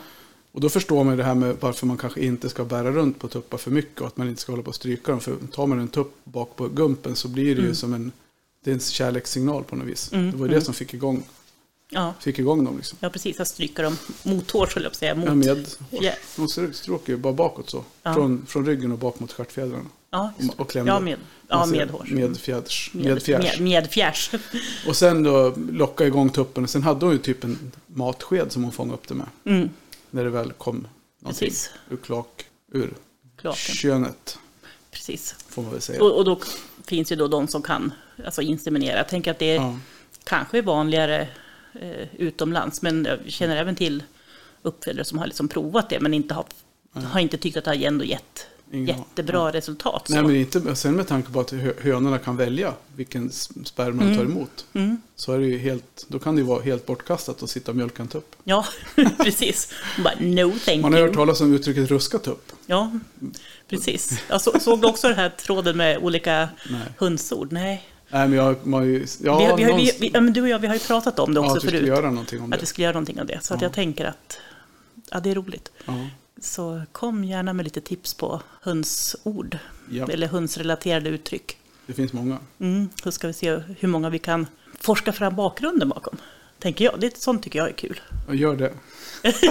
Och 0.52 0.62
då 0.62 0.70
förstår 0.70 1.04
man 1.04 1.18
det 1.18 1.24
här 1.24 1.36
med 1.36 1.56
varför 1.60 1.86
man 1.88 1.98
kanske 1.98 2.22
inte 2.26 2.50
ska 2.50 2.64
bära 2.66 2.92
runt 2.92 3.20
på 3.20 3.28
tuppar 3.28 3.58
för 3.58 3.72
mycket 3.72 4.02
och 4.02 4.08
att 4.08 4.18
man 4.18 4.30
inte 4.30 4.42
ska 4.42 4.52
hålla 4.52 4.64
på 4.64 4.70
och 4.70 4.76
stryka 4.76 5.12
dem. 5.12 5.20
För 5.22 5.36
tar 5.52 5.68
man 5.68 5.80
en 5.80 5.88
tupp 5.88 6.16
bak 6.24 6.56
på 6.56 6.68
gumpen 6.68 7.16
så 7.16 7.28
blir 7.28 7.46
det 7.56 7.62
ju 7.62 7.66
Mm. 7.66 7.76
som 7.76 7.94
en, 7.94 8.12
det 8.64 8.70
är 8.72 8.74
en 8.74 8.80
kärlekssignal 8.80 9.64
på 9.64 9.76
något 9.76 9.88
vis. 9.88 10.12
Mm, 10.14 10.32
Det 10.32 10.38
var 10.38 10.46
ju 10.46 10.50
det 10.50 10.56
mm. 10.56 10.66
som 10.66 10.74
fick 10.74 10.94
igång, 10.94 11.24
ja. 11.90 12.14
fick 12.20 12.40
igång 12.40 12.66
dem. 12.66 12.78
Liksom. 12.78 12.98
ja, 13.02 13.10
precis. 13.10 13.38
Jag 13.38 13.48
stryker 13.48 13.84
dem 13.84 13.98
mot 14.24 14.52
hår, 14.52 14.66
skulle 14.68 14.86
jag 14.86 14.96
säga. 14.96 15.16
Mot... 15.16 15.26
Ja, 15.28 15.36
med, 15.36 15.68
Ja. 15.90 16.12
hon 16.38 16.50
stråkar 16.74 17.14
ju 17.14 17.18
bara 17.18 17.34
bakåt 17.34 17.70
så. 17.70 17.84
Ja. 18.04 18.14
Från, 18.14 18.46
från 18.48 18.66
ryggen 18.66 18.92
och 18.92 18.98
bak 18.98 19.20
mot 19.20 19.32
stjärtfjädrarna. 19.32 19.86
Ja, 20.12 20.34
just. 20.40 20.54
Och 20.60 20.70
klämde. 20.70 20.92
ja, 20.92 21.00
med, 21.00 21.18
ja, 21.48 21.66
med 21.66 21.90
hår. 21.90 22.08
Med 22.12 22.38
fjäders. 22.38 22.92
Med, 22.94 23.06
med, 23.06 23.24
fjärs. 23.24 23.60
med, 23.60 23.62
med 23.62 23.92
fjärs. 23.92 24.32
Och 24.88 24.96
sen 24.96 25.24
då 25.24 25.54
locka 25.72 26.06
igång 26.06 26.30
tuppen. 26.30 26.64
Och 26.64 26.70
sen 26.70 26.84
hade 26.84 27.06
hon 27.06 27.14
ju 27.14 27.20
typ 27.20 27.44
en 27.44 27.72
matsked 27.88 28.52
som 28.52 28.64
hon 28.64 28.72
fångade 28.72 28.94
upp 28.94 29.08
det 29.08 29.14
med. 29.14 29.28
Mm, 29.46 29.70
När 30.12 30.24
det 30.24 30.30
väl 30.30 30.52
kom 30.52 30.88
någonting 31.20 31.48
precis. 31.50 31.72
ur 31.90 31.98
klak, 31.98 32.46
ur 32.72 32.94
Klaken. 33.38 33.58
könet. 33.76 34.38
Precis. 34.92 35.36
Får 35.50 35.62
man 35.62 35.72
väl 35.72 35.82
säga. 35.82 36.04
Och, 36.04 36.18
och 36.18 36.26
då 36.26 36.40
finns 36.86 37.12
ju 37.12 37.16
då 37.16 37.28
de 37.28 37.48
som 37.48 37.62
kan 37.62 37.92
alltså 38.26 38.42
inseminera. 38.42 38.98
Jag 38.98 39.08
tänker 39.10 39.32
att 39.32 39.40
det 39.40 39.52
är 39.52 39.56
Ja. 39.56 39.80
kanske 40.24 40.58
är 40.58 40.62
vanligare 40.62 41.28
eh, 41.74 42.16
utomlands, 42.16 42.82
men 42.82 43.06
jag 43.06 43.20
känner 43.32 43.56
även 43.58 43.76
till 43.76 44.04
uppfödare 44.62 45.06
som 45.06 45.18
har 45.20 45.26
liksom 45.28 45.48
provat 45.48 45.90
det, 45.90 46.00
men 46.00 46.14
inte 46.14 46.34
har, 46.34 46.46
har 46.94 47.20
inte 47.20 47.38
tyckt 47.38 47.58
att 47.58 47.64
det 47.64 47.70
har 47.72 47.84
ändå 47.84 48.06
gett 48.06 48.48
Ingen- 48.74 48.88
jättebra 48.98 49.52
resultat. 49.52 50.08
Så. 50.08 50.14
Nej 50.14 50.24
men 50.24 50.36
inte, 50.36 50.76
sen 50.76 50.96
med 50.96 51.08
tanke 51.08 51.32
på 51.32 51.40
att 51.40 51.52
hö- 51.52 51.74
hönorna 51.82 52.18
kan 52.18 52.38
välja 52.38 52.74
vilken 52.96 53.32
sperma 53.64 54.04
de 54.04 54.16
tar 54.16 54.24
emot. 54.24 54.66
Mm. 54.74 55.02
Så 55.16 55.34
är 55.34 55.40
det 55.40 55.58
helt, 55.58 56.06
då 56.08 56.20
kan 56.20 56.36
det 56.36 56.42
ju 56.42 56.48
vara 56.48 56.62
helt 56.62 56.86
bortkastat 56.86 57.44
att 57.44 57.50
sitta 57.50 57.72
och 57.72 57.78
mjölka 57.78 58.02
en 58.02 58.08
tupp. 58.08 58.36
Ja, 58.44 58.66
precis. 59.18 59.74
Bara, 60.04 60.14
no 60.20 60.52
thank 60.66 60.82
Man 60.82 60.94
har 60.94 61.00
you. 61.00 61.08
hört 61.08 61.16
talas 61.16 61.42
om 61.42 61.54
uttrycket 61.54 61.90
ruska 61.92 62.20
tupp. 62.20 62.52
Ja, 62.66 62.92
precis. 63.68 64.20
Jag 64.30 64.42
så, 64.42 64.60
såg 64.60 64.86
också 64.86 65.08
den 65.08 65.18
här 65.18 65.30
tråden 65.30 65.78
med 65.78 65.98
olika 65.98 66.50
Nej. 66.70 66.82
hönsord? 67.00 67.52
Nej. 67.52 67.88
Nej 68.10 68.28
men 68.28 68.38
jag, 68.38 68.56
man 68.68 68.86
ju, 68.86 69.06
ja, 69.24 69.38
vi, 69.38 69.46
har- 69.46 69.46
vi, 69.46 69.48
har- 69.50 69.58
vi, 69.58 69.66
någonstans- 69.66 70.02
vi, 70.02 70.12
ja, 70.14 70.22
men 70.22 70.34
du 70.34 70.42
och 70.42 70.50
jag 70.50 70.60
vi 70.60 70.68
har 70.68 70.74
ju 70.74 70.80
pratat 70.80 71.20
om 71.20 71.34
det 71.34 71.40
ja, 71.40 71.46
också 71.46 71.58
att 71.58 71.64
vi 71.64 71.68
skulle 71.68 71.78
förut. 71.80 71.88
göra 71.98 72.12
någonting 72.12 72.40
om 72.42 72.46
Att 72.46 72.52
det. 72.52 72.64
vi 72.64 72.66
skulle 72.66 72.84
göra 72.84 72.94
någonting 72.94 73.20
av 73.20 73.26
det. 73.26 73.40
Så 73.44 73.54
att 73.54 73.62
Ja. 73.62 73.66
jag 73.66 73.74
tänker 73.74 74.06
att 74.06 74.38
ja, 75.12 75.20
det 75.20 75.32
är 75.32 75.36
roligt. 75.36 75.72
Så 76.42 76.82
kom 76.92 77.24
gärna 77.24 77.54
med 77.54 77.64
lite 77.64 77.82
tips 77.82 78.14
på 78.14 78.42
hönsord. 78.62 79.58
Ja. 79.90 80.08
Eller 80.08 80.28
hönsrelaterade 80.28 81.10
uttryck. 81.10 81.58
Det 81.86 81.94
finns 81.94 82.14
många. 82.14 82.40
Mm, 82.60 82.90
så 83.04 83.12
ska 83.12 83.28
vi 83.28 83.34
se 83.34 83.62
hur 83.80 83.88
många 83.88 84.10
vi 84.10 84.20
kan 84.20 84.48
forska 84.80 85.14
fram 85.14 85.36
bakgrunden 85.36 85.90
bakom. 85.90 86.18
Tänker 86.60 86.86
jag. 86.86 87.00
Det, 87.00 87.18
sånt 87.18 87.44
tycker 87.44 87.60
jag 87.60 87.68
är 87.68 87.74
kul. 87.74 88.02
Och 88.28 88.36
gör 88.36 88.56
det. 88.56 88.74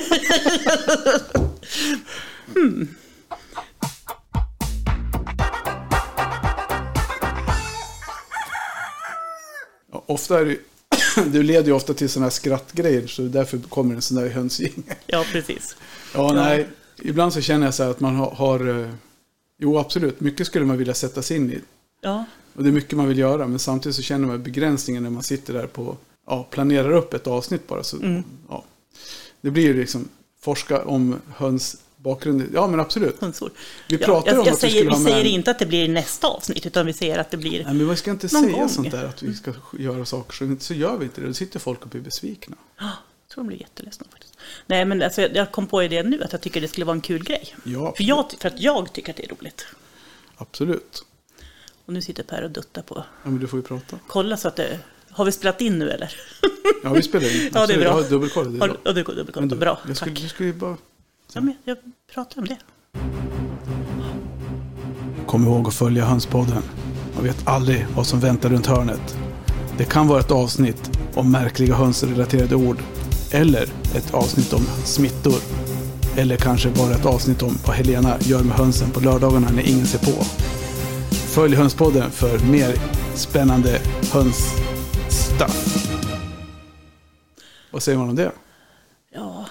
Ja, 9.92 10.04
ofta 10.06 10.40
är 10.40 10.44
det, 10.44 10.56
det 11.32 11.42
leder 11.42 11.66
ju 11.66 11.72
ofta 11.72 11.94
till 11.94 12.08
sådana 12.08 12.26
här 12.26 12.30
skrattgrejer 12.30 13.06
så 13.06 13.22
därför 13.22 13.58
kommer 13.58 13.94
en 13.94 14.02
sån 14.02 14.16
där 14.16 14.28
hönsgäng. 14.28 14.82
Ja, 15.06 15.24
precis. 15.32 15.76
Ja, 16.14 16.32
nej. 16.32 16.68
Ibland 17.02 17.32
så 17.32 17.40
känner 17.40 17.66
jag 17.66 17.74
så 17.74 17.82
här 17.82 17.90
att 17.90 18.00
man 18.00 18.16
har, 18.16 18.30
har... 18.30 18.80
eh, 18.82 18.90
Jo, 19.62 19.78
absolut. 19.78 20.20
Mycket 20.20 20.46
skulle 20.46 20.64
man 20.64 20.76
vilja 20.78 20.94
sätta 20.94 21.22
sig 21.22 21.36
in 21.36 21.52
i. 21.52 21.60
Ja, 22.00 22.24
Och 22.54 22.62
det 22.62 22.68
är 22.68 22.72
mycket 22.72 22.96
man 22.96 23.08
vill 23.08 23.18
göra. 23.18 23.46
Men 23.46 23.58
samtidigt 23.58 23.96
så 23.96 24.02
känner 24.02 24.26
man 24.26 24.42
begränsningen 24.42 25.02
när 25.02 25.10
man 25.10 25.22
sitter 25.22 25.52
där 25.54 25.66
på... 25.66 25.96
Ja, 26.26 26.46
planerar 26.50 26.92
upp 26.92 27.14
ett 27.14 27.26
avsnitt 27.26 27.66
bara. 27.68 27.82
Så, 27.82 27.96
Mm. 27.96 28.22
ja. 28.48 28.64
Det 29.40 29.50
blir 29.50 29.62
ju 29.62 29.74
liksom 29.74 30.08
forska 30.40 30.84
om 30.84 31.16
höns 31.36 31.76
bakgrund. 31.96 32.42
Ja, 32.54 32.66
men 32.68 32.80
absolut. 32.80 33.20
hönsord. 33.20 33.50
Vi 33.88 33.96
Ja, 33.96 34.06
pratar 34.06 34.30
jag, 34.32 34.40
om 34.40 34.46
jag 34.46 34.52
att 34.52 34.58
vi 34.58 34.60
säger, 34.60 34.74
skulle 34.74 34.90
vi 34.90 34.96
ha 34.96 35.02
med... 35.02 35.12
säger 35.12 35.24
inte 35.24 35.50
att 35.50 35.58
det 35.58 35.66
blir 35.66 35.88
nästa 35.88 36.26
avsnitt, 36.28 36.66
utan 36.66 36.86
vi 36.86 36.92
säger 36.92 37.18
att 37.18 37.30
det 37.30 37.36
blir... 37.36 37.64
Nej, 37.64 37.74
men 37.74 37.88
vi 37.88 37.96
ska 37.96 38.10
inte 38.10 38.28
säga 38.28 38.52
gång. 38.58 38.68
sånt 38.68 38.90
där 38.90 39.04
att 39.04 39.22
vi 39.22 39.34
ska 39.34 39.52
göra 39.78 40.04
saker. 40.04 40.32
Så, 40.32 40.56
så 40.64 40.74
gör 40.74 40.96
vi 40.98 41.04
inte 41.04 41.20
det. 41.20 41.26
Då 41.26 41.34
sitter 41.34 41.58
folk 41.58 41.82
och 41.82 41.88
blir 41.88 42.00
besvikna. 42.00 42.56
Jag 42.78 42.88
tror 43.34 43.44
de 43.44 43.46
blir 43.48 43.60
jätteledsna 43.60 44.06
faktiskt. 44.10 44.29
Nej, 44.66 44.84
men 44.84 45.02
alltså, 45.02 45.22
jag 45.22 45.52
kom 45.52 45.66
på 45.66 45.80
det 45.80 46.02
nu, 46.02 46.22
att 46.22 46.32
jag 46.32 46.40
tycker 46.40 46.60
det 46.60 46.68
skulle 46.68 46.86
vara 46.86 46.94
en 46.94 47.00
kul 47.00 47.24
grej. 47.24 47.54
Ja, 47.64 47.94
För, 47.96 48.04
jag, 48.04 48.32
för 48.40 48.48
att 48.48 48.60
jag 48.60 48.92
tycker 48.92 49.10
att 49.12 49.16
det 49.16 49.24
är 49.24 49.28
roligt. 49.28 49.66
absolut. 50.36 51.04
Och 51.86 51.92
nu 51.92 52.02
sitter 52.02 52.22
Per 52.22 52.42
och 52.42 52.50
duttar 52.50 52.82
på. 52.82 53.04
Ja, 53.24 53.30
men 53.30 53.38
du 53.40 53.46
får 53.46 53.58
ju 53.58 53.62
prata. 53.62 53.98
Kolla 54.06 54.36
så 54.36 54.48
att 54.48 54.56
det... 54.56 54.78
Har 55.10 55.24
vi 55.24 55.32
spelat 55.32 55.60
in 55.60 55.78
nu 55.78 55.90
eller? 55.90 56.12
Ja, 56.82 56.92
vi 56.92 57.02
spelar 57.02 57.34
in. 57.44 57.50
Ja, 57.54 57.66
det 57.66 57.72
är 57.74 57.76
Absolut. 57.76 57.80
bra. 57.80 57.88
Jag 57.88 58.02
har 58.02 58.10
dubbelkoll. 58.10 58.52
Det 58.52 58.58
är 58.58 58.60
Har, 58.60 58.68
bra. 58.68 58.76
ja, 58.84 58.92
det 58.92 59.02
går 59.02 59.12
dubbelkoll. 59.14 59.40
Men 59.42 59.48
du, 59.48 59.56
Bra, 59.56 59.78
jag 59.86 59.96
skulle, 59.96 60.12
tack. 60.14 60.22
du 60.22 60.28
skulle 60.28 60.52
bara... 60.52 60.76
Ja, 61.32 61.40
men 61.40 61.54
jag 61.64 61.76
pratar 62.14 62.40
om 62.40 62.46
det. 62.48 62.56
Kom 65.26 65.44
ihåg 65.44 65.68
att 65.68 65.74
följa 65.74 66.04
Hönspodden. 66.04 66.62
Man 67.14 67.24
vet 67.24 67.48
aldrig 67.48 67.86
vad 67.96 68.06
som 68.06 68.20
väntar 68.20 68.48
runt 68.48 68.66
hörnet. 68.66 69.16
Det 69.78 69.84
kan 69.84 70.08
vara 70.08 70.20
ett 70.20 70.30
avsnitt 70.30 70.90
om 71.14 71.32
märkliga 71.32 71.74
hönsrelaterade 71.74 72.54
ord. 72.54 72.78
Eller 73.32 73.62
ett 73.94 74.14
avsnitt 74.14 74.52
om 74.52 74.66
smittor. 74.84 75.40
Eller 76.16 76.36
kanske 76.36 76.68
bara 76.68 76.94
ett 76.94 77.06
avsnitt 77.06 77.42
om 77.42 77.58
vad 77.66 77.76
Helena 77.76 78.16
gör 78.20 78.42
med 78.42 78.56
hönsen 78.56 78.90
på 78.90 79.00
lördagarna 79.00 79.50
när 79.50 79.62
ingen 79.62 79.86
ser 79.86 79.98
på. 79.98 80.24
Följ 81.10 81.56
Hönspodden 81.56 82.10
för 82.10 82.38
mer 82.38 82.74
spännande 83.14 83.80
hönsstuff. 84.12 85.86
Vad 87.70 87.82
säger 87.82 87.98
man 87.98 88.08
om 88.08 88.16
det? 88.16 88.32
Ja, 89.14 89.46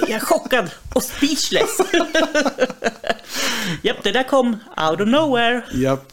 jag 0.00 0.10
är 0.10 0.20
chockad 0.20 0.70
och 0.94 1.02
speechless. 1.02 1.78
Japp, 3.82 3.96
det 4.02 4.12
där 4.12 4.28
kom 4.28 4.56
out 4.90 5.00
of 5.00 5.08
nowhere. 5.08 5.62
Japp. 5.74 6.12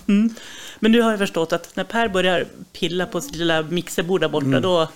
Men 0.80 0.92
nu 0.92 1.02
har 1.02 1.10
jag 1.10 1.20
förstått 1.20 1.54
att 1.54 1.76
när 1.76 1.84
Per 1.84 2.08
börjar 2.08 2.46
pilla 2.74 3.06
på 3.06 3.22
sitt 3.22 3.36
lilla 3.36 3.62
mixerbord 3.62 4.22
där 4.22 4.30
borta, 4.30 4.60
då, 4.60 4.88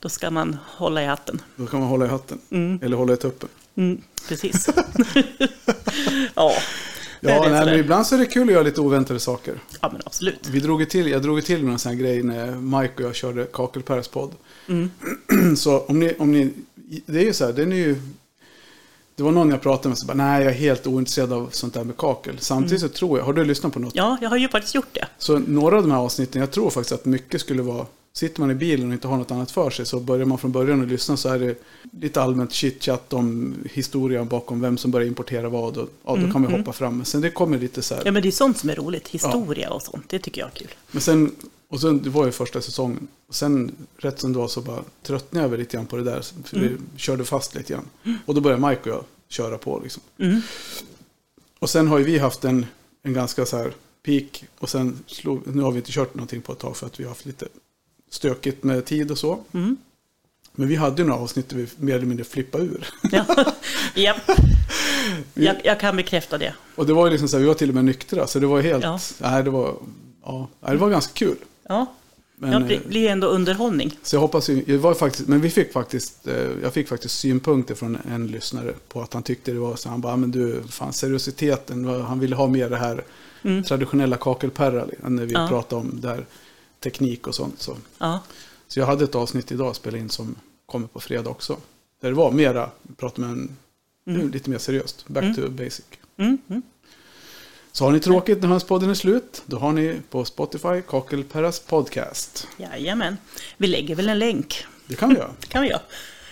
då 0.00 0.08
ska 0.08 0.30
man 0.30 0.56
hålla 0.66 1.02
i 1.02 1.06
hatten. 1.06 1.42
Då 1.56 1.66
kan 1.66 1.80
man 1.80 1.88
hålla 1.88 2.04
i 2.04 2.08
hatten. 2.08 2.78
Eller 2.82 2.96
hålla 2.96 3.12
i 3.12 3.16
tuppen. 3.16 3.48
Mm, 3.76 4.02
precis. 4.28 4.68
ja, 6.34 6.52
Ja, 7.22 7.46
nej, 7.50 7.64
men 7.64 7.78
ibland 7.78 8.06
så 8.06 8.14
är 8.14 8.18
det 8.18 8.26
kul 8.26 8.48
att 8.48 8.52
göra 8.52 8.62
lite 8.62 8.80
oväntade 8.80 9.20
saker. 9.20 9.54
ja 9.80 9.90
men 9.92 10.00
absolut. 10.04 10.48
Vi 10.48 10.60
drog 10.60 10.90
till, 10.90 11.06
jag 11.06 11.22
drog 11.22 11.44
till 11.44 11.64
med 11.64 11.72
en 11.72 11.78
sån 11.78 11.92
här 11.92 11.98
grej 11.98 12.22
när 12.22 12.50
Mike 12.50 12.94
och 12.94 13.00
jag 13.00 13.14
körde 13.14 13.44
Kakelpärs 13.44 14.08
podd. 14.08 14.30
Mm. 14.68 14.90
så 15.56 15.78
om 15.80 16.00
ni, 16.00 16.14
om 16.18 16.32
ni, 16.32 16.52
det 17.06 17.18
är 17.18 17.24
ju 17.24 17.32
så 17.32 17.46
här, 17.46 17.52
den 17.52 17.72
är 17.72 17.76
ju, 17.76 18.00
det 19.14 19.22
var 19.22 19.32
någon 19.32 19.50
jag 19.50 19.60
pratade 19.60 19.88
med 19.88 19.98
som 19.98 20.06
bara, 20.06 20.14
nej 20.14 20.42
jag 20.42 20.52
är 20.52 20.56
helt 20.56 20.86
ointresserad 20.86 21.32
av 21.32 21.48
sånt 21.52 21.74
där 21.74 21.84
med 21.84 21.96
kakel. 21.96 22.38
Samtidigt 22.38 22.80
så 22.80 22.88
tror 22.88 23.18
jag, 23.18 23.26
har 23.26 23.32
du 23.32 23.44
lyssnat 23.44 23.72
på 23.72 23.78
något? 23.78 23.94
Mm. 23.94 24.04
Ja, 24.06 24.18
jag 24.22 24.30
har 24.30 24.36
ju 24.36 24.48
faktiskt 24.48 24.74
gjort 24.74 24.94
det. 24.94 25.06
Så 25.18 25.38
några 25.38 25.76
av 25.76 25.82
de 25.82 25.90
här 25.90 25.98
avsnitten, 25.98 26.40
jag 26.40 26.50
tror 26.50 26.70
faktiskt 26.70 26.92
att 26.92 27.04
mycket 27.04 27.40
skulle 27.40 27.62
vara 27.62 27.86
sitter 28.20 28.40
man 28.40 28.50
i 28.50 28.54
bilen 28.54 28.88
och 28.88 28.92
inte 28.92 29.08
har 29.08 29.16
något 29.16 29.30
annat 29.30 29.50
för 29.50 29.70
sig 29.70 29.86
så 29.86 30.00
börjar 30.00 30.26
man 30.26 30.38
från 30.38 30.52
början 30.52 30.82
att 30.82 30.88
lyssna 30.88 31.16
så 31.16 31.28
är 31.28 31.38
det 31.38 31.62
lite 31.92 32.22
allmänt 32.22 32.52
chitchat 32.52 33.12
om 33.12 33.54
historien 33.72 34.28
bakom 34.28 34.60
vem 34.60 34.78
som 34.78 34.90
börjar 34.90 35.08
importera 35.08 35.48
vad. 35.48 35.76
Och, 35.76 35.88
ja, 36.04 36.16
då 36.16 36.32
kan 36.32 36.42
man 36.42 36.52
hoppa 36.52 36.72
fram. 36.72 36.96
Men 36.96 37.06
sen 37.06 37.20
det 37.20 37.30
kommer 37.30 37.58
lite 37.58 37.82
så 37.82 37.94
här. 37.94 38.02
Ja, 38.04 38.12
men 38.12 38.22
det 38.22 38.28
är 38.28 38.32
sånt 38.32 38.58
som 38.58 38.70
är 38.70 38.74
roligt. 38.74 39.08
Historia 39.08 39.70
och 39.70 39.82
sånt. 39.82 40.04
Det 40.08 40.18
tycker 40.18 40.40
jag 40.40 40.50
är 40.50 40.54
kul. 40.54 40.74
Men 40.90 41.00
sen, 41.00 41.32
och 41.68 41.80
sen, 41.80 42.02
det 42.02 42.10
var 42.10 42.26
ju 42.26 42.32
första 42.32 42.60
säsongen. 42.60 43.08
Och 43.28 43.34
sen 43.34 43.72
rätt 43.96 44.20
som 44.20 44.32
det 44.32 44.38
var 44.38 44.48
så 44.48 44.60
bara 44.60 44.82
tröttnade 45.02 45.44
jag 45.44 45.50
väl 45.50 45.60
lite 45.60 45.76
grann 45.76 45.86
på 45.86 45.96
det 45.96 46.04
där. 46.04 46.24
För 46.44 46.58
det 46.58 46.70
körde 46.96 47.24
fast 47.24 47.54
lite 47.54 47.72
grann. 47.72 47.88
Och 48.26 48.34
då 48.34 48.40
började 48.40 48.68
Mike 48.68 48.80
och 48.80 48.96
jag 48.96 49.04
köra 49.28 49.58
på 49.58 49.80
liksom. 49.82 50.02
Mm. 50.18 50.40
Och 51.58 51.70
sen 51.70 51.88
har 51.88 51.98
ju 51.98 52.04
vi 52.04 52.18
haft 52.18 52.44
en, 52.44 52.66
en 53.02 53.12
ganska 53.12 53.46
så 53.46 53.56
här 53.56 53.72
peak. 54.02 54.44
Och 54.58 54.68
sen 54.68 54.98
slog, 55.06 55.42
nu 55.46 55.62
har 55.62 55.72
vi 55.72 55.78
inte 55.78 55.92
kört 55.92 56.14
någonting 56.14 56.42
på 56.42 56.52
ett 56.52 56.58
tag 56.58 56.76
för 56.76 56.86
att 56.86 57.00
vi 57.00 57.04
har 57.04 57.10
haft 57.10 57.26
lite 57.26 57.46
stökigt 58.10 58.64
med 58.64 58.84
tid 58.84 59.10
och 59.10 59.18
så. 59.18 59.38
Mm. 59.52 59.76
Men 60.52 60.68
vi 60.68 60.76
hade 60.76 61.02
ju 61.02 61.08
några 61.08 61.20
avsnitt 61.20 61.48
där 61.48 61.56
vi 61.56 61.66
mer 61.76 61.94
eller 61.94 62.06
mindre 62.06 62.24
flippade 62.24 62.64
ur. 62.64 62.86
Ja. 63.12 63.24
Japp. 63.94 64.16
Jag, 65.34 65.56
jag 65.64 65.80
kan 65.80 65.96
bekräfta 65.96 66.38
det. 66.38 66.54
Och 66.74 66.86
det 66.86 66.92
var 66.92 67.06
ju 67.06 67.10
liksom 67.10 67.28
så 67.28 67.36
här, 67.36 67.40
vi 67.42 67.46
var 67.48 67.54
till 67.54 67.68
och 67.68 67.74
med 67.74 67.84
nyktra. 67.84 68.26
Så 68.26 68.38
det 68.38 68.46
var 68.46 68.60
helt, 68.60 68.84
Ja. 68.84 68.98
nej 69.18 69.42
det 69.42 69.50
var, 69.50 69.74
ja, 70.24 70.48
det 70.60 70.76
var 70.76 70.90
ganska 70.90 71.12
kul. 71.12 71.36
Ja, 71.68 71.86
Men, 72.36 72.52
ja 72.52 72.60
eh, 72.60 72.66
det 72.66 72.88
blir 72.88 73.08
ändå 73.08 73.26
underhållning. 73.26 73.98
Så 74.02 74.16
jag 74.16 74.20
hoppas 74.20 74.46
det 74.46 74.76
var 74.76 74.94
faktiskt, 74.94 75.28
men 75.28 75.40
vi 75.40 75.50
fick 75.50 75.72
faktiskt, 75.72 76.28
eh, 76.28 76.34
jag 76.62 76.72
fick 76.72 76.88
faktiskt 76.88 77.18
synpunkter 77.18 77.74
från 77.74 77.98
en 78.10 78.26
lyssnare 78.26 78.72
på 78.88 79.02
att 79.02 79.14
han 79.14 79.22
tyckte 79.22 79.52
det 79.52 79.58
var 79.58 79.76
så, 79.76 79.88
han 79.88 80.00
bara, 80.00 80.16
men 80.16 80.30
du, 80.30 80.62
fan 80.68 80.92
seriositeten, 80.92 81.84
han 81.84 82.20
ville 82.20 82.36
ha 82.36 82.46
mer 82.46 82.70
det 82.70 82.76
här 82.76 83.04
traditionella 83.68 84.16
kakelperra, 84.16 84.86
när 85.02 85.24
vi 85.24 85.34
Mm. 85.34 85.42
Ja. 85.42 85.48
pratade 85.48 85.80
om 85.82 86.00
det 86.00 86.08
här 86.08 86.26
teknik 86.80 87.26
och 87.26 87.34
sånt. 87.34 87.62
Så. 87.62 87.76
Ja. 87.98 88.20
så 88.68 88.78
jag 88.80 88.86
hade 88.86 89.04
ett 89.04 89.14
avsnitt 89.14 89.52
idag 89.52 89.66
att 89.70 89.76
spela 89.76 89.98
in 89.98 90.10
som 90.10 90.34
kommer 90.66 90.86
på 90.86 91.00
fredag 91.00 91.30
också. 91.30 91.56
Där 92.00 92.08
det 92.08 92.14
var 92.14 92.30
mera, 92.30 92.70
prata 92.96 93.20
med 93.20 93.30
en, 93.30 94.30
lite 94.32 94.50
mer 94.50 94.58
seriöst, 94.58 95.08
back 95.08 95.36
to 95.36 95.48
basic. 95.50 95.84
Mm. 96.16 96.38
Mm. 96.48 96.62
Så 97.72 97.84
har 97.84 97.92
ni 97.92 98.00
tråkigt 98.00 98.40
när 98.42 98.48
Hönspodden 98.48 98.90
är 98.90 98.94
slut, 98.94 99.42
då 99.46 99.58
har 99.58 99.72
ni 99.72 99.96
på 100.10 100.24
Spotify 100.24 100.82
Kakelperras 100.88 101.60
podcast. 101.60 102.48
Jajamän. 102.56 103.16
Vi 103.56 103.66
lägger 103.66 103.94
väl 103.94 104.08
en 104.08 104.18
länk. 104.18 104.64
Det 104.86 104.94
kan 104.94 105.08
vi 105.08 105.14
göra. 105.14 105.30
Det 105.40 105.46
kan 105.48 105.62
vi 105.62 105.68
göra. 105.68 105.80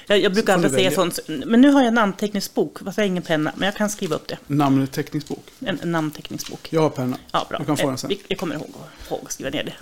Jag, 0.06 0.18
jag 0.18 0.32
brukar 0.32 0.54
alltid 0.54 0.70
säga 0.70 0.90
sånt. 0.90 1.18
Men 1.26 1.60
nu 1.60 1.70
har 1.70 1.80
jag 1.80 1.88
en 1.88 1.94
namnteckningsbok. 1.94 2.82
Varför 2.82 3.02
har 3.02 3.04
jag 3.04 3.08
ingen 3.10 3.22
penna? 3.22 3.52
Men 3.56 3.66
jag 3.66 3.76
kan 3.76 3.90
skriva 3.90 4.16
upp 4.16 4.28
det. 4.28 4.38
Namnteckningsbok. 4.46 5.44
En, 5.60 5.80
en 5.80 5.92
namnteckningsbok. 5.92 6.72
Jag 6.72 6.80
har 6.80 6.90
penna. 6.90 7.18
Ja, 7.32 7.46
bra. 7.50 7.58
Du 7.58 7.64
kan 7.64 7.76
få 7.76 7.82
Eh, 7.82 7.88
den 7.88 7.98
sen. 7.98 8.08
vi- 8.10 8.22
Jag 8.28 8.38
kommer 8.38 8.54
ihåg, 8.54 8.70
ihåg 9.10 9.20
att 9.24 9.32
skriva 9.32 9.50
ner 9.50 9.64
det. 9.64 9.72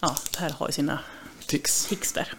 Ja, 0.00 0.16
Per 0.38 0.50
har 0.50 0.66
ju 0.68 0.72
sina 0.72 0.98
Tix. 1.46 1.86
tics 1.86 2.12
där. 2.12 2.32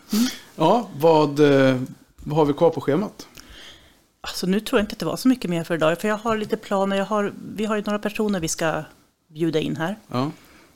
Ja, 0.55 0.89
vad, 0.97 1.39
eh, 1.39 1.81
vad 2.15 2.37
har 2.37 2.45
vi 2.45 2.53
kvar 2.53 2.69
på 2.69 2.81
schemat? 2.81 3.27
Alltså 4.21 4.47
nu 4.47 4.59
tror 4.59 4.79
jag 4.79 4.83
inte 4.83 4.93
att 4.93 4.99
det 4.99 5.05
var 5.05 5.15
så 5.17 5.27
mycket 5.27 5.49
mer 5.49 5.63
för 5.63 5.75
idag. 5.75 6.01
För 6.01 6.07
jag 6.07 6.17
har 6.17 6.37
lite 6.37 6.57
planer. 6.57 6.95
Jag 6.97 7.05
har, 7.05 7.33
vi 7.55 7.65
har 7.65 7.75
ju 7.75 7.81
några 7.85 7.99
personer 7.99 8.39
vi 8.39 8.47
ska 8.47 8.83
bjuda 9.27 9.59
in 9.59 9.75
här. 9.75 9.95
Ja, 10.07 10.31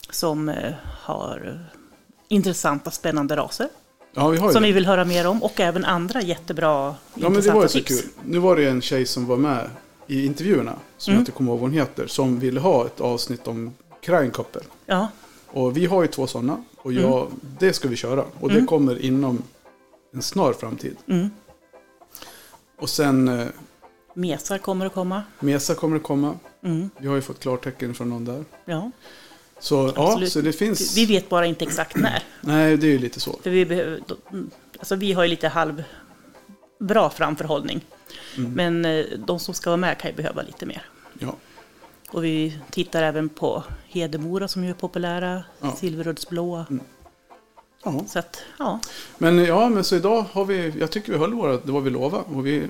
Som 0.09 0.49
eh, 0.49 0.73
har 1.01 1.47
eh, 1.47 1.79
intressanta, 2.27 2.91
spännande 2.91 3.35
raser. 3.35 3.69
ja 4.13 4.27
vi 4.29 4.37
har 4.37 4.51
Som 4.51 4.61
det. 4.61 4.67
vi 4.67 4.73
vill 4.73 4.85
höra 4.85 5.05
mer 5.05 5.27
om. 5.27 5.43
Och 5.43 5.59
även 5.59 5.85
andra 5.85 6.21
jättebra, 6.21 6.95
Ja, 7.15 7.29
men 7.29 7.41
det 7.41 7.51
var 7.51 7.61
ju 7.61 7.67
så 7.67 7.73
tips. 7.77 8.01
kul. 8.01 8.09
Nu 8.25 8.39
var 8.39 8.55
det 8.55 8.69
en 8.69 8.81
tjej 8.81 9.05
som 9.05 9.25
var 9.25 9.37
med 9.37 9.69
i 10.07 10.25
intervjuerna, 10.25 10.75
som 10.97 11.11
Mm. 11.11 11.17
jag 11.17 11.21
inte 11.21 11.31
kommer 11.31 11.51
ihåg 11.51 11.59
vad 11.59 11.69
hon 11.69 11.77
heter, 11.79 12.07
som 12.07 12.39
ville 12.39 12.59
ha 12.59 12.85
ett 12.85 13.01
avsnitt 13.01 13.47
om 13.47 13.73
Kreinkoppel. 14.01 14.63
Ja, 14.85 15.07
Och 15.53 15.77
vi 15.77 15.85
har 15.85 16.01
ju 16.01 16.07
två 16.07 16.27
sådana. 16.27 16.63
Och 16.77 16.91
Mm. 16.91 17.03
jag, 17.03 17.31
det 17.59 17.73
ska 17.73 17.87
vi 17.87 17.95
köra. 17.95 18.25
Och 18.39 18.49
det 18.51 18.65
kommer 18.65 19.05
inom 19.05 19.43
en 20.13 20.21
snar 20.21 20.53
framtid. 20.53 20.97
Mm. 21.07 21.29
Och 22.79 22.89
sen 22.89 23.27
eh, 23.27 23.47
mesar 24.13 24.57
kommer 24.57 24.85
att 24.85 24.93
komma. 24.93 25.23
Mesa 25.39 25.75
kommer 25.75 25.95
att 25.97 26.03
komma. 26.03 26.35
Mm. 26.63 26.89
Vi 26.97 27.07
har 27.07 27.15
ju 27.15 27.21
fått 27.21 27.39
klartecken 27.39 27.93
från 27.93 28.09
någon 28.09 28.25
där. 28.25 28.45
Ja. 28.65 28.91
Så 29.59 29.91
ja, 29.95 30.07
Absolut. 30.07 30.31
så 30.31 30.41
det 30.41 30.53
finns. 30.53 30.97
Vi 30.97 31.05
vet 31.05 31.29
bara 31.29 31.45
inte 31.45 31.65
exakt 31.65 31.95
när. 31.95 32.23
Nej, 32.41 32.77
det 32.77 32.87
är 32.87 32.91
ju 32.91 32.99
lite 32.99 33.19
så. 33.19 33.39
För 33.43 33.49
vi 33.49 33.65
behöver, 33.65 34.01
mm, 34.31 34.49
alltså 34.79 34.95
vi 34.95 35.13
har 35.13 35.23
ju 35.23 35.29
lite 35.29 35.47
halv 35.47 35.83
bra 36.79 37.09
framförhållning. 37.09 37.81
Mm. 38.37 38.51
Men 38.53 38.85
eh, 38.85 39.05
de 39.17 39.39
som 39.39 39.53
ska 39.53 39.69
vara 39.69 39.77
med 39.77 39.97
kan 39.97 40.11
ju 40.11 40.17
behöva 40.17 40.41
lite 40.41 40.65
mer. 40.65 40.85
Ja. 41.19 41.35
Och 42.13 42.23
vi 42.23 42.57
tittar 42.71 43.03
även 43.03 43.29
på 43.29 43.63
Hedemora 43.87 44.47
som 44.47 44.63
ju 44.63 44.69
är 44.69 44.73
populära, 44.73 45.43
Ja. 45.59 45.65
Mm. 45.65 45.75
Silveruddsblåa. 45.75 46.65
ja. 47.83 48.05
Så 48.07 48.19
att, 48.19 48.41
ja, 48.59 48.79
Men 49.17 49.37
ja, 49.45 49.69
men 49.69 49.83
så 49.83 49.95
idag 49.95 50.25
har 50.31 50.45
vi, 50.45 50.73
jag 50.79 50.91
tycker 50.91 51.11
vi 51.11 51.17
höll 51.17 51.33
våra, 51.33 51.57
det 51.57 51.71
var 51.71 51.81
vi 51.81 51.89
lovade. 51.89 52.23
Och 52.23 52.47
vi, 52.47 52.67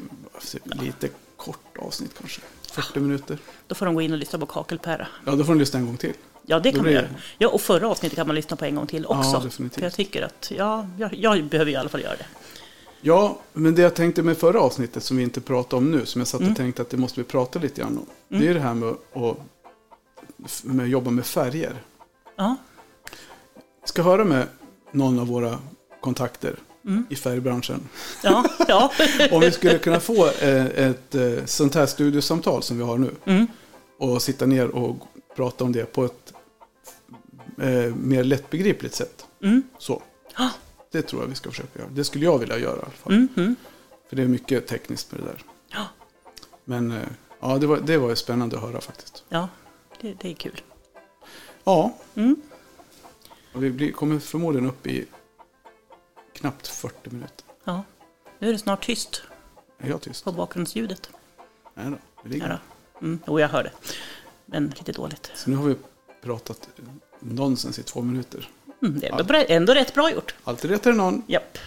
lite 0.64 1.10
kort 1.38 1.78
avsnitt 1.80 2.12
kanske. 2.20 2.42
40 2.72 3.00
minuter. 3.00 3.38
då 3.68 3.76
får 3.76 3.86
de 3.86 3.96
gå 3.96 4.02
in 4.02 4.12
och 4.12 4.18
lyssna 4.18 4.40
på 4.40 4.46
Kakelpära. 4.46 5.08
Ja, 5.26 5.32
då 5.32 5.44
får 5.44 5.54
ni 5.54 5.60
lyssna 5.60 5.80
en 5.80 5.86
gång 5.86 5.98
till. 5.98 6.14
Ja, 6.46 6.60
det 6.60 6.72
kan 6.72 6.84
man 6.84 6.92
göra. 6.92 7.08
Ja, 7.38 7.48
och 7.50 7.62
förra 7.62 7.88
avsnittet 7.88 8.16
kan 8.16 8.28
man 8.28 8.36
lyssna 8.36 8.56
på 8.58 8.66
en 8.66 8.76
gång 8.76 8.88
till 8.88 9.06
också. 9.06 9.40
definitivt. 9.40 9.76
För 9.76 9.82
jag 9.82 9.94
tycker 9.94 10.22
att, 10.22 10.52
ja, 10.58 10.88
jag, 10.98 11.14
jag 11.14 11.44
behöver 11.44 11.72
i 11.72 11.76
alla 11.76 11.90
fall 11.90 12.02
göra 12.02 12.16
det. 12.16 12.26
Ja, 13.06 13.38
men 13.54 13.76
det 13.76 13.82
jag 13.82 13.96
tänkte 13.96 14.24
med 14.24 14.38
förra 14.38 14.60
avsnittet 14.62 15.04
som 15.04 15.18
vi 15.18 15.24
inte 15.24 15.42
pratar 15.42 15.78
om 15.78 15.92
nu, 15.92 16.06
som 16.06 16.22
jag 16.22 16.28
satt 16.28 16.42
och 16.42 16.56
tänkte 16.56 16.82
att 16.82 16.90
det 16.90 16.98
måste 16.98 17.20
vi 17.20 17.24
prata 17.24 17.60
lite 17.60 17.82
grann 17.82 17.98
om. 17.98 18.06
Det 18.40 18.48
är 18.48 18.54
det 18.54 18.60
här 18.60 18.74
med 18.74 18.90
att, 19.14 19.38
med 20.64 20.84
att 20.84 20.90
jobba 20.90 21.12
med 21.12 21.26
färger. 21.26 21.84
Ja, 22.36 22.56
Jag 23.80 23.90
ska 23.90 24.02
höra 24.02 24.24
med 24.26 24.48
någon 24.92 25.20
av 25.20 25.28
våra 25.28 25.60
kontakter 26.02 26.56
i 27.10 27.16
färgbranschen. 27.16 27.90
ja, 28.24 28.46
ja. 28.68 28.92
Om 29.32 29.42
vi 29.42 29.52
skulle 29.52 29.78
kunna 29.80 30.00
få 30.00 30.28
eh, 30.28 30.66
ett 30.66 31.16
eh, 31.16 31.46
sånt 31.46 31.76
här 31.76 31.86
studiosamtal 31.86 32.64
som 32.64 32.78
vi 32.78 32.84
har 32.84 32.98
nu. 32.98 33.12
Mm. 33.26 33.48
Och 34.00 34.22
sitta 34.22 34.46
ner 34.46 34.68
och 34.68 34.96
prata 35.36 35.64
om 35.64 35.72
det 35.72 35.86
på 35.86 36.06
ett 36.06 36.34
eh, 37.62 37.96
mer 37.96 38.24
lättbegripligt 38.24 38.96
sätt. 38.96 39.26
Mm. 39.44 39.64
Så. 39.78 40.02
Det 40.94 41.02
tror 41.02 41.22
jag 41.22 41.28
vi 41.30 41.36
ska 41.36 41.50
försöka 41.50 41.80
göra. 41.80 41.90
Det 41.90 42.04
skulle 42.04 42.26
jag 42.26 42.40
vilja 42.40 42.58
göra 42.60 42.76
i 42.78 42.82
alla 42.82 42.90
fall. 42.92 43.14
Mm, 43.14 43.28
mm. 43.38 43.56
För 44.10 44.16
det 44.16 44.22
är 44.24 44.28
mycket 44.28 44.68
tekniskt 44.68 45.12
med 45.12 45.22
det 45.22 45.26
där. 45.26 45.44
Ja. 45.70 45.86
Men 46.66 46.92
eh, 46.92 47.08
ja, 47.40 47.58
det 47.58 47.68
var, 47.68 47.80
det 47.80 47.98
var 47.98 48.10
ju 48.10 48.16
spännande 48.16 48.56
att 48.56 48.62
höra 48.64 48.82
faktiskt. 48.82 49.24
ja 49.30 49.50
det, 50.02 50.14
det 50.14 50.30
är 50.30 50.34
kul. 50.34 50.62
Ja, 51.64 51.98
Mm. 52.16 52.36
vi 53.54 53.70
blir, 53.72 53.92
kommer 53.92 54.20
förmodligen 54.20 54.70
upp 54.70 54.88
i 54.88 55.06
knappt 56.34 56.68
40 56.68 57.10
minuter. 57.10 57.46
Ja. 57.64 57.84
Nu 58.40 58.50
är 58.50 58.52
det 58.54 58.60
snart 58.60 58.86
tyst 58.86 59.22
Är 59.78 59.90
jag 59.90 60.02
tyst? 60.02 60.24
på 60.24 60.32
bakgrundsljudet. 60.32 61.10
Nej 61.74 61.90
då, 61.92 61.98
det 62.24 62.30
ligger. 62.30 62.50
Ja, 62.50 62.58
då. 63.00 63.06
Mm. 63.06 63.20
Jo, 63.28 63.40
jag 63.40 63.50
hör 63.50 63.64
det. 63.64 63.72
Men 64.46 64.68
lite 64.78 64.92
dåligt. 64.92 65.32
Så 65.36 65.50
nu 65.50 65.56
har 65.56 65.64
vi 65.64 65.76
pratat 66.22 66.70
nonsens 67.20 67.80
i 67.80 67.84
två 67.84 68.02
minuter. 68.02 68.50
Mm, 68.84 69.00
det 69.00 69.08
är 69.08 69.12
ändå, 69.12 69.24
bra, 69.24 69.44
ändå 69.44 69.74
rätt 69.74 69.94
bra 69.94 70.12
gjort. 70.12 70.36
Alltid 70.44 70.72
rättare 70.72 70.92
än 70.92 70.98
någon. 70.98 71.24
Japp. 71.28 71.58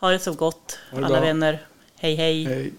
Ha 0.00 0.10
det 0.10 0.18
så 0.18 0.32
gott, 0.32 0.78
det 0.90 0.96
alla 0.96 1.08
bra. 1.08 1.20
vänner. 1.20 1.66
Hej, 1.96 2.14
hej. 2.14 2.44
Hej. 2.44 2.72